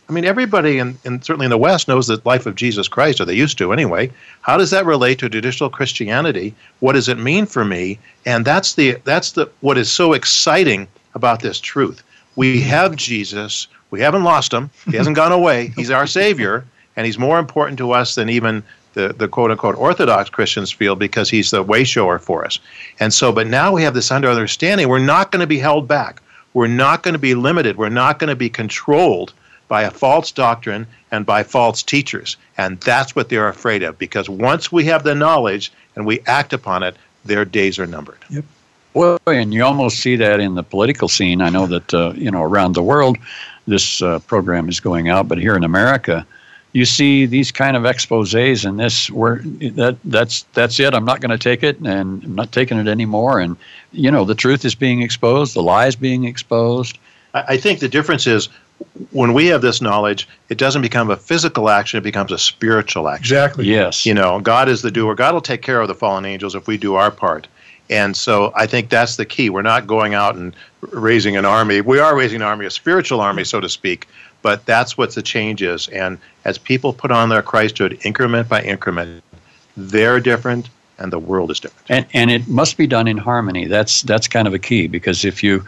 I 0.09 0.13
mean, 0.13 0.25
everybody, 0.25 0.79
in, 0.79 0.97
in, 1.05 1.21
certainly 1.21 1.47
in 1.47 1.51
the 1.51 1.59
West, 1.59 1.89
knows 1.89 2.07
the 2.07 2.21
life 2.25 2.47
of 2.47 2.55
Jesus 2.55 2.87
Christ, 2.87 3.21
or 3.21 3.25
they 3.25 3.35
used 3.35 3.59
to 3.59 3.73
anyway. 3.73 4.11
How 4.43 4.57
does 4.57 4.71
that 4.71 4.87
relate 4.87 5.19
to 5.19 5.29
traditional 5.29 5.69
Christianity? 5.69 6.55
What 6.79 6.93
does 6.93 7.09
it 7.09 7.19
mean 7.19 7.47
for 7.47 7.65
me? 7.65 7.99
And 8.25 8.45
that's 8.45 8.75
the 8.75 8.99
that's 9.05 9.33
the 9.33 9.51
what 9.61 9.77
is 9.77 9.91
so 9.91 10.13
exciting 10.13 10.87
about 11.15 11.41
this 11.41 11.59
truth. 11.59 12.05
We 12.37 12.61
have 12.63 12.95
Jesus. 12.95 13.67
We 13.91 14.01
haven't 14.01 14.25
lost 14.25 14.53
him. 14.53 14.71
He 14.85 14.97
hasn't 14.97 15.17
gone 15.17 15.33
away. 15.41 15.73
He's 15.75 15.91
our 15.91 16.07
Savior, 16.07 16.65
and 16.95 17.05
he's 17.05 17.19
more 17.19 17.39
important 17.39 17.79
to 17.79 17.91
us 17.93 18.15
than 18.15 18.29
even 18.29 18.63
the, 18.95 19.13
the 19.13 19.27
quote 19.27 19.51
unquote 19.51 19.77
Orthodox 19.77 20.31
Christians 20.31 20.71
feel 20.71 20.95
because 20.95 21.29
he's 21.29 21.51
the 21.51 21.63
way 21.63 21.83
shower 21.83 22.19
for 22.19 22.45
us. 22.45 22.61
And 23.01 23.13
so, 23.13 23.33
but 23.33 23.47
now 23.49 23.73
we 23.73 23.83
have 23.83 23.95
this 23.95 24.13
under 24.13 24.29
understanding. 24.29 24.89
We're 24.89 24.99
not 25.01 25.33
going 25.33 25.41
to 25.41 25.47
be 25.47 25.59
held 25.59 25.89
back. 25.89 26.23
We're 26.55 26.69
not 26.69 27.03
going 27.03 27.15
to 27.15 27.19
be 27.19 27.35
limited. 27.35 27.77
We're 27.77 27.89
not 27.89 28.19
going 28.19 28.29
to 28.29 28.37
be 28.37 28.49
controlled 28.49 29.35
by 29.69 29.83
a 29.83 29.91
false 29.91 30.33
doctrine 30.33 30.87
and 31.11 31.27
by 31.27 31.43
false 31.43 31.83
teachers. 31.83 32.37
And 32.59 32.81
that's 32.81 33.17
what 33.17 33.29
they're 33.29 33.49
afraid 33.49 33.83
of 33.83 33.99
because 33.99 34.29
once 34.29 34.71
we 34.71 34.85
have 34.85 35.03
the 35.03 35.15
knowledge 35.15 35.73
and 35.95 36.07
we 36.07 36.21
act 36.27 36.53
upon 36.53 36.83
it, 36.83 36.97
their 37.25 37.45
days 37.45 37.79
are 37.79 37.87
numbered. 37.87 38.19
Yep. 38.31 38.45
Well, 38.95 39.19
and 39.27 39.53
you 39.53 39.63
almost 39.63 39.99
see 39.99 40.17
that 40.17 40.41
in 40.41 40.55
the 40.55 40.63
political 40.63 41.09
scene. 41.09 41.43
I 41.43 41.51
know 41.51 41.67
that 41.67 41.93
uh, 41.93 42.15
you 42.17 42.31
know 42.31 42.43
around 42.43 42.75
the 42.75 42.83
world, 42.83 43.19
this 43.67 44.01
uh, 44.01 44.21
program 44.21 44.71
is 44.71 44.81
going 44.81 45.11
out, 45.11 45.29
but 45.29 45.37
here 45.37 45.55
in 45.55 45.65
America, 45.65 46.27
you 46.73 46.87
see 46.87 47.27
these 47.27 47.53
kind 47.53 47.77
of 47.77 47.83
exposés 47.83 48.65
and 48.65 48.81
this 48.81 49.11
where 49.11 49.43
that 49.45 49.99
that's 50.05 50.45
that's 50.55 50.81
it. 50.81 50.95
I'm 50.95 51.05
not 51.05 51.21
going 51.21 51.31
to 51.31 51.39
take 51.39 51.63
it, 51.63 51.79
and 51.81 52.25
I'm 52.25 52.35
not 52.35 52.53
taking 52.53 52.79
it 52.79 52.89
anymore. 52.89 53.39
And 53.39 53.59
you 53.93 54.11
know, 54.11 54.25
the 54.25 54.35
truth 54.35 54.65
is 54.65 54.75
being 54.75 55.03
exposed, 55.03 55.53
the 55.53 55.63
lies 55.63 55.95
being 55.95 56.25
exposed. 56.25 56.99
I 57.35 57.59
think 57.59 57.81
the 57.81 57.89
difference 57.89 58.27
is 58.27 58.49
when 59.11 59.33
we 59.33 59.47
have 59.47 59.63
this 59.63 59.81
knowledge, 59.81 60.29
it 60.49 60.59
doesn't 60.59 60.83
become 60.83 61.11
a 61.11 61.17
physical 61.17 61.69
action, 61.69 61.99
it 61.99 62.03
becomes 62.03 62.33
a 62.33 62.39
spiritual 62.39 63.09
action. 63.09 63.23
Exactly. 63.23 63.67
Yes. 63.67 64.05
You 64.05 64.15
know, 64.15 64.41
God 64.41 64.69
is 64.69 64.83
the 64.83 64.91
doer. 64.91 65.15
God 65.15 65.35
will 65.35 65.41
take 65.41 65.63
care 65.63 65.81
of 65.81 65.89
the 65.89 65.95
fallen 65.95 66.25
angels 66.25 66.55
if 66.55 66.67
we 66.67 66.77
do 66.77 66.95
our 66.95 67.11
part. 67.11 67.47
And 67.89 68.17
so 68.17 68.53
I 68.57 68.67
think 68.67 68.91
that's 68.91 69.17
the 69.17 69.25
key. 69.25 69.49
We're 69.49 69.63
not 69.63 69.87
going 69.87 70.15
out 70.15 70.35
and 70.35 70.55
raising 70.81 71.37
an 71.37 71.45
army. 71.45 71.81
We 71.81 72.01
are 72.01 72.17
raising 72.17 72.37
an 72.37 72.43
army, 72.43 72.67
a 72.67 72.71
spiritual 72.71 73.21
army, 73.21 73.45
so 73.45 73.61
to 73.61 73.69
speak, 73.69 74.09
but 74.43 74.67
that's 74.67 74.99
what 74.99 75.15
the 75.15 75.23
change 75.23 75.63
is. 75.63 75.89
And 75.89 76.19
as 76.45 76.59
people 76.59 76.93
put 76.93 77.11
on 77.11 77.29
their 77.29 77.43
Christhood 77.43 78.05
increment 78.05 78.49
by 78.49 78.63
increment, 78.63 79.23
they're 79.77 80.21
different 80.21 80.69
and 80.99 81.13
the 81.13 81.19
world 81.19 81.51
is 81.51 81.61
different. 81.61 81.87
And 81.91 82.07
and 82.13 82.31
it 82.31 82.49
must 82.49 82.77
be 82.77 82.87
done 82.87 83.09
in 83.09 83.19
harmony. 83.19 83.67
That's 83.67 84.03
that's 84.03 84.29
kind 84.29 84.49
of 84.49 84.55
a 84.55 84.59
key 84.59 84.87
because 84.87 85.25
if 85.25 85.43
you 85.43 85.65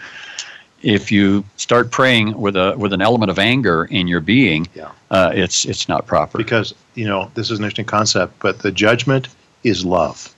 if 0.83 1.11
you 1.11 1.45
start 1.57 1.91
praying 1.91 2.39
with 2.41 2.57
a 2.57 2.75
with 2.77 2.93
an 2.93 3.03
element 3.03 3.31
of 3.31 3.39
anger 3.39 3.85
in 3.87 4.07
your 4.09 4.21
being, 4.21 4.67
yeah. 4.75 4.91
uh, 5.11 5.33
it's 5.35 5.65
it's 5.65 5.89
not 5.89 6.07
proper. 6.07 6.39
Because 6.39 6.75
you 6.95 7.07
know 7.07 7.31
this 7.35 7.51
is 7.51 7.59
an 7.59 7.65
interesting 7.65 7.85
concept, 7.85 8.39
but 8.41 8.61
the 8.61 8.71
judgment 8.71 9.29
is 9.65 9.85
love. 9.85 10.35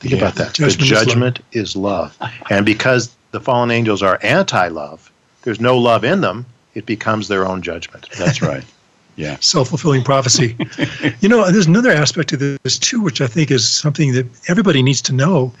Think 0.00 0.12
Yeah. 0.12 0.18
about 0.18 0.34
that. 0.36 0.52
Judgment 0.54 0.78
the 0.78 0.84
is 0.84 0.92
love. 0.92 1.06
judgment 1.06 1.40
is 1.52 1.76
love, 1.76 2.18
and 2.50 2.66
because 2.66 3.14
the 3.30 3.40
fallen 3.40 3.70
angels 3.70 4.02
are 4.02 4.18
anti-love, 4.22 5.10
there's 5.42 5.60
no 5.60 5.78
love 5.78 6.04
in 6.04 6.20
them. 6.20 6.44
It 6.74 6.86
becomes 6.86 7.28
their 7.28 7.46
own 7.46 7.62
judgment. 7.62 8.08
That's 8.18 8.42
right. 8.42 8.64
Yeah. 9.16 9.36
self 9.40 9.68
fulfilling 9.68 10.02
prophecy. 10.04 10.56
you 11.20 11.28
know, 11.28 11.50
there's 11.50 11.66
another 11.66 11.90
aspect 11.90 12.28
to 12.30 12.36
this 12.36 12.78
too, 12.78 13.00
which 13.00 13.20
I 13.20 13.26
think 13.26 13.50
is 13.50 13.66
something 13.68 14.12
that 14.12 14.26
everybody 14.48 14.82
needs 14.82 15.02
to 15.02 15.12
know. 15.12 15.52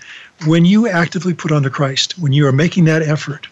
When 0.46 0.64
you 0.64 0.88
actively 0.88 1.34
put 1.34 1.52
on 1.52 1.62
the 1.62 1.70
Christ, 1.70 2.18
when 2.18 2.32
you 2.32 2.46
are 2.46 2.52
making 2.52 2.84
that 2.86 3.02
effort, 3.02 3.46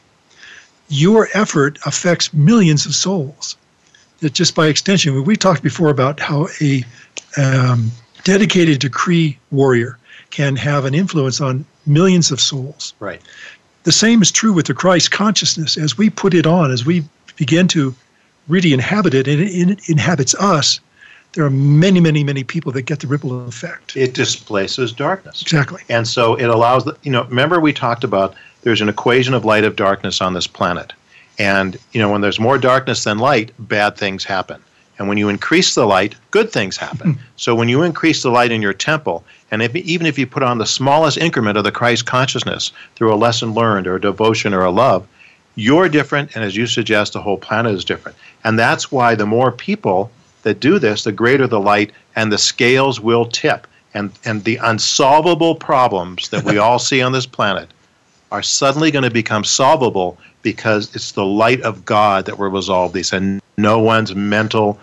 your 0.91 1.29
effort 1.33 1.79
affects 1.87 2.35
millions 2.35 2.85
of 2.85 2.95
souls. 2.95 3.57
That 4.19 4.35
just 4.35 4.55
by 4.55 4.67
extension, 4.67 5.25
we 5.25 5.37
talked 5.37 5.63
before 5.63 5.89
about 5.89 6.21
how 6.21 6.49
a 6.61 6.85
um, 7.39 7.91
dedicated 8.25 8.81
decree 8.81 9.39
warrior 9.51 9.97
can 10.31 10.57
have 10.57 10.85
an 10.85 10.95
influence 10.95 11.41
on 11.41 11.65
millions 11.87 12.31
of 12.31 12.39
souls. 12.41 12.93
Right. 13.01 13.23
The 13.85 13.93
same 13.93 14.21
is 14.21 14.31
true 14.31 14.53
with 14.53 14.67
the 14.67 14.75
Christ 14.75 15.11
consciousness. 15.11 15.79
As 15.79 15.97
we 15.97 16.11
put 16.11 16.35
it 16.35 16.47
on, 16.47 16.71
as 16.71 16.85
we 16.85 17.03
begin 17.37 17.67
to 17.69 17.95
really 18.49 18.75
inhabit 18.75 19.15
it, 19.15 19.27
and 19.27 19.41
it, 19.41 19.51
it 19.53 19.89
inhabits 19.89 20.35
us, 20.35 20.81
there 21.33 21.45
are 21.45 21.51
many, 21.51 22.01
many, 22.01 22.25
many 22.25 22.45
people 22.45 22.73
that 22.73 22.83
get 22.83 23.01
the 23.01 23.07
ripple 23.07 23.47
effect. 23.47 23.97
It 23.97 24.15
displaces 24.15 24.93
darkness. 24.93 25.41
Exactly. 25.41 25.83
And 25.89 26.07
so 26.07 26.35
it 26.35 26.47
allows 26.47 26.85
the, 26.85 26.97
you 27.03 27.13
know, 27.13 27.25
remember 27.25 27.61
we 27.61 27.73
talked 27.73 28.05
about 28.05 28.35
there's 28.63 28.81
an 28.81 28.89
equation 28.89 29.35
of 29.35 29.45
light 29.45 29.65
of 29.65 29.77
darkness 29.77 30.21
on 30.21 30.35
this 30.35 30.47
planet. 30.47 30.93
And, 31.39 31.79
you 31.93 32.01
know, 32.01 32.11
when 32.11 32.21
there's 32.21 32.41
more 32.41 32.59
darkness 32.59 33.05
than 33.05 33.19
light, 33.19 33.53
bad 33.59 33.97
things 33.97 34.25
happen. 34.25 34.63
And 34.99 35.09
when 35.09 35.17
you 35.17 35.31
increase 35.31 35.75
the 35.75 35.87
light, 35.87 36.15
good 36.31 36.53
things 36.53 36.77
happen. 36.77 37.15
Hmm. 37.15 37.21
so 37.37 37.55
when 37.55 37.71
you 37.71 37.83
increase 37.83 38.23
the 38.23 38.31
light 38.31 38.53
in 38.53 38.61
your 38.61 38.75
temple, 38.75 39.25
and 39.51 39.63
if, 39.63 39.75
even 39.75 40.07
if 40.07 40.19
you 40.19 40.27
put 40.27 40.43
on 40.43 40.59
the 40.59 40.67
smallest 40.67 41.17
increment 41.17 41.57
of 41.57 41.65
the 41.65 41.73
Christ 41.73 42.05
consciousness 42.05 42.73
through 42.97 43.13
a 43.13 43.17
lesson 43.17 43.55
learned 43.55 43.87
or 43.87 43.97
a 43.97 44.01
devotion 44.01 44.53
or 44.53 44.63
a 44.63 44.71
love, 44.71 45.09
you're 45.55 45.89
different. 45.89 46.33
And 46.35 46.45
as 46.45 46.55
you 46.55 46.67
suggest, 46.67 47.15
the 47.15 47.23
whole 47.23 47.39
planet 47.39 47.75
is 47.75 47.85
different. 47.85 48.19
And 48.45 48.59
that's 48.59 48.93
why 48.93 49.15
the 49.15 49.27
more 49.27 49.51
people 49.51 50.11
that 50.43 50.61
do 50.61 50.79
this, 50.79 51.05
the 51.05 51.13
greater 51.13 51.47
the 51.47 51.61
light, 51.61 51.93
and 52.15 52.31
the 52.31 52.39
scales 52.39 53.01
will 53.01 53.25
tip. 53.25 53.67
And, 53.95 54.13
and 54.25 54.45
the 54.45 54.57
unsolvable 54.57 55.57
problems 55.57 56.29
that 56.29 56.45
we 56.45 56.59
all 56.59 56.79
see 56.91 57.01
on 57.03 57.13
this 57.13 57.27
planet 57.27 57.71
are 58.31 58.43
suddenly 58.43 58.91
going 58.91 59.05
to 59.05 59.11
become 59.11 59.45
solvable 59.45 60.19
because 60.43 60.95
it's 60.95 61.13
the 61.13 61.25
light 61.25 61.61
of 61.63 61.85
God 61.85 62.27
that 62.27 62.39
will 62.39 62.51
resolve 62.51 62.93
these, 62.93 63.13
and 63.13 63.43
no 63.57 63.79
one's 63.79 64.15
mental 64.15 64.79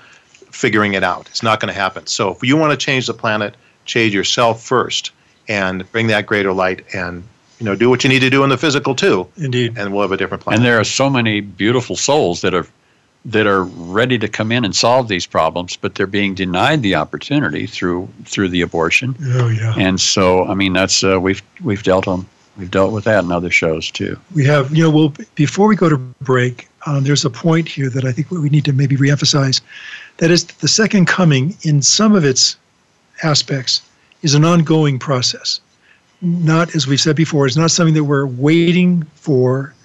figuring 0.51 0.93
it 0.93 1.03
out. 1.03 1.27
It's 1.29 1.43
not 1.43 1.59
going 1.59 1.73
to 1.73 1.79
happen. 1.79 2.07
So 2.07 2.31
if 2.31 2.43
you 2.43 2.57
want 2.57 2.71
to 2.71 2.77
change 2.77 3.07
the 3.07 3.13
planet, 3.13 3.55
change 3.85 4.13
yourself 4.13 4.63
first, 4.63 5.11
and 5.47 5.89
bring 5.91 6.07
that 6.07 6.25
greater 6.25 6.53
light, 6.53 6.85
and 6.93 7.23
you 7.59 7.65
know 7.65 7.75
do 7.75 7.89
what 7.89 8.03
you 8.03 8.09
need 8.09 8.19
to 8.19 8.29
do 8.29 8.43
in 8.43 8.49
the 8.49 8.57
physical 8.57 8.95
too, 8.95 9.27
Indeed. 9.37 9.77
and 9.77 9.93
we'll 9.93 10.01
have 10.03 10.11
a 10.11 10.17
different 10.17 10.43
planet. 10.43 10.59
And 10.59 10.65
there 10.65 10.79
are 10.79 10.83
so 10.83 11.09
many 11.09 11.41
beautiful 11.41 11.95
souls 11.95 12.41
that 12.41 12.53
are 12.53 12.67
that 13.25 13.45
are 13.45 13.63
ready 13.63 14.17
to 14.17 14.27
come 14.27 14.51
in 14.53 14.63
and 14.63 14.75
solve 14.75 15.09
these 15.09 15.25
problems, 15.25 15.75
but 15.75 15.95
they're 15.95 16.07
being 16.07 16.33
denied 16.33 16.81
the 16.81 16.95
opportunity 16.95 17.65
through 17.65 18.07
through 18.25 18.49
the 18.49 18.61
abortion. 18.61 19.15
Oh, 19.21 19.49
yeah. 19.49 19.73
And 19.77 19.99
so, 19.99 20.45
I 20.45 20.53
mean, 20.53 20.73
that's 20.73 21.03
uh, 21.03 21.19
we've 21.19 21.41
we've 21.61 21.83
dealt 21.83 22.07
on 22.07 22.25
we've 22.57 22.71
dealt 22.71 22.91
with 22.91 23.03
that 23.05 23.23
in 23.23 23.31
other 23.31 23.49
shows 23.49 23.91
too. 23.91 24.19
we 24.35 24.45
have, 24.45 24.75
you 24.75 24.83
know, 24.83 24.89
well, 24.89 25.13
before 25.35 25.67
we 25.67 25.75
go 25.75 25.89
to 25.89 25.97
break, 25.97 26.67
um, 26.85 27.03
there's 27.03 27.25
a 27.25 27.29
point 27.29 27.67
here 27.67 27.89
that 27.89 28.05
I 28.05 28.11
think 28.11 28.31
we 28.31 28.49
need 28.49 28.65
to 28.65 28.73
maybe 28.73 28.95
reemphasize. 28.95 29.61
That 30.17 30.31
is, 30.31 30.45
the 30.45 30.67
second 30.67 31.05
coming, 31.05 31.55
in 31.61 31.81
some 31.81 32.15
of 32.15 32.25
its 32.25 32.57
aspects, 33.23 33.81
is 34.21 34.33
an 34.33 34.45
ongoing 34.45 34.97
process. 34.99 35.61
Not, 36.21 36.75
as 36.75 36.87
we've 36.87 36.99
said 36.99 37.15
before, 37.15 37.45
it's 37.45 37.57
not 37.57 37.71
something 37.71 37.93
that 37.93 38.05
we're 38.05 38.25
waiting 38.25 39.03
for 39.15 39.75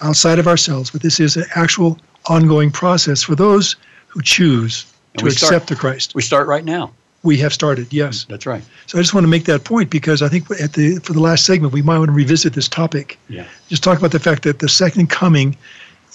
outside 0.00 0.38
of 0.38 0.48
ourselves, 0.48 0.90
but 0.90 1.02
this 1.02 1.20
is 1.20 1.36
an 1.36 1.44
actual 1.54 1.98
ongoing 2.28 2.70
process 2.70 3.22
for 3.22 3.34
those 3.34 3.76
who 4.08 4.22
choose 4.22 4.86
to 5.18 5.26
accept 5.26 5.68
the 5.68 5.76
Christ. 5.76 6.14
We 6.14 6.22
start 6.22 6.46
right 6.46 6.64
now. 6.64 6.92
We 7.24 7.38
have 7.38 7.52
started, 7.52 7.92
yes. 7.92 8.24
That's 8.24 8.46
right. 8.46 8.62
So 8.86 8.98
I 8.98 9.00
just 9.00 9.14
want 9.14 9.24
to 9.24 9.28
make 9.28 9.44
that 9.44 9.64
point 9.64 9.90
because 9.90 10.22
I 10.22 10.28
think 10.28 10.50
at 10.60 10.72
the 10.72 10.96
for 11.00 11.12
the 11.12 11.20
last 11.20 11.44
segment 11.44 11.72
we 11.72 11.82
might 11.82 11.98
want 11.98 12.08
to 12.08 12.14
revisit 12.14 12.54
this 12.54 12.68
topic. 12.68 13.18
Yeah. 13.28 13.46
Just 13.68 13.84
talk 13.84 13.98
about 13.98 14.10
the 14.10 14.18
fact 14.18 14.42
that 14.42 14.58
the 14.58 14.68
second 14.68 15.08
coming 15.08 15.56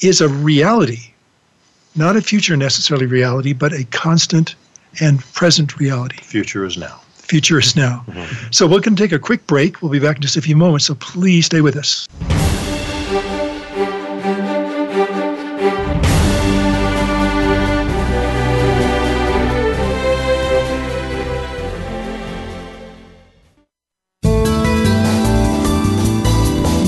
is 0.02 0.20
a 0.22 0.28
reality, 0.28 1.14
not 1.96 2.18
a 2.18 2.22
future 2.22 2.58
necessarily 2.58 3.06
reality, 3.06 3.54
but 3.54 3.72
a 3.74 3.86
constant 3.86 4.56
and 5.00 5.20
present 5.34 5.80
reality. 5.80 6.18
Future 6.18 6.66
is 6.66 6.78
now. 6.78 7.00
Future 7.14 7.60
is 7.60 7.76
now. 7.76 8.04
Mm-hmm. 8.08 8.52
So 8.52 8.66
we're 8.66 8.80
going 8.80 8.96
to 8.96 9.04
take 9.04 9.12
a 9.12 9.20
quick 9.20 9.46
break. 9.48 9.82
We'll 9.82 9.92
be 9.92 10.00
back 10.00 10.18
in 10.18 10.22
just 10.22 10.38
a 10.38 10.42
few 10.42 10.56
moments. 10.56 10.86
So 10.86 10.96
please 10.96 11.46
stay 11.46 11.62
with 11.62 11.76
us. 11.76 12.08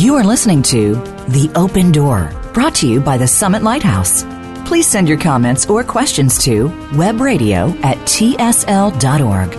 You 0.00 0.14
are 0.14 0.24
listening 0.24 0.62
to 0.62 0.94
The 1.28 1.50
Open 1.56 1.90
Door, 1.90 2.30
brought 2.54 2.76
to 2.76 2.88
you 2.88 3.00
by 3.00 3.16
the 3.16 3.26
Summit 3.26 3.62
Lighthouse. 3.62 4.24
Please 4.64 4.86
send 4.86 5.08
your 5.08 5.18
comments 5.18 5.66
or 5.68 5.84
questions 5.84 6.38
to 6.44 6.68
webradio 6.92 7.74
at 7.84 7.98
tsl.org. 7.98 9.50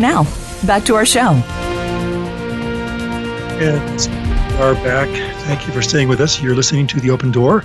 Now, 0.00 0.24
back 0.66 0.84
to 0.84 0.94
our 0.94 1.06
show. 1.06 1.30
And 3.60 4.08
we 4.52 4.64
are 4.64 4.74
back. 4.74 5.08
Thank 5.42 5.66
you 5.66 5.72
for 5.72 5.82
staying 5.82 6.08
with 6.08 6.20
us. 6.20 6.42
You're 6.42 6.54
listening 6.54 6.86
to 6.88 7.00
The 7.00 7.10
Open 7.10 7.30
Door, 7.30 7.60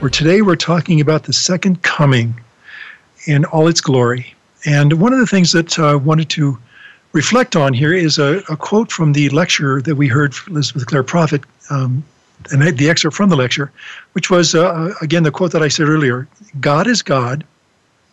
where 0.00 0.10
today 0.10 0.42
we're 0.42 0.56
talking 0.56 1.00
about 1.00 1.24
the 1.24 1.32
second 1.32 1.82
coming 1.82 2.40
in 3.26 3.44
all 3.46 3.68
its 3.68 3.80
glory. 3.80 4.34
And 4.64 4.94
one 4.94 5.12
of 5.12 5.18
the 5.18 5.26
things 5.26 5.52
that 5.52 5.78
I 5.78 5.92
uh, 5.92 5.98
wanted 5.98 6.28
to 6.30 6.58
reflect 7.12 7.56
on 7.56 7.74
here 7.74 7.92
is 7.92 8.18
a, 8.18 8.42
a, 8.48 8.56
quote 8.56 8.92
from 8.92 9.12
the 9.12 9.28
lecture 9.30 9.80
that 9.82 9.96
we 9.96 10.06
heard 10.06 10.34
from 10.34 10.54
Elizabeth 10.54 10.86
Clare 10.86 11.02
Prophet, 11.02 11.42
um, 11.70 12.04
and 12.50 12.76
the 12.76 12.88
excerpt 12.88 13.16
from 13.16 13.28
the 13.28 13.36
lecture, 13.36 13.70
which 14.12 14.30
was, 14.30 14.54
uh, 14.54 14.68
uh, 14.68 14.94
again, 15.02 15.22
the 15.22 15.30
quote 15.30 15.52
that 15.52 15.62
I 15.62 15.68
said 15.68 15.88
earlier 15.88 16.26
God 16.60 16.86
is 16.86 17.02
God, 17.02 17.44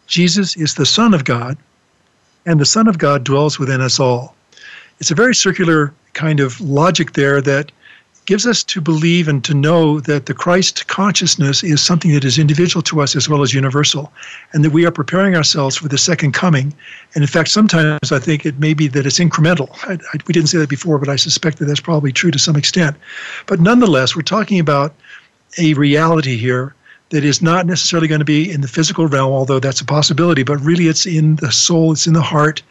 Jesus 0.07 0.55
is 0.55 0.75
the 0.75 0.85
Son 0.85 1.13
of 1.13 1.25
God, 1.25 1.57
and 2.45 2.59
the 2.59 2.65
Son 2.65 2.87
of 2.87 2.97
God 2.97 3.23
dwells 3.23 3.59
within 3.59 3.81
us 3.81 3.99
all. 3.99 4.35
It's 4.99 5.11
a 5.11 5.15
very 5.15 5.35
circular 5.35 5.93
kind 6.13 6.39
of 6.39 6.59
logic 6.61 7.13
there 7.13 7.41
that 7.41 7.71
gives 8.27 8.45
us 8.45 8.61
to 8.61 8.81
believe 8.81 9.29
and 9.29 9.43
to 9.45 9.53
know 9.53 10.01
that 10.01 10.25
the 10.25 10.33
Christ 10.33 10.87
consciousness 10.87 11.63
is 11.63 11.81
something 11.81 12.11
that 12.11 12.25
is 12.25 12.37
individual 12.37 12.83
to 12.83 13.01
us 13.01 13.15
as 13.15 13.27
well 13.29 13.41
as 13.41 13.53
universal, 13.53 14.11
and 14.51 14.63
that 14.65 14.71
we 14.71 14.85
are 14.85 14.91
preparing 14.91 15.33
ourselves 15.33 15.77
for 15.77 15.87
the 15.87 15.97
second 15.97 16.33
coming. 16.33 16.73
And 17.15 17.23
in 17.23 17.27
fact, 17.27 17.49
sometimes 17.49 18.11
I 18.11 18.19
think 18.19 18.45
it 18.45 18.59
may 18.59 18.73
be 18.73 18.89
that 18.89 19.05
it's 19.05 19.17
incremental. 19.17 19.69
I, 19.87 19.93
I, 19.93 20.19
we 20.27 20.33
didn't 20.33 20.49
say 20.49 20.57
that 20.57 20.69
before, 20.69 20.99
but 20.99 21.07
I 21.07 21.15
suspect 21.15 21.57
that 21.59 21.65
that's 21.65 21.79
probably 21.79 22.11
true 22.11 22.29
to 22.29 22.37
some 22.37 22.57
extent. 22.57 22.97
But 23.45 23.61
nonetheless, 23.61 24.13
we're 24.13 24.23
talking 24.23 24.59
about 24.59 24.93
a 25.57 25.73
reality 25.75 26.35
here 26.35 26.75
that 27.11 27.23
is 27.23 27.41
not 27.41 27.65
necessarily 27.65 28.09
going 28.09 28.19
to 28.19 28.25
be 28.25 28.51
in 28.51 28.59
the 28.59 28.67
physical 28.67 29.07
realm, 29.07 29.31
although 29.31 29.61
that's 29.61 29.79
a 29.79 29.85
possibility, 29.85 30.43
but 30.43 30.59
really 30.59 30.87
it's 30.87 31.05
in 31.05 31.37
the 31.37 31.53
soul, 31.53 31.93
it's 31.93 32.05
in 32.05 32.11
the 32.11 32.21
heart, 32.21 32.61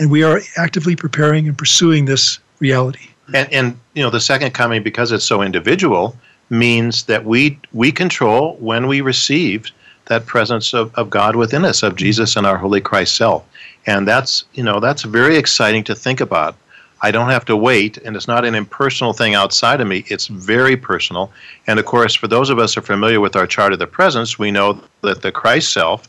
and 0.00 0.10
we 0.10 0.24
are 0.24 0.40
actively 0.56 0.96
preparing 0.96 1.46
and 1.46 1.56
pursuing 1.56 2.06
this 2.06 2.40
reality. 2.58 3.13
And, 3.32 3.52
and 3.52 3.80
you 3.94 4.02
know 4.02 4.10
the 4.10 4.20
second 4.20 4.52
coming 4.52 4.82
because 4.82 5.12
it's 5.12 5.24
so 5.24 5.42
individual 5.42 6.16
means 6.50 7.04
that 7.04 7.24
we 7.24 7.58
we 7.72 7.90
control 7.92 8.56
when 8.60 8.86
we 8.86 9.00
receive 9.00 9.70
that 10.06 10.26
presence 10.26 10.74
of, 10.74 10.94
of 10.96 11.08
God 11.08 11.36
within 11.36 11.64
us, 11.64 11.82
of 11.82 11.92
mm-hmm. 11.92 11.98
Jesus 11.98 12.36
and 12.36 12.46
our 12.46 12.58
Holy 12.58 12.80
Christ 12.80 13.14
self. 13.14 13.44
And 13.86 14.06
that's 14.06 14.44
you 14.54 14.62
know 14.62 14.80
that's 14.80 15.02
very 15.02 15.36
exciting 15.36 15.84
to 15.84 15.94
think 15.94 16.20
about. 16.20 16.56
I 17.02 17.10
don't 17.10 17.28
have 17.28 17.44
to 17.46 17.56
wait, 17.56 17.98
and 17.98 18.16
it's 18.16 18.28
not 18.28 18.46
an 18.46 18.54
impersonal 18.54 19.12
thing 19.12 19.34
outside 19.34 19.82
of 19.82 19.86
me. 19.86 20.04
It's 20.08 20.26
very 20.26 20.74
personal. 20.74 21.30
And 21.66 21.78
of 21.78 21.84
course, 21.84 22.14
for 22.14 22.28
those 22.28 22.48
of 22.48 22.58
us 22.58 22.74
who 22.74 22.80
are 22.80 22.82
familiar 22.82 23.20
with 23.20 23.36
our 23.36 23.46
chart 23.46 23.74
of 23.74 23.78
the 23.78 23.86
presence, 23.86 24.38
we 24.38 24.50
know 24.50 24.80
that 25.02 25.20
the 25.20 25.30
Christ 25.30 25.72
self, 25.72 26.08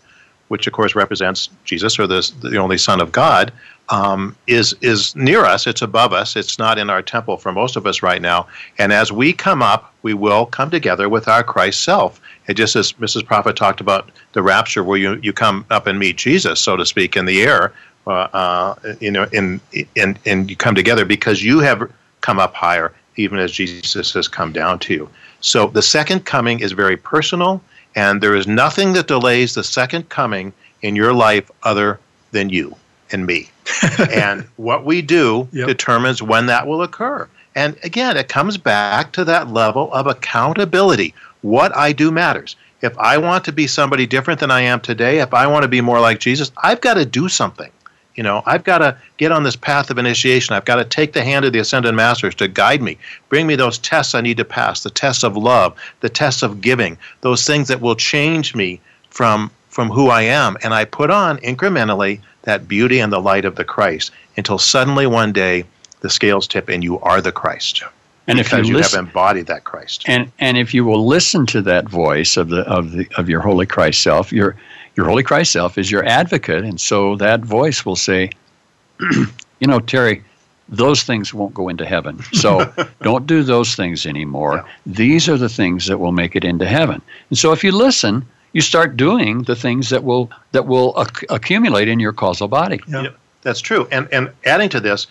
which 0.56 0.68
of 0.68 0.72
course 0.72 0.96
represents 0.96 1.50
Jesus 1.66 2.00
or 2.00 2.08
the, 2.08 2.32
the 2.42 2.56
only 2.56 2.78
Son 2.78 3.02
of 3.02 3.12
God, 3.12 3.52
um, 3.90 4.38
is 4.48 4.74
is 4.80 5.14
near 5.18 5.44
us. 5.44 5.68
It's 5.68 5.82
above 5.82 6.14
us. 6.14 6.38
It's 6.38 6.58
not 6.58 6.78
in 6.78 6.90
our 6.90 7.02
temple 7.02 7.36
for 7.36 7.52
most 7.52 7.76
of 7.76 7.86
us 7.86 8.02
right 8.02 8.22
now. 8.22 8.48
And 8.78 8.94
as 8.94 9.12
we 9.12 9.34
come 9.34 9.62
up, 9.62 9.94
we 10.02 10.14
will 10.14 10.46
come 10.46 10.72
together 10.72 11.10
with 11.10 11.28
our 11.28 11.44
Christ 11.44 11.84
self. 11.84 12.22
It 12.48 12.54
just 12.54 12.78
as 12.78 12.94
Mrs. 12.94 13.26
Prophet 13.26 13.58
talked 13.58 13.82
about 13.82 14.12
the 14.32 14.42
rapture, 14.42 14.82
where 14.82 14.98
you, 14.98 15.20
you 15.22 15.34
come 15.34 15.66
up 15.70 15.88
and 15.88 16.00
meet 16.00 16.16
Jesus, 16.16 16.62
so 16.62 16.78
to 16.78 16.86
speak, 16.86 17.18
in 17.18 17.26
the 17.26 17.42
air. 17.42 17.74
Uh, 18.08 18.30
uh, 18.34 18.96
you 19.02 19.12
know, 19.12 19.28
in 19.34 19.60
in 19.96 20.18
and 20.26 20.50
you 20.50 20.56
come 20.56 20.76
together 20.76 21.04
because 21.04 21.44
you 21.44 21.60
have 21.60 21.92
come 22.22 22.40
up 22.40 22.54
higher, 22.54 22.94
even 23.18 23.40
as 23.40 23.52
Jesus 23.52 24.14
has 24.14 24.30
come 24.30 24.54
down 24.54 24.80
to 24.80 24.94
you. 24.94 25.10
So 25.42 25.68
the 25.68 25.82
second 25.82 26.26
coming 26.26 26.62
is 26.62 26.72
very 26.72 26.98
personal, 26.98 27.62
and 27.96 28.22
there 28.22 28.36
is 28.36 28.48
nothing 28.48 28.94
that 28.94 29.08
delays 29.08 29.54
the 29.54 29.64
second 29.64 30.10
coming 30.10 30.54
in 30.82 30.96
your 30.96 31.14
life 31.14 31.50
other 31.64 32.00
than 32.32 32.50
you 32.50 32.76
and 33.12 33.26
me. 33.26 33.50
and 34.12 34.48
what 34.58 34.86
we 34.86 35.02
do 35.02 35.48
yep. 35.52 35.68
determines 35.68 36.22
when 36.22 36.46
that 36.48 36.68
will 36.68 36.82
occur. 36.82 37.28
And 37.56 37.78
again, 37.84 38.18
it 38.18 38.28
comes 38.28 38.58
back 38.58 39.14
to 39.14 39.24
that 39.26 39.50
level 39.50 39.92
of 39.94 40.08
accountability. 40.08 41.14
What 41.42 41.76
I 41.76 41.94
do 41.94 42.12
matters. 42.12 42.56
If 42.82 42.98
I 43.00 43.18
want 43.18 43.46
to 43.46 43.52
be 43.52 43.68
somebody 43.68 44.06
different 44.06 44.40
than 44.40 44.52
I 44.52 44.62
am 44.62 44.82
today, 44.82 45.20
if 45.20 45.34
I 45.34 45.48
want 45.48 45.64
to 45.64 45.70
be 45.70 45.82
more 45.82 46.02
like 46.02 46.20
Jesus, 46.20 46.52
I've 46.58 46.82
got 46.82 46.96
to 46.96 47.06
do 47.06 47.30
something. 47.30 47.72
You 48.16 48.24
know, 48.24 48.44
I've 48.46 48.64
got 48.64 48.80
to 48.80 48.98
get 49.18 49.32
on 49.32 49.44
this 49.44 49.56
path 49.56 49.92
of 49.92 49.98
initiation. 49.98 50.56
I've 50.56 50.66
got 50.66 50.76
to 50.76 50.86
take 50.86 51.14
the 51.14 51.24
hand 51.24 51.46
of 51.46 51.54
the 51.54 51.60
ascended 51.60 51.94
masters 51.94 52.36
to 52.36 52.48
guide 52.48 52.82
me. 52.82 52.98
Bring 53.30 53.46
me 53.46 53.56
those 53.56 53.78
tests 53.78 54.16
I 54.16 54.22
need 54.22 54.38
to 54.38 54.46
pass, 54.46 54.84
the 54.84 54.90
tests 54.90 55.24
of 55.24 55.36
love, 55.36 55.76
the 56.00 56.10
tests 56.10 56.42
of 56.42 56.62
giving, 56.62 56.98
those 57.22 57.46
things 57.46 57.68
that 57.68 57.82
will 57.82 57.96
change 57.96 58.56
me 58.56 58.80
from 59.10 59.52
from 59.70 59.90
who 59.90 60.08
I 60.08 60.22
am. 60.22 60.56
And 60.64 60.74
I 60.74 60.86
put 60.86 61.12
on 61.12 61.38
incrementally 61.40 62.22
that 62.44 62.66
beauty 62.66 63.00
and 63.00 63.12
the 63.12 63.20
light 63.20 63.44
of 63.44 63.56
the 63.56 63.66
Christ 63.66 64.12
until 64.38 64.58
suddenly 64.58 65.06
one 65.06 65.34
day 65.34 65.66
the 66.00 66.10
scales 66.10 66.48
tip 66.48 66.70
and 66.70 66.82
you 66.82 67.00
are 67.02 67.20
the 67.20 67.34
Christ. 67.34 67.84
And 68.28 68.38
because 68.38 68.60
if 68.60 68.66
you, 68.66 68.72
you 68.72 68.78
listen, 68.78 69.00
have 69.00 69.08
embodied 69.08 69.48
that 69.48 69.66
Christ. 69.66 70.06
And 70.08 70.32
and 70.40 70.58
if 70.58 70.74
you 70.74 70.86
will 70.86 71.06
listen 71.06 71.46
to 71.48 71.62
that 71.64 71.90
voice 71.90 72.38
of 72.38 72.50
the 72.50 72.62
of 72.62 72.94
the 72.94 73.08
of 73.18 73.30
your 73.30 73.42
holy 73.42 73.66
Christ 73.66 74.02
self, 74.02 74.32
your 74.32 74.56
your 74.96 75.08
holy 75.08 75.24
Christ 75.24 75.52
self 75.52 75.78
is 75.78 75.92
your 75.92 76.06
advocate, 76.06 76.64
and 76.64 76.80
so 76.80 77.16
that 77.18 77.42
voice 77.42 77.86
will 77.86 77.96
say, 77.96 78.30
you 79.00 79.68
know, 79.68 79.80
Terry, 79.80 80.24
those 80.70 81.04
things 81.04 81.34
won't 81.34 81.54
go 81.54 81.70
into 81.70 81.86
heaven. 81.86 82.22
So 82.34 82.72
don't 83.02 83.28
do 83.28 83.44
those 83.44 83.76
things 83.76 84.06
anymore. 84.06 84.56
Yeah. 84.56 84.72
These 84.86 85.30
are 85.30 85.38
the 85.38 85.50
things 85.50 85.86
that 85.88 86.00
will 86.00 86.12
make 86.12 86.36
it 86.36 86.44
into 86.44 86.66
heaven. 86.66 87.02
And 87.30 87.38
so 87.38 87.52
if 87.52 87.64
you 87.64 87.72
listen, 87.72 88.26
you 88.54 88.62
start 88.62 88.98
doing 88.98 89.44
the 89.44 89.56
things 89.56 89.90
that 89.90 90.04
will 90.04 90.32
that 90.54 90.66
will 90.66 91.00
acc- 91.00 91.26
accumulate 91.30 91.88
in 91.88 92.00
your 92.00 92.14
causal 92.14 92.48
body. 92.48 92.80
Yeah. 92.88 93.04
yeah. 93.04 93.10
that's 93.42 93.62
true. 93.62 93.88
And 93.92 94.08
and 94.12 94.32
adding 94.46 94.70
to 94.70 94.80
this, 94.80 95.08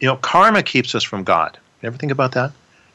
you 0.00 0.08
know, 0.08 0.16
karma 0.16 0.62
keeps 0.62 0.94
us 0.94 1.04
from 1.04 1.24
God. 1.24 1.56
You 1.82 1.86
ever 1.86 1.96
think 1.96 2.12
about 2.12 2.32
that? 2.32 2.52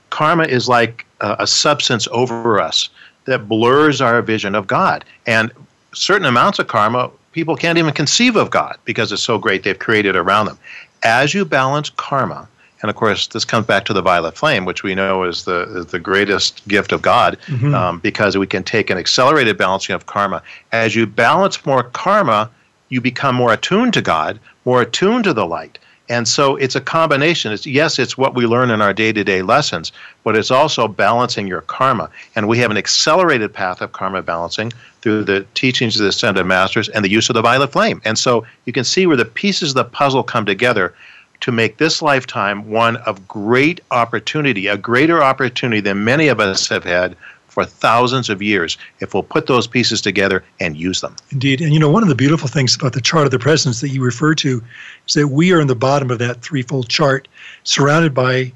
Karma 0.10 0.44
is 0.44 0.68
like 0.68 1.06
a, 1.22 1.38
a 1.40 1.48
substance 1.48 2.08
over 2.12 2.62
us 2.62 2.90
that 3.26 3.48
blurs 3.48 4.02
our 4.02 4.22
vision 4.22 4.54
of 4.54 4.68
God. 4.68 5.06
And 5.26 5.52
certain 5.94 6.26
amounts 6.26 6.60
of 6.60 6.68
karma, 6.68 7.12
people 7.32 7.56
can't 7.56 7.78
even 7.78 7.94
conceive 7.94 8.36
of 8.36 8.50
God 8.50 8.78
because 8.86 9.12
it's 9.12 9.24
so 9.24 9.38
great 9.38 9.64
they've 9.64 9.78
created 9.78 10.16
around 10.16 10.46
them. 10.46 10.58
As 11.04 11.34
you 11.34 11.46
balance 11.46 11.90
karma, 11.90 12.48
and 12.82 12.90
of 12.90 12.96
course, 12.98 13.28
this 13.28 13.46
comes 13.46 13.66
back 13.66 13.86
to 13.86 13.94
the 13.94 14.02
violet 14.02 14.38
flame, 14.38 14.66
which 14.66 14.84
we 14.84 14.94
know 14.94 15.24
is 15.24 15.46
the 15.46 15.62
is 15.78 15.86
the 15.88 16.00
greatest 16.00 16.68
gift 16.68 16.92
of 16.92 17.02
God, 17.02 17.38
mm-hmm. 17.48 17.74
um, 17.74 18.00
because 18.00 18.38
we 18.38 18.46
can 18.46 18.64
take 18.64 18.90
an 18.90 18.98
accelerated 18.98 19.58
balancing 19.58 19.96
of 19.96 20.06
karma. 20.06 20.42
As 20.74 20.94
you 20.96 21.08
balance 21.08 21.66
more 21.66 21.84
karma, 21.84 22.50
you 22.90 23.00
become 23.00 23.36
more 23.36 23.54
attuned 23.54 23.94
to 23.94 24.02
God, 24.02 24.40
more 24.66 24.82
attuned 24.82 25.24
to 25.24 25.34
the 25.34 25.46
light. 25.46 25.80
And 26.10 26.28
so 26.28 26.58
it's 26.58 26.76
a 26.76 26.82
combination. 26.82 27.54
It's, 27.54 27.66
yes, 27.66 27.98
it's 27.98 28.18
what 28.18 28.36
we 28.36 28.46
learn 28.46 28.70
in 28.70 28.82
our 28.82 28.94
day 28.94 29.14
to 29.14 29.24
day 29.24 29.42
lessons, 29.42 29.94
but 30.26 30.36
it's 30.36 30.52
also 30.52 30.88
balancing 30.88 31.48
your 31.48 31.62
karma. 31.62 32.10
And 32.36 32.50
we 32.50 32.58
have 32.58 32.70
an 32.70 32.78
accelerated 32.78 33.54
path 33.54 33.82
of 33.82 33.94
karma 33.94 34.22
balancing 34.22 34.74
through 35.04 35.26
the 35.26 35.46
teachings 35.54 35.98
of 35.98 36.04
the 36.04 36.10
Ascended 36.10 36.46
Masters 36.46 36.88
and 36.88 37.04
the 37.04 37.12
use 37.12 37.30
of 37.30 37.34
the 37.34 37.42
violet 37.42 37.74
flame. 37.74 38.02
And 38.06 38.18
so 38.18 38.46
you 38.64 38.72
can 38.72 38.86
see 38.86 39.06
where 39.06 39.18
the 39.18 39.26
pieces 39.26 39.72
of 39.72 39.76
the 39.76 39.84
puzzle 39.84 40.24
come 40.24 40.46
together 40.46 40.96
to 41.42 41.52
make 41.52 41.78
this 41.78 42.02
lifetime 42.02 42.70
one 42.70 42.96
of 42.98 43.28
great 43.28 43.82
opportunity, 43.92 44.68
a 44.68 44.78
greater 44.78 45.22
opportunity 45.22 45.82
than 45.82 46.06
many 46.06 46.30
of 46.30 46.40
us 46.40 46.70
have 46.70 46.86
had 46.86 47.18
for 47.50 47.66
thousands 47.66 48.30
of 48.30 48.42
years 48.42 48.78
if 49.02 49.14
we'll 49.14 49.24
put 49.24 49.46
those 49.46 49.68
pieces 49.68 50.00
together 50.00 50.42
and 50.62 50.78
use 50.78 51.02
them. 51.02 51.18
Indeed. 51.32 51.60
And 51.60 51.74
you 51.74 51.82
know, 51.82 51.90
one 51.90 52.02
of 52.02 52.10
the 52.10 52.16
beautiful 52.16 52.48
things 52.48 52.74
about 52.74 52.94
the 52.94 53.02
chart 53.02 53.26
of 53.26 53.32
the 53.32 53.40
presence 53.40 53.82
that 53.82 53.90
you 53.90 54.02
refer 54.02 54.34
to 54.36 54.64
is 55.06 55.16
that 55.16 55.28
we 55.28 55.52
are 55.52 55.60
in 55.60 55.68
the 55.68 55.76
bottom 55.76 56.12
of 56.12 56.20
that 56.20 56.42
threefold 56.42 56.88
chart, 56.88 57.28
surrounded 57.66 58.14
by 58.14 58.54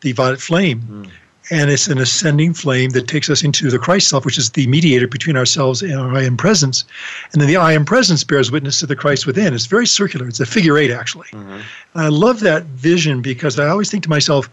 the 0.00 0.12
violet 0.12 0.40
flame. 0.40 0.80
Mm. 0.80 1.10
And 1.50 1.70
it's 1.70 1.88
an 1.88 1.98
ascending 1.98 2.54
flame 2.54 2.90
that 2.90 3.08
takes 3.08 3.28
us 3.28 3.42
into 3.42 3.70
the 3.70 3.78
Christ 3.78 4.08
self, 4.08 4.24
which 4.24 4.38
is 4.38 4.50
the 4.50 4.66
mediator 4.68 5.08
between 5.08 5.36
ourselves 5.36 5.82
and 5.82 5.94
our 5.94 6.14
I 6.14 6.22
am 6.22 6.36
presence. 6.36 6.84
And 7.32 7.40
then 7.40 7.48
the 7.48 7.56
I 7.56 7.72
am 7.72 7.84
presence 7.84 8.22
bears 8.22 8.52
witness 8.52 8.78
to 8.80 8.86
the 8.86 8.94
Christ 8.94 9.26
within. 9.26 9.52
It's 9.52 9.66
very 9.66 9.86
circular. 9.86 10.28
It's 10.28 10.38
a 10.38 10.46
figure 10.46 10.78
eight, 10.78 10.92
actually. 10.92 11.28
Mm-hmm. 11.28 11.52
And 11.52 11.64
I 11.94 12.08
love 12.08 12.40
that 12.40 12.64
vision 12.64 13.20
because 13.20 13.58
I 13.58 13.68
always 13.68 13.90
think 13.90 14.04
to 14.04 14.10
myself, 14.10 14.48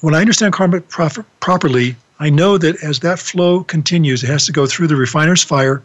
when 0.00 0.14
I 0.14 0.20
understand 0.20 0.52
karma 0.52 0.80
prof- 0.80 1.24
properly, 1.40 1.94
I 2.18 2.30
know 2.30 2.58
that 2.58 2.82
as 2.82 3.00
that 3.00 3.18
flow 3.18 3.62
continues, 3.64 4.24
it 4.24 4.28
has 4.28 4.44
to 4.46 4.52
go 4.52 4.66
through 4.66 4.88
the 4.88 4.96
refiner's 4.96 5.42
fire, 5.42 5.82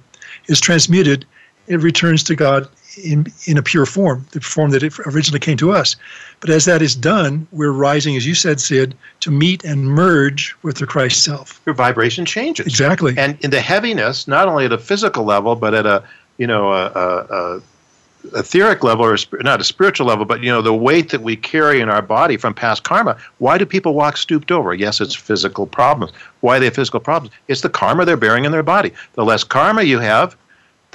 is 0.48 0.60
transmuted, 0.60 1.26
it 1.68 1.82
returns 1.82 2.24
to 2.24 2.36
God 2.36 2.68
in, 2.98 3.28
in 3.46 3.58
a 3.58 3.64
pure 3.64 3.86
form, 3.86 4.26
the 4.32 4.42
form 4.42 4.72
that 4.72 4.84
it 4.84 4.98
originally 5.00 5.40
came 5.40 5.58
to 5.58 5.72
us. 5.72 5.96
But 6.40 6.50
as 6.50 6.66
that 6.66 6.82
is 6.82 6.96
done, 6.96 7.48
we're 7.52 7.72
rising, 7.72 8.16
as 8.16 8.26
you 8.26 8.36
said, 8.36 8.60
Sid, 8.60 8.96
to 9.22 9.32
meet 9.32 9.64
and 9.64 9.88
merge 9.88 10.56
with 10.64 10.78
the 10.78 10.88
Christ 10.88 11.24
self. 11.24 11.62
Your 11.66 11.76
vibration 11.76 12.26
changes. 12.26 12.68
Exactly. 12.68 13.16
And 13.18 13.38
in 13.44 13.52
the 13.52 13.62
heaviness, 13.62 14.28
not 14.28 14.48
only 14.48 14.66
at 14.66 14.74
a 14.74 14.78
physical 14.78 15.24
level, 15.24 15.56
but 15.56 15.74
at 15.74 15.86
a 15.86 16.04
you 16.38 16.48
know 16.48 16.72
a, 16.72 16.88
a, 16.88 17.56
a 17.56 17.62
etheric 18.34 18.84
level 18.84 19.06
or 19.06 19.18
not 19.42 19.62
a 19.62 19.64
spiritual 19.64 20.08
level, 20.08 20.26
but 20.26 20.42
you 20.42 20.52
know 20.52 20.62
the 20.62 20.74
weight 20.74 21.10
that 21.10 21.22
we 21.22 21.36
carry 21.36 21.80
in 21.82 21.90
our 21.90 22.02
body 22.02 22.38
from 22.38 22.54
past 22.54 22.84
karma. 22.84 23.18
Why 23.38 23.58
do 23.58 23.66
people 23.66 23.94
walk 23.94 24.18
stooped 24.18 24.52
over? 24.52 24.74
Yes, 24.74 25.02
it's 25.02 25.16
physical 25.16 25.66
problems. 25.66 26.14
Why 26.42 26.60
they 26.60 26.66
have 26.66 26.76
physical 26.76 27.00
problems? 27.00 27.34
It's 27.48 27.62
the 27.62 27.70
karma 27.70 28.06
they're 28.06 28.18
bearing 28.18 28.46
in 28.46 28.52
their 28.52 28.64
body. 28.64 28.92
The 29.14 29.26
less 29.26 29.44
karma 29.44 29.84
you 29.84 30.00
have, 30.00 30.36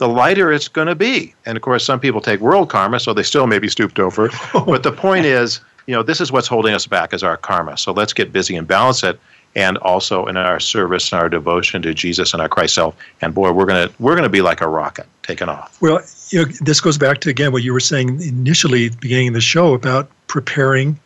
the 0.01 0.09
lighter 0.09 0.51
it's 0.51 0.66
going 0.66 0.88
to 0.88 0.94
be. 0.94 1.34
And 1.44 1.57
of 1.57 1.62
course, 1.62 1.84
some 1.84 2.01
people 2.01 2.22
take 2.22 2.40
world 2.40 2.70
karma, 2.70 2.98
so 2.98 3.12
they 3.12 3.22
still 3.22 3.46
may 3.46 3.59
be 3.59 3.68
stooped 3.68 4.01
over. 4.01 4.30
but 4.53 4.82
the 4.82 4.92
point 4.92 5.26
is, 5.26 5.61
you 5.86 5.94
know, 5.94 6.03
this 6.03 6.22
is 6.22 6.32
what's 6.32 6.48
holding 6.48 6.74
us 6.74 6.86
back 6.86 7.12
is 7.12 7.22
our 7.22 7.36
karma. 7.36 7.76
So 7.76 7.92
let's 7.92 8.14
get 8.14 8.32
busy 8.32 8.57
and 8.57 8.66
balance 8.66 9.05
it 9.05 9.20
and 9.55 9.76
also 9.78 10.26
in 10.26 10.36
our 10.38 10.59
service 10.59 11.12
and 11.12 11.20
our 11.20 11.28
devotion 11.28 11.82
to 11.82 11.92
Jesus 11.92 12.32
and 12.32 12.40
our 12.40 12.48
Christ 12.48 12.74
self. 12.74 12.96
And 13.20 13.34
boy, 13.34 13.53
we're 13.53 13.66
gonna 13.66 13.90
we're 13.98 14.16
gonna 14.16 14.28
be 14.30 14.40
like 14.40 14.62
a 14.62 14.68
rocket 14.68 15.07
taking 15.22 15.48
off. 15.48 15.80
Well, 15.82 16.01
you 16.30 16.46
know, 16.46 16.53
this 16.61 16.80
goes 16.80 16.96
back 16.96 17.20
to 17.22 17.30
again 17.30 17.53
what 17.53 17.62
you 17.62 17.72
were 17.72 17.80
saying 17.80 18.22
initially 18.22 18.86
at 18.86 18.92
the 18.92 18.98
beginning 18.98 19.28
of 19.28 19.34
the 19.34 19.40
show 19.40 19.74
about 19.74 20.09
preparing 20.28 20.98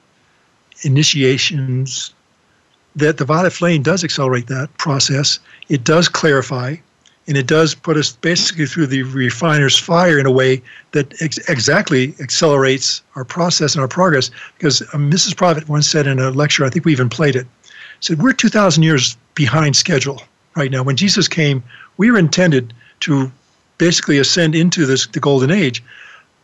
initiations. 0.82 2.12
That 2.96 3.16
the 3.16 3.24
violet 3.24 3.52
flame 3.52 3.82
does 3.82 4.04
accelerate 4.04 4.46
that 4.46 4.76
process. 4.78 5.40
It 5.68 5.82
does 5.82 6.08
clarify, 6.08 6.76
and 7.26 7.36
it 7.36 7.46
does 7.46 7.74
put 7.74 7.96
us 7.96 8.12
basically 8.12 8.66
through 8.66 8.86
the 8.86 9.02
refiner's 9.02 9.78
fire 9.78 10.18
in 10.18 10.26
a 10.26 10.30
way 10.30 10.62
that 10.92 11.20
ex- 11.22 11.38
exactly 11.48 12.14
accelerates 12.20 13.02
our 13.16 13.24
process 13.24 13.74
and 13.74 13.82
our 13.82 13.88
progress. 13.88 14.30
Because 14.58 14.82
um, 14.92 15.10
Mrs. 15.10 15.36
Prophet 15.36 15.68
once 15.68 15.88
said 15.88 16.06
in 16.06 16.18
a 16.18 16.30
lecture, 16.30 16.64
I 16.64 16.70
think 16.70 16.84
we 16.84 16.92
even 16.92 17.08
played 17.08 17.34
it 17.34 17.46
said, 18.04 18.22
We're 18.22 18.32
2,000 18.32 18.82
years 18.82 19.16
behind 19.34 19.76
schedule 19.76 20.22
right 20.56 20.70
now. 20.70 20.82
When 20.82 20.96
Jesus 20.96 21.26
came, 21.26 21.62
we 21.96 22.10
were 22.10 22.18
intended 22.18 22.72
to 23.00 23.30
basically 23.78 24.18
ascend 24.18 24.54
into 24.54 24.86
this 24.86 25.06
the 25.08 25.20
golden 25.20 25.50
age, 25.50 25.82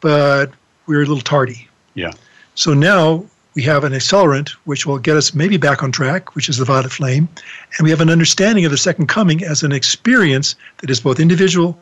but 0.01 0.51
we 0.87 0.97
are 0.97 1.03
a 1.03 1.07
little 1.07 1.21
tardy. 1.21 1.69
Yeah. 1.95 2.13
So 2.55 2.75
now 2.75 3.25
we 3.61 3.67
have 3.67 3.85
an 3.85 3.93
accelerant 3.93 4.49
which 4.65 4.87
will 4.87 4.99
get 4.99 5.19
us 5.19 5.35
maybe 5.35 5.59
back 5.59 5.83
on 5.83 5.93
track, 5.93 6.35
which 6.35 6.49
is 6.49 6.57
the 6.57 6.65
violet 6.65 6.91
flame, 6.91 7.29
and 7.77 7.85
we 7.85 7.91
have 7.91 8.01
an 8.01 8.09
understanding 8.09 8.65
of 8.65 8.71
the 8.71 8.79
second 8.79 9.07
coming 9.07 9.45
as 9.45 9.63
an 9.63 9.71
experience 9.71 10.57
that 10.79 10.89
is 10.89 10.99
both 10.99 11.21
individual 11.21 11.79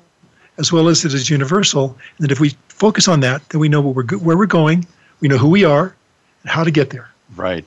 as 0.59 0.72
well 0.72 0.89
as 0.89 1.05
it 1.05 1.14
is 1.14 1.31
universal. 1.31 1.97
And 2.16 2.24
that 2.24 2.33
if 2.33 2.41
we 2.41 2.57
focus 2.66 3.07
on 3.07 3.20
that, 3.20 3.49
then 3.51 3.61
we 3.61 3.68
know 3.68 3.81
where 3.81 4.05
we're, 4.05 4.18
where 4.18 4.37
we're 4.37 4.47
going, 4.47 4.89
we 5.20 5.29
know 5.29 5.39
who 5.39 5.49
we 5.49 5.62
are, 5.62 5.95
and 6.43 6.51
how 6.51 6.64
to 6.64 6.72
get 6.72 6.91
there. 6.91 7.09
Right. 7.37 7.64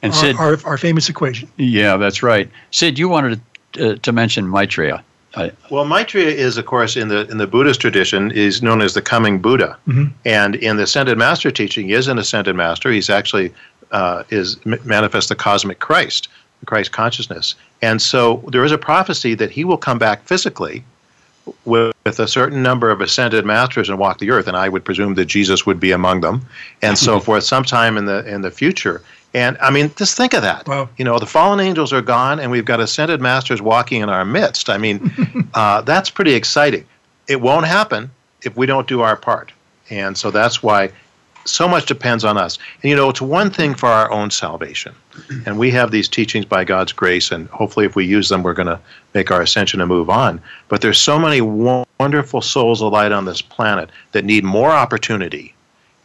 And 0.00 0.14
our, 0.14 0.18
Sid, 0.18 0.36
our, 0.36 0.56
our, 0.64 0.78
famous 0.78 1.10
equation. 1.10 1.50
Yeah, 1.58 1.98
that's 1.98 2.22
right. 2.22 2.48
Sid, 2.70 2.98
you 2.98 3.10
wanted 3.10 3.42
to, 3.74 3.90
uh, 3.90 3.96
to 3.96 4.12
mention 4.12 4.48
Maitreya. 4.48 5.04
I, 5.36 5.52
well, 5.70 5.84
Maitreya 5.84 6.28
is, 6.28 6.56
of 6.56 6.66
course, 6.66 6.96
in 6.96 7.08
the 7.08 7.28
in 7.30 7.38
the 7.38 7.46
Buddhist 7.46 7.80
tradition, 7.80 8.30
is 8.32 8.62
known 8.62 8.82
as 8.82 8.94
the 8.94 9.02
coming 9.02 9.40
Buddha, 9.40 9.78
mm-hmm. 9.86 10.06
and 10.24 10.56
in 10.56 10.76
the 10.76 10.82
Ascended 10.84 11.16
Master 11.18 11.50
teaching, 11.50 11.86
he 11.86 11.92
is 11.92 12.08
an 12.08 12.18
Ascended 12.18 12.56
Master. 12.56 12.90
He's 12.90 13.08
actually 13.08 13.52
uh, 13.92 14.24
is 14.30 14.58
manifest 14.64 15.28
the 15.28 15.36
cosmic 15.36 15.78
Christ, 15.78 16.28
the 16.60 16.66
Christ 16.66 16.90
consciousness, 16.90 17.54
and 17.80 18.02
so 18.02 18.42
there 18.48 18.64
is 18.64 18.72
a 18.72 18.78
prophecy 18.78 19.34
that 19.34 19.50
he 19.50 19.64
will 19.64 19.76
come 19.76 19.98
back 19.98 20.24
physically 20.24 20.82
with, 21.64 21.94
with 22.04 22.18
a 22.18 22.28
certain 22.28 22.62
number 22.62 22.90
of 22.90 23.00
ascended 23.00 23.44
masters 23.44 23.88
and 23.88 23.98
walk 23.98 24.18
the 24.18 24.30
earth, 24.30 24.48
and 24.48 24.56
I 24.56 24.68
would 24.68 24.84
presume 24.84 25.14
that 25.14 25.26
Jesus 25.26 25.64
would 25.64 25.78
be 25.78 25.92
among 25.92 26.22
them, 26.22 26.44
and 26.82 26.98
so 26.98 27.20
forth, 27.20 27.44
sometime 27.44 27.96
in 27.96 28.06
the 28.06 28.26
in 28.26 28.40
the 28.40 28.50
future. 28.50 29.02
And 29.32 29.56
I 29.58 29.70
mean, 29.70 29.92
just 29.96 30.16
think 30.16 30.34
of 30.34 30.42
that. 30.42 30.66
Wow. 30.66 30.88
You 30.96 31.04
know, 31.04 31.18
the 31.18 31.26
fallen 31.26 31.60
angels 31.60 31.92
are 31.92 32.02
gone, 32.02 32.40
and 32.40 32.50
we've 32.50 32.64
got 32.64 32.80
ascended 32.80 33.20
masters 33.20 33.62
walking 33.62 34.02
in 34.02 34.08
our 34.08 34.24
midst. 34.24 34.68
I 34.68 34.78
mean, 34.78 35.50
uh, 35.54 35.82
that's 35.82 36.10
pretty 36.10 36.34
exciting. 36.34 36.84
It 37.28 37.40
won't 37.40 37.66
happen 37.66 38.10
if 38.42 38.56
we 38.56 38.66
don't 38.66 38.88
do 38.88 39.02
our 39.02 39.16
part. 39.16 39.52
And 39.88 40.16
so 40.18 40.30
that's 40.30 40.62
why 40.62 40.90
so 41.44 41.68
much 41.68 41.86
depends 41.86 42.24
on 42.24 42.36
us. 42.36 42.58
And 42.82 42.90
you 42.90 42.96
know, 42.96 43.08
it's 43.08 43.20
one 43.20 43.50
thing 43.50 43.74
for 43.74 43.88
our 43.88 44.10
own 44.10 44.30
salvation. 44.30 44.94
And 45.46 45.58
we 45.58 45.70
have 45.72 45.90
these 45.90 46.08
teachings 46.08 46.44
by 46.44 46.64
God's 46.64 46.92
grace, 46.92 47.30
and 47.30 47.48
hopefully, 47.48 47.84
if 47.84 47.94
we 47.94 48.06
use 48.06 48.28
them, 48.28 48.42
we're 48.42 48.54
going 48.54 48.68
to 48.68 48.80
make 49.12 49.30
our 49.30 49.42
ascension 49.42 49.80
and 49.80 49.88
move 49.88 50.08
on. 50.08 50.40
But 50.68 50.80
there's 50.80 50.98
so 50.98 51.18
many 51.18 51.40
wonderful 51.40 52.40
souls 52.40 52.80
alight 52.80 53.12
on 53.12 53.26
this 53.26 53.42
planet 53.42 53.90
that 54.12 54.24
need 54.24 54.44
more 54.44 54.70
opportunity 54.70 55.54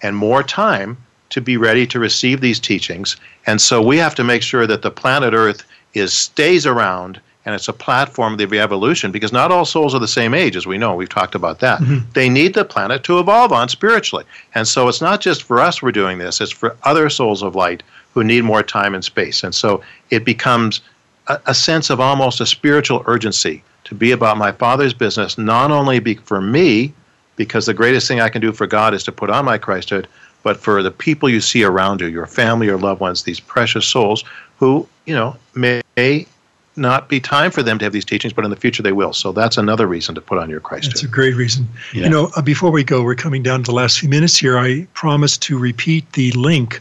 and 0.02 0.16
more 0.16 0.44
time 0.44 0.98
to 1.30 1.42
be 1.42 1.58
ready 1.58 1.88
to 1.88 2.00
receive 2.00 2.42
these 2.42 2.60
teachings. 2.60 3.16
And 3.48 3.60
so 3.60 3.82
we 3.82 3.98
have 3.98 4.16
to 4.16 4.24
make 4.24 4.42
sure 4.42 4.68
that 4.68 4.82
the 4.82 4.92
planet 4.92 5.34
Earth 5.34 5.64
is 5.94 6.14
stays 6.14 6.66
around 6.66 7.20
and 7.46 7.54
it's 7.54 7.68
a 7.68 7.74
platform 7.74 8.34
of 8.34 8.50
the 8.50 8.60
evolution 8.60 9.12
because 9.12 9.32
not 9.32 9.52
all 9.52 9.66
souls 9.66 9.94
are 9.94 10.00
the 10.00 10.08
same 10.08 10.34
age 10.34 10.56
as 10.56 10.66
we 10.66 10.78
know 10.78 10.96
we've 10.96 11.10
talked 11.10 11.36
about 11.36 11.60
that 11.60 11.80
mm-hmm. 11.80 12.00
they 12.14 12.28
need 12.28 12.54
the 12.54 12.66
planet 12.66 13.04
to 13.04 13.20
evolve 13.20 13.52
on 13.52 13.70
spiritually 13.70 14.26
and 14.56 14.68
so 14.68 14.88
it's 14.88 15.02
not 15.02 15.22
just 15.22 15.44
for 15.44 15.60
us 15.60 15.82
we're 15.82 15.92
doing 15.92 16.18
this 16.18 16.42
it's 16.42 16.52
for 16.52 16.76
other 16.84 17.10
souls 17.10 17.42
of 17.42 17.56
light 17.56 17.84
who 18.14 18.24
need 18.24 18.44
more 18.44 18.64
time 18.64 18.94
and 18.94 19.06
space 19.06 19.44
and 19.44 19.54
so 19.54 19.82
it 20.10 20.26
becomes 20.26 20.82
a, 21.28 21.40
a 21.48 21.54
sense 21.54 21.90
of 21.90 22.00
almost 22.00 22.42
a 22.42 22.46
spiritual 22.46 23.04
urgency 23.06 23.64
to 23.84 23.96
be 23.96 24.12
about 24.12 24.38
my 24.38 24.52
father's 24.52 24.94
business 24.94 25.38
not 25.38 25.72
only 25.72 26.00
be 26.00 26.16
for 26.16 26.42
me 26.42 26.94
because 27.36 27.66
the 27.66 27.74
greatest 27.74 28.08
thing 28.08 28.20
i 28.20 28.30
can 28.30 28.42
do 28.42 28.52
for 28.52 28.68
god 28.68 28.94
is 28.94 29.04
to 29.04 29.12
put 29.12 29.30
on 29.30 29.46
my 29.46 29.58
christhood 29.58 30.06
but 30.46 30.58
for 30.58 30.84
the 30.84 30.91
people 30.91 31.28
you 31.28 31.41
see 31.41 31.64
around 31.64 32.02
you, 32.02 32.08
your 32.08 32.28
family 32.28 32.68
your 32.68 32.78
loved 32.78 33.02
ones, 33.02 33.24
these 33.24 33.39
precious 33.39 33.84
souls 33.84 34.24
who, 34.60 34.88
you 35.06 35.16
know, 35.16 35.36
may 35.56 36.28
not 36.76 37.10
be 37.10 37.20
time 37.20 37.50
for 37.50 37.64
them 37.64 37.80
to 37.80 37.86
have 37.86 37.91
these 37.91 38.06
teachings, 38.06 38.32
but 38.32 38.46
in 38.46 38.52
the 38.52 38.56
future 38.56 38.84
they 38.84 38.91
will. 38.91 39.12
So 39.12 39.32
that's 39.32 39.58
another 39.58 39.88
reason 39.88 40.14
to 40.14 40.22
put 40.22 40.38
on 40.38 40.48
your 40.52 40.60
Christ. 40.60 40.89
That's 40.89 41.02
a 41.02 41.08
great 41.08 41.34
reason. 41.34 41.68
Yeah. 41.96 42.04
You 42.04 42.10
know, 42.10 42.32
uh, 42.36 42.43
before 42.43 42.70
we 42.70 42.84
go, 42.84 43.02
we're 43.04 43.16
coming 43.16 43.41
down 43.41 43.64
to 43.64 43.72
the 43.72 43.76
last 43.76 44.00
few 44.00 44.08
minutes 44.08 44.38
here. 44.38 44.56
I 44.56 44.86
promised 44.93 45.41
to 45.43 45.58
repeat 45.58 46.12
the 46.12 46.32
link 46.34 46.80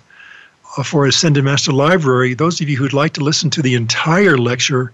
uh, 0.77 0.83
for 0.83 1.07
Ascended 1.07 1.43
Master 1.43 1.73
Library, 1.73 2.35
those 2.35 2.61
of 2.61 2.69
you 2.69 2.77
who'd 2.77 2.93
like 2.93 3.15
to 3.15 3.25
listen 3.25 3.49
to 3.49 3.62
the 3.62 3.75
entire 3.75 4.37
lecture, 4.37 4.93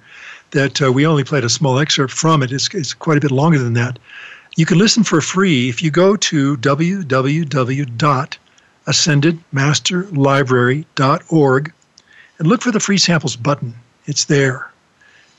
that 0.53 0.81
uh, 0.81 0.93
we 0.93 1.05
only 1.05 1.25
played 1.25 1.43
a 1.43 1.51
small 1.51 1.81
excerpt 1.81 2.13
from 2.13 2.41
it, 2.45 2.53
it's, 2.53 2.73
it's 2.73 2.95
quite 2.95 3.19
a 3.19 3.21
bit 3.21 3.33
longer 3.33 3.59
than 3.59 3.73
that. 3.73 3.99
You 4.55 4.65
can 4.65 4.79
listen 4.79 5.03
for 5.03 5.21
free 5.21 5.69
if 5.69 5.83
you 5.83 5.91
go 5.91 6.15
to 6.15 6.57
www.ascendedmasterlibrary.org 8.87 11.73
and 12.39 12.49
look 12.49 12.63
for 12.63 12.71
the 12.71 12.81
free 12.81 12.99
samples 12.99 13.37
button. 13.37 13.75
It's 14.07 14.25
there. 14.25 14.71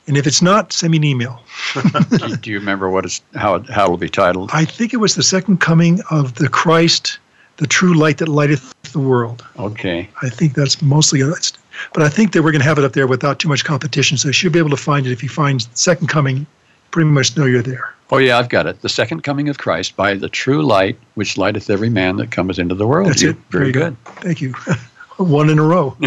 And 0.06 0.16
if 0.16 0.26
it's 0.26 0.42
not, 0.42 0.72
send 0.72 0.90
me 0.90 0.98
an 0.98 1.04
email. 1.04 1.40
do 2.40 2.50
you 2.50 2.58
remember 2.58 2.90
what 2.90 3.04
is 3.04 3.20
how 3.34 3.54
it, 3.54 3.68
how 3.68 3.84
it'll 3.84 3.96
be 3.96 4.08
titled? 4.08 4.50
I 4.52 4.64
think 4.64 4.92
it 4.92 4.96
was 4.96 5.14
the 5.14 5.22
second 5.22 5.60
coming 5.60 6.00
of 6.10 6.34
the 6.34 6.48
Christ, 6.48 7.20
the 7.58 7.68
true 7.68 7.94
light 7.94 8.18
that 8.18 8.28
lighteth 8.28 8.74
the 8.92 8.98
world. 8.98 9.46
Okay. 9.58 10.08
I 10.20 10.28
think 10.28 10.54
that's 10.54 10.82
mostly 10.82 11.20
it. 11.20 11.52
But 11.94 12.02
I 12.02 12.08
think 12.08 12.32
that 12.32 12.42
we're 12.42 12.50
going 12.50 12.62
to 12.62 12.68
have 12.68 12.78
it 12.78 12.84
up 12.84 12.94
there 12.94 13.06
without 13.06 13.38
too 13.38 13.48
much 13.48 13.64
competition. 13.64 14.16
So 14.16 14.28
you 14.28 14.32
should 14.32 14.52
be 14.52 14.58
able 14.58 14.70
to 14.70 14.76
find 14.76 15.06
it 15.06 15.12
if 15.12 15.22
you 15.22 15.28
find 15.28 15.64
second 15.74 16.08
coming. 16.08 16.46
Pretty 16.92 17.10
much 17.10 17.36
know 17.36 17.46
you're 17.46 17.62
there. 17.62 17.92
Oh 18.10 18.18
yeah, 18.18 18.38
I've 18.38 18.48
got 18.50 18.66
it. 18.66 18.80
The 18.82 18.88
second 18.88 19.22
coming 19.22 19.48
of 19.48 19.58
Christ 19.58 19.96
by 19.96 20.14
the 20.14 20.28
true 20.28 20.62
light, 20.62 20.96
which 21.14 21.36
lighteth 21.36 21.70
every 21.70 21.90
man 21.90 22.16
that 22.18 22.30
cometh 22.30 22.58
into 22.58 22.74
the 22.74 22.86
world. 22.86 23.08
That's 23.08 23.22
You- 23.22 23.30
it. 23.30 23.36
Very 23.50 23.72
good. 23.72 23.96
go. 24.04 24.12
Thank 24.20 24.40
you. 24.40 24.52
One 25.16 25.50
in 25.50 25.58
a 25.58 25.62
row. 25.64 25.96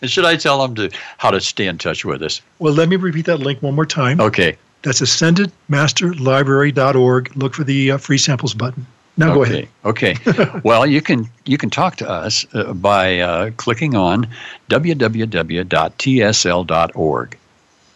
And 0.00 0.10
should 0.10 0.24
I 0.24 0.34
tell 0.36 0.60
them 0.60 0.74
to 0.74 0.90
how 1.18 1.30
to 1.30 1.40
stay 1.40 1.68
in 1.68 1.78
touch 1.78 2.04
with 2.04 2.20
us? 2.22 2.42
Well, 2.58 2.72
let 2.74 2.88
me 2.88 2.96
repeat 2.96 3.26
that 3.26 3.36
link 3.38 3.62
one 3.62 3.76
more 3.76 3.86
time. 3.86 4.20
Okay. 4.20 4.56
That's 4.82 5.00
ascendedmasterlibrary.org. 5.00 7.36
Look 7.36 7.54
for 7.54 7.62
the 7.62 7.92
uh, 7.92 7.98
free 7.98 8.18
samples 8.18 8.52
button. 8.52 8.84
Now 9.16 9.32
go 9.34 9.44
ahead. 9.44 9.68
Okay. 9.84 10.16
Okay. 10.26 10.60
well, 10.64 10.84
you 10.86 11.00
can 11.02 11.28
you 11.44 11.56
can 11.58 11.68
talk 11.70 11.94
to 11.96 12.08
us 12.08 12.46
uh, 12.54 12.72
by 12.72 13.18
uh, 13.20 13.50
clicking 13.58 13.94
on 13.94 14.26
www.tsl.org. 14.70 15.28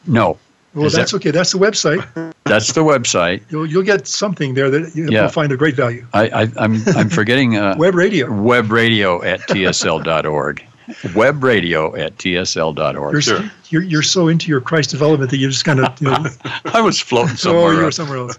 No. 0.07 0.39
Well, 0.77 0.87
Is 0.87 0.93
that's 0.93 1.11
that- 1.13 1.17
okay. 1.17 1.31
That's 1.33 1.51
the 1.53 1.59
website. 1.59 2.07
That's 2.45 2.73
the 2.73 2.83
website. 2.83 3.43
You'll, 3.51 3.67
you'll 3.67 3.83
get 3.83 4.07
something 4.07 4.55
there 4.55 4.71
that 4.71 4.95
you 4.95 5.09
Yeah. 5.11 5.23
will 5.23 5.31
find 5.31 5.51
a 5.51 5.57
great 5.57 5.75
value. 5.75 6.07
I, 6.15 6.29
I, 6.29 6.43
I'm 6.59 6.81
I'm 6.95 7.09
forgetting 7.09 7.57
uh, 7.57 7.75
Web 7.79 7.97
radio. 7.97 8.31
web 8.33 8.71
radio 8.71 9.21
at 9.25 9.41
tsl.org. 9.49 10.65
Web 11.17 11.43
radio 11.43 11.97
at 11.97 12.17
tsl.org. 12.19 13.13
You're, 13.13 13.21
Sure. 13.21 13.51
you're, 13.71 13.83
you're 13.83 14.03
so 14.03 14.29
into 14.29 14.49
your 14.49 14.61
Christ 14.61 14.91
development 14.91 15.33
that 15.33 15.39
you're 15.39 15.51
just 15.51 15.65
kind 15.65 15.81
of, 15.81 16.01
you 16.01 16.07
know, 16.09 16.25
I 16.67 16.81
was 16.81 17.01
floating 17.01 17.33
oh, 17.33 17.37
somewhere. 17.37 17.73
you're 17.75 17.85
else. 17.87 17.97
somewhere 17.97 18.19
else. 18.19 18.37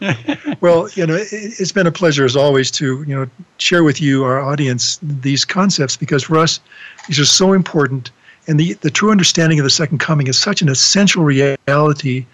well, 0.61 0.87
you 0.93 1.05
know, 1.05 1.15
it, 1.15 1.27
it's 1.31 1.73
been 1.73 1.87
a 1.87 1.91
pleasure 1.91 2.23
as 2.23 2.37
always 2.37 2.71
to, 2.71 3.03
you 3.03 3.13
know, 3.13 3.27
share 3.57 3.83
with 3.83 3.99
you, 3.99 4.23
our 4.23 4.39
audience, 4.39 4.99
these 5.01 5.43
concepts 5.43 5.97
because 5.97 6.23
for 6.23 6.37
us, 6.37 6.61
these 7.09 7.19
are 7.19 7.25
so 7.25 7.51
important. 7.51 8.11
And 8.47 8.59
the, 8.59 8.73
the 8.73 8.89
true 8.89 9.11
understanding 9.11 9.59
of 9.59 9.63
the 9.63 9.69
second 9.69 9.99
coming 9.99 10.27
is 10.27 10.37
such 10.39 10.61
an 10.61 10.69
essential 10.69 11.23
reality. 11.23 12.25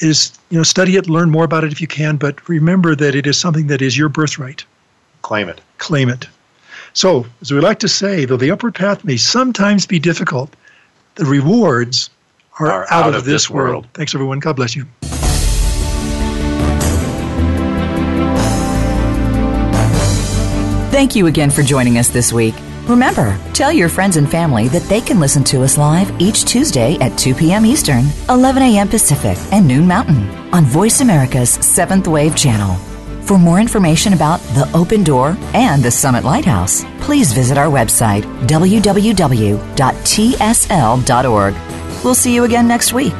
Is 0.00 0.32
you 0.50 0.56
know, 0.56 0.62
study 0.62 0.96
it, 0.96 1.08
learn 1.08 1.30
more 1.30 1.44
about 1.44 1.64
it 1.64 1.72
if 1.72 1.80
you 1.80 1.86
can, 1.86 2.16
but 2.16 2.48
remember 2.48 2.94
that 2.96 3.14
it 3.14 3.26
is 3.26 3.38
something 3.38 3.66
that 3.66 3.82
is 3.82 3.96
your 3.96 4.08
birthright. 4.08 4.64
Claim 5.20 5.48
it. 5.48 5.60
claim 5.78 6.08
it. 6.08 6.26
So, 6.94 7.26
as 7.40 7.52
we 7.52 7.60
like 7.60 7.78
to 7.80 7.88
say, 7.88 8.24
though 8.24 8.36
the 8.36 8.50
upward 8.50 8.74
path 8.74 9.04
may 9.04 9.16
sometimes 9.16 9.86
be 9.86 9.98
difficult, 9.98 10.54
the 11.14 11.24
rewards 11.24 12.10
are, 12.58 12.86
out, 12.90 13.14
of, 13.14 13.24
this 13.24 13.48
world. 13.48 13.86
Thanks, 13.94 14.14
everyone. 14.14 14.40
God 14.40 14.56
bless 14.56 14.76
you. 14.76 14.86
Thank 20.90 21.16
you 21.16 21.26
again 21.26 21.50
for 21.50 21.62
joining 21.62 21.98
us 21.98 22.08
this 22.08 22.32
week. 22.32 22.54
Remember, 22.86 23.38
tell 23.52 23.72
your 23.72 23.88
friends 23.88 24.16
and 24.16 24.28
family 24.28 24.68
that 24.68 24.82
they 24.82 25.00
can 25.00 25.20
listen 25.20 25.44
to 25.44 25.62
us 25.62 25.78
live 25.78 26.10
each 26.20 26.44
Tuesday 26.44 26.96
at 27.00 27.16
2 27.16 27.34
p.m. 27.34 27.64
Eastern, 27.64 28.04
11 28.28 28.62
a.m. 28.62 28.88
Pacific, 28.88 29.38
and 29.52 29.66
noon 29.68 29.86
Mountain 29.86 30.28
on 30.52 30.64
Voice 30.64 31.00
America's 31.00 31.50
Seventh 31.50 32.08
Wave 32.08 32.34
channel. 32.36 32.74
For 33.22 33.38
more 33.38 33.60
information 33.60 34.14
about 34.14 34.40
the 34.54 34.68
Open 34.74 35.04
Door 35.04 35.36
and 35.54 35.82
the 35.82 35.92
Summit 35.92 36.24
Lighthouse, 36.24 36.84
please 37.00 37.32
visit 37.32 37.56
our 37.56 37.68
website, 37.68 38.24
www.tsl.org. 38.48 39.24
We'll 42.04 42.14
see 42.16 42.34
you 42.34 42.44
again 42.44 42.66
next 42.66 42.92
week. 42.92 43.14